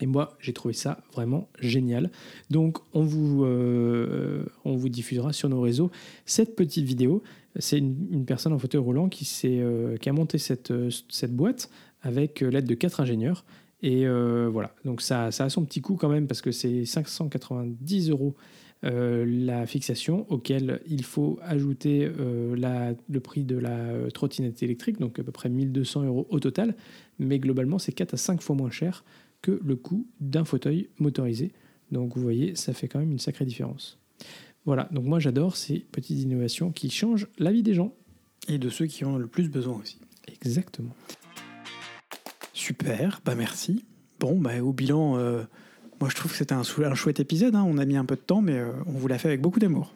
Et 0.00 0.06
moi, 0.06 0.36
j'ai 0.40 0.52
trouvé 0.52 0.74
ça 0.74 0.98
vraiment 1.12 1.48
génial. 1.60 2.10
Donc, 2.48 2.78
on 2.94 3.02
vous, 3.02 3.44
euh, 3.44 4.44
on 4.64 4.76
vous 4.76 4.88
diffusera 4.88 5.32
sur 5.32 5.48
nos 5.48 5.60
réseaux 5.60 5.90
cette 6.24 6.56
petite 6.56 6.84
vidéo. 6.84 7.22
C'est 7.58 7.78
une, 7.78 8.24
personne 8.24 8.52
en 8.52 8.58
fauteuil 8.58 8.80
roulant 8.80 9.08
qui, 9.08 9.28
euh, 9.44 9.96
qui 9.96 10.08
a 10.08 10.12
monté 10.12 10.38
cette, 10.38 10.72
cette 11.08 11.34
boîte 11.34 11.70
avec 12.02 12.40
l'aide 12.40 12.66
de 12.66 12.74
quatre 12.74 13.00
ingénieurs. 13.00 13.44
Et 13.82 14.06
euh, 14.06 14.48
voilà, 14.50 14.74
donc 14.84 15.00
ça, 15.00 15.30
ça 15.30 15.44
a 15.44 15.50
son 15.50 15.64
petit 15.64 15.80
coût 15.80 15.96
quand 15.96 16.08
même 16.08 16.26
parce 16.26 16.42
que 16.42 16.52
c'est 16.52 16.84
590 16.84 18.10
euros 18.10 18.34
la 18.82 19.66
fixation 19.66 20.24
auquel 20.30 20.80
il 20.88 21.04
faut 21.04 21.38
ajouter 21.42 22.10
la, 22.56 22.94
le 23.10 23.20
prix 23.20 23.44
de 23.44 23.58
la 23.58 24.10
trottinette 24.14 24.62
électrique, 24.62 24.98
donc 24.98 25.18
à 25.18 25.22
peu 25.22 25.32
près 25.32 25.50
1200 25.50 26.04
euros 26.04 26.26
au 26.30 26.40
total. 26.40 26.74
Mais 27.18 27.38
globalement, 27.38 27.78
c'est 27.78 27.92
4 27.92 28.14
à 28.14 28.16
5 28.16 28.40
fois 28.40 28.56
moins 28.56 28.70
cher 28.70 29.04
que 29.42 29.60
le 29.64 29.76
coût 29.76 30.06
d'un 30.20 30.44
fauteuil 30.44 30.88
motorisé. 30.98 31.52
Donc 31.90 32.14
vous 32.14 32.22
voyez, 32.22 32.54
ça 32.54 32.72
fait 32.72 32.88
quand 32.88 32.98
même 32.98 33.12
une 33.12 33.18
sacrée 33.18 33.44
différence. 33.44 33.98
Voilà, 34.64 34.88
donc 34.92 35.04
moi 35.04 35.18
j'adore 35.18 35.56
ces 35.56 35.78
petites 35.78 36.18
innovations 36.20 36.70
qui 36.70 36.90
changent 36.90 37.28
la 37.38 37.50
vie 37.50 37.62
des 37.62 37.74
gens. 37.74 37.94
Et 38.48 38.58
de 38.58 38.68
ceux 38.68 38.86
qui 38.86 39.04
ont 39.04 39.16
le 39.16 39.26
plus 39.26 39.50
besoin 39.50 39.78
aussi. 39.78 39.98
Exactement. 40.28 40.94
Super, 42.52 43.20
bah 43.24 43.34
merci. 43.34 43.84
Bon, 44.18 44.38
bah 44.38 44.62
au 44.62 44.72
bilan, 44.72 45.16
euh, 45.16 45.42
moi 46.00 46.10
je 46.10 46.16
trouve 46.16 46.30
que 46.30 46.36
c'était 46.36 46.54
un, 46.54 46.60
un, 46.60 46.94
chouette 46.94 47.20
épisode. 47.20 47.54
Hein. 47.54 47.64
On 47.66 47.78
a 47.78 47.84
mis 47.84 47.96
un 47.96 48.04
peu 48.04 48.16
de 48.16 48.20
temps, 48.20 48.42
mais 48.42 48.58
euh, 48.58 48.72
on 48.86 48.92
vous 48.92 49.08
l'a 49.08 49.18
fait 49.18 49.28
avec 49.28 49.40
beaucoup 49.40 49.60
d'amour. 49.60 49.94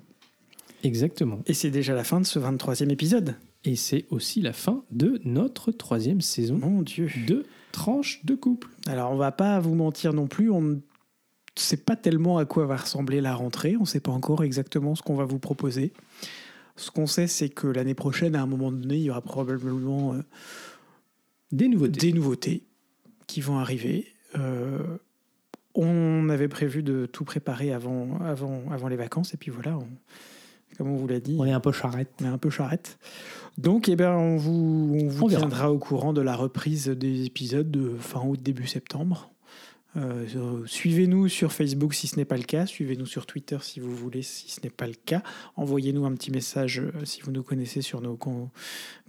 Exactement. 0.82 1.40
Et 1.46 1.54
c'est 1.54 1.70
déjà 1.70 1.94
la 1.94 2.04
fin 2.04 2.20
de 2.20 2.26
ce 2.26 2.38
23e 2.38 2.90
épisode. 2.90 3.36
Et 3.64 3.76
c'est 3.76 4.04
aussi 4.10 4.42
la 4.42 4.52
fin 4.52 4.84
de 4.90 5.20
notre 5.24 5.72
troisième 5.72 6.20
saison. 6.20 6.58
Mon 6.58 6.82
Dieu. 6.82 7.08
De 7.26 7.44
tranche 7.74 8.24
de 8.24 8.34
couple. 8.34 8.68
Alors, 8.86 9.10
on 9.10 9.16
va 9.16 9.32
pas 9.32 9.58
vous 9.58 9.74
mentir 9.74 10.14
non 10.14 10.26
plus. 10.26 10.50
On 10.50 10.62
ne 10.62 10.76
sait 11.56 11.76
pas 11.76 11.96
tellement 11.96 12.38
à 12.38 12.44
quoi 12.44 12.66
va 12.66 12.76
ressembler 12.76 13.20
la 13.20 13.34
rentrée. 13.34 13.76
On 13.76 13.80
ne 13.80 13.86
sait 13.86 14.00
pas 14.00 14.12
encore 14.12 14.44
exactement 14.44 14.94
ce 14.94 15.02
qu'on 15.02 15.16
va 15.16 15.24
vous 15.24 15.40
proposer. 15.40 15.92
Ce 16.76 16.90
qu'on 16.90 17.06
sait, 17.06 17.26
c'est 17.26 17.48
que 17.48 17.66
l'année 17.66 17.94
prochaine, 17.94 18.36
à 18.36 18.42
un 18.42 18.46
moment 18.46 18.70
donné, 18.70 18.96
il 18.96 19.02
y 19.02 19.10
aura 19.10 19.20
probablement 19.20 20.14
euh, 20.14 20.22
des 21.52 21.68
nouveautés. 21.68 22.00
Des 22.00 22.12
nouveautés 22.12 22.62
qui 23.26 23.40
vont 23.40 23.58
arriver. 23.58 24.06
Euh, 24.36 24.78
on 25.74 26.28
avait 26.28 26.48
prévu 26.48 26.84
de 26.84 27.06
tout 27.06 27.24
préparer 27.24 27.72
avant, 27.72 28.20
avant, 28.20 28.62
avant 28.70 28.86
les 28.86 28.96
vacances, 28.96 29.34
et 29.34 29.36
puis 29.36 29.50
voilà, 29.50 29.76
comme 30.76 30.88
on 30.88 30.96
vous 30.96 31.08
l'a 31.08 31.20
dit. 31.20 31.36
On 31.38 31.44
est 31.44 31.52
un 31.52 31.60
peu 31.60 31.72
charrette. 31.72 32.10
On 32.20 32.24
est 32.24 32.28
un 32.28 32.38
peu 32.38 32.50
charrette. 32.50 32.98
Donc, 33.58 33.88
eh 33.88 33.96
bien, 33.96 34.12
on 34.12 34.36
vous, 34.36 34.96
on 35.00 35.08
vous 35.08 35.28
tiendra 35.28 35.72
au 35.72 35.78
courant 35.78 36.12
de 36.12 36.20
la 36.20 36.34
reprise 36.34 36.88
des 36.88 37.24
épisodes 37.24 37.70
de 37.70 37.96
fin 37.98 38.20
août, 38.20 38.40
début 38.42 38.66
septembre. 38.66 39.30
Euh, 39.96 40.66
suivez-nous 40.66 41.28
sur 41.28 41.52
Facebook 41.52 41.94
si 41.94 42.08
ce 42.08 42.16
n'est 42.16 42.24
pas 42.24 42.36
le 42.36 42.42
cas. 42.42 42.66
Suivez-nous 42.66 43.06
sur 43.06 43.26
Twitter 43.26 43.58
si 43.60 43.78
vous 43.80 43.94
voulez, 43.94 44.22
si 44.22 44.50
ce 44.50 44.60
n'est 44.62 44.70
pas 44.70 44.86
le 44.86 44.94
cas. 44.94 45.22
Envoyez-nous 45.56 46.04
un 46.04 46.12
petit 46.14 46.30
message 46.30 46.80
euh, 46.80 47.04
si 47.04 47.20
vous 47.22 47.30
nous 47.30 47.42
connaissez 47.42 47.80
sur 47.80 48.00
nos 48.00 48.18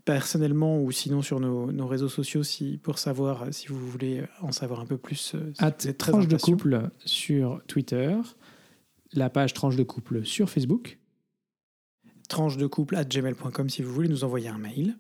personnellement 0.04 0.80
ou 0.80 0.92
sinon 0.92 1.24
sur 1.24 1.40
nos, 1.40 1.72
nos 1.72 1.88
réseaux 1.88 2.10
sociaux 2.10 2.44
si, 2.44 2.78
pour 2.78 3.00
savoir 3.00 3.44
euh, 3.44 3.48
si 3.52 3.68
vous 3.68 3.80
voulez 3.80 4.24
en 4.42 4.52
savoir 4.52 4.80
un 4.80 4.86
peu 4.86 4.98
plus. 4.98 5.36
si 5.80 5.94
Tranche 5.96 6.28
de 6.28 6.38
couple 6.38 6.92
sur 7.04 7.62
Twitter, 7.66 8.16
la 9.14 9.32
page 9.32 9.54
Tranche 9.54 9.76
de 9.76 9.84
couple 9.84 10.24
sur 10.24 10.52
Facebook. 10.52 11.00
Tranche 12.28 12.58
de 12.58 12.68
couple 12.68 12.96
at 12.96 13.06
gmail.com 13.06 13.70
si 13.70 13.82
vous 13.82 13.94
voulez 13.94 14.10
nous 14.10 14.24
envoyer 14.24 14.48
un 14.48 14.58
mail. 14.58 14.96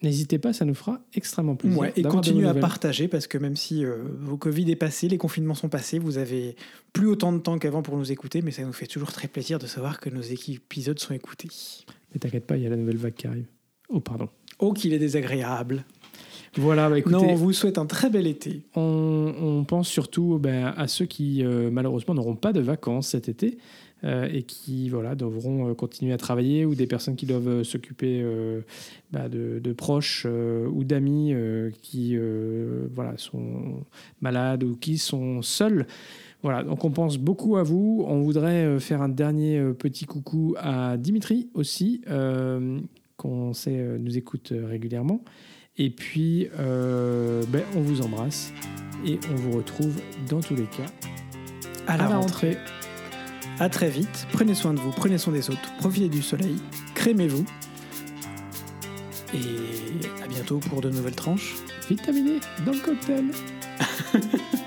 N'hésitez 0.00 0.38
pas, 0.38 0.52
ça 0.52 0.64
nous 0.64 0.74
fera 0.74 1.00
extrêmement 1.12 1.56
plaisir. 1.56 1.76
Ouais, 1.76 1.92
et 1.96 2.02
continuez 2.02 2.46
à 2.46 2.54
partager 2.54 3.08
parce 3.08 3.26
que 3.26 3.36
même 3.36 3.56
si 3.56 3.84
euh, 3.84 3.96
vos 4.20 4.36
Covid 4.36 4.70
est 4.70 4.76
passé, 4.76 5.08
les 5.08 5.18
confinements 5.18 5.56
sont 5.56 5.68
passés, 5.68 5.98
vous 5.98 6.18
avez 6.18 6.54
plus 6.92 7.08
autant 7.08 7.32
de 7.32 7.38
temps 7.38 7.58
qu'avant 7.58 7.82
pour 7.82 7.96
nous 7.96 8.12
écouter, 8.12 8.40
mais 8.40 8.52
ça 8.52 8.62
nous 8.62 8.72
fait 8.72 8.86
toujours 8.86 9.10
très 9.10 9.26
plaisir 9.26 9.58
de 9.58 9.66
savoir 9.66 9.98
que 9.98 10.08
nos 10.08 10.20
épisodes 10.20 10.98
sont 11.00 11.14
écoutés. 11.14 11.48
Mais 12.12 12.20
t'inquiète 12.20 12.46
pas, 12.46 12.56
il 12.56 12.62
y 12.62 12.66
a 12.66 12.70
la 12.70 12.76
nouvelle 12.76 12.96
vague 12.96 13.14
qui 13.14 13.26
arrive. 13.26 13.46
Oh, 13.88 13.98
pardon. 13.98 14.28
Oh, 14.60 14.72
qu'il 14.72 14.92
est 14.92 15.00
désagréable. 15.00 15.84
Voilà, 16.56 16.88
bah, 16.88 16.98
écoutez, 16.98 17.16
non, 17.16 17.28
on 17.28 17.34
vous 17.34 17.52
souhaite 17.52 17.76
un 17.76 17.86
très 17.86 18.08
bel 18.08 18.26
été. 18.26 18.62
on, 18.76 19.34
on 19.40 19.64
pense 19.64 19.88
surtout 19.88 20.38
ben, 20.38 20.72
à 20.76 20.86
ceux 20.86 21.06
qui, 21.06 21.44
euh, 21.44 21.70
malheureusement, 21.70 22.14
n'auront 22.14 22.36
pas 22.36 22.52
de 22.52 22.60
vacances 22.60 23.08
cet 23.08 23.28
été 23.28 23.58
et 24.04 24.42
qui 24.44 24.88
voilà, 24.90 25.14
devront 25.14 25.70
euh, 25.70 25.74
continuer 25.74 26.12
à 26.12 26.18
travailler 26.18 26.64
ou 26.64 26.74
des 26.74 26.86
personnes 26.86 27.16
qui 27.16 27.26
doivent 27.26 27.48
euh, 27.48 27.64
s'occuper 27.64 28.20
euh, 28.22 28.60
bah, 29.10 29.28
de, 29.28 29.58
de 29.58 29.72
proches 29.72 30.24
euh, 30.28 30.68
ou 30.68 30.84
d'amis 30.84 31.32
euh, 31.32 31.70
qui 31.82 32.16
euh, 32.16 32.86
voilà, 32.94 33.14
sont 33.16 33.84
malades 34.20 34.62
ou 34.62 34.76
qui 34.76 34.98
sont 34.98 35.42
seuls. 35.42 35.86
Voilà, 36.42 36.62
donc 36.62 36.84
on 36.84 36.90
pense 36.92 37.18
beaucoup 37.18 37.56
à 37.56 37.64
vous. 37.64 38.04
On 38.06 38.20
voudrait 38.22 38.64
euh, 38.64 38.78
faire 38.78 39.02
un 39.02 39.08
dernier 39.08 39.58
euh, 39.58 39.72
petit 39.72 40.04
coucou 40.04 40.54
à 40.58 40.96
Dimitri 40.96 41.48
aussi, 41.54 42.02
euh, 42.08 42.78
qu'on 43.16 43.52
sait 43.52 43.76
euh, 43.78 43.98
nous 43.98 44.16
écoute 44.16 44.52
euh, 44.52 44.64
régulièrement. 44.66 45.24
Et 45.76 45.90
puis, 45.90 46.48
euh, 46.58 47.42
ben, 47.48 47.62
on 47.76 47.80
vous 47.80 48.00
embrasse 48.02 48.52
et 49.06 49.18
on 49.32 49.34
vous 49.34 49.56
retrouve 49.56 50.00
dans 50.28 50.40
tous 50.40 50.54
les 50.54 50.64
cas 50.64 50.86
À 51.86 51.96
la, 51.96 52.06
à 52.06 52.08
la 52.10 52.18
rentrée. 52.18 52.54
rentrée. 52.54 52.87
À 53.60 53.68
très 53.68 53.88
vite. 53.88 54.26
Prenez 54.32 54.54
soin 54.54 54.72
de 54.72 54.78
vous, 54.78 54.90
prenez 54.90 55.18
soin 55.18 55.32
des 55.32 55.50
autres, 55.50 55.74
profitez 55.78 56.08
du 56.08 56.22
soleil, 56.22 56.56
crémez-vous. 56.94 57.44
Et 59.34 60.22
à 60.22 60.26
bientôt 60.28 60.58
pour 60.58 60.80
de 60.80 60.90
nouvelles 60.90 61.14
tranches. 61.14 61.56
Vitaminé 61.88 62.38
dans 62.64 62.72
le 62.72 62.78
cocktail. 62.78 63.24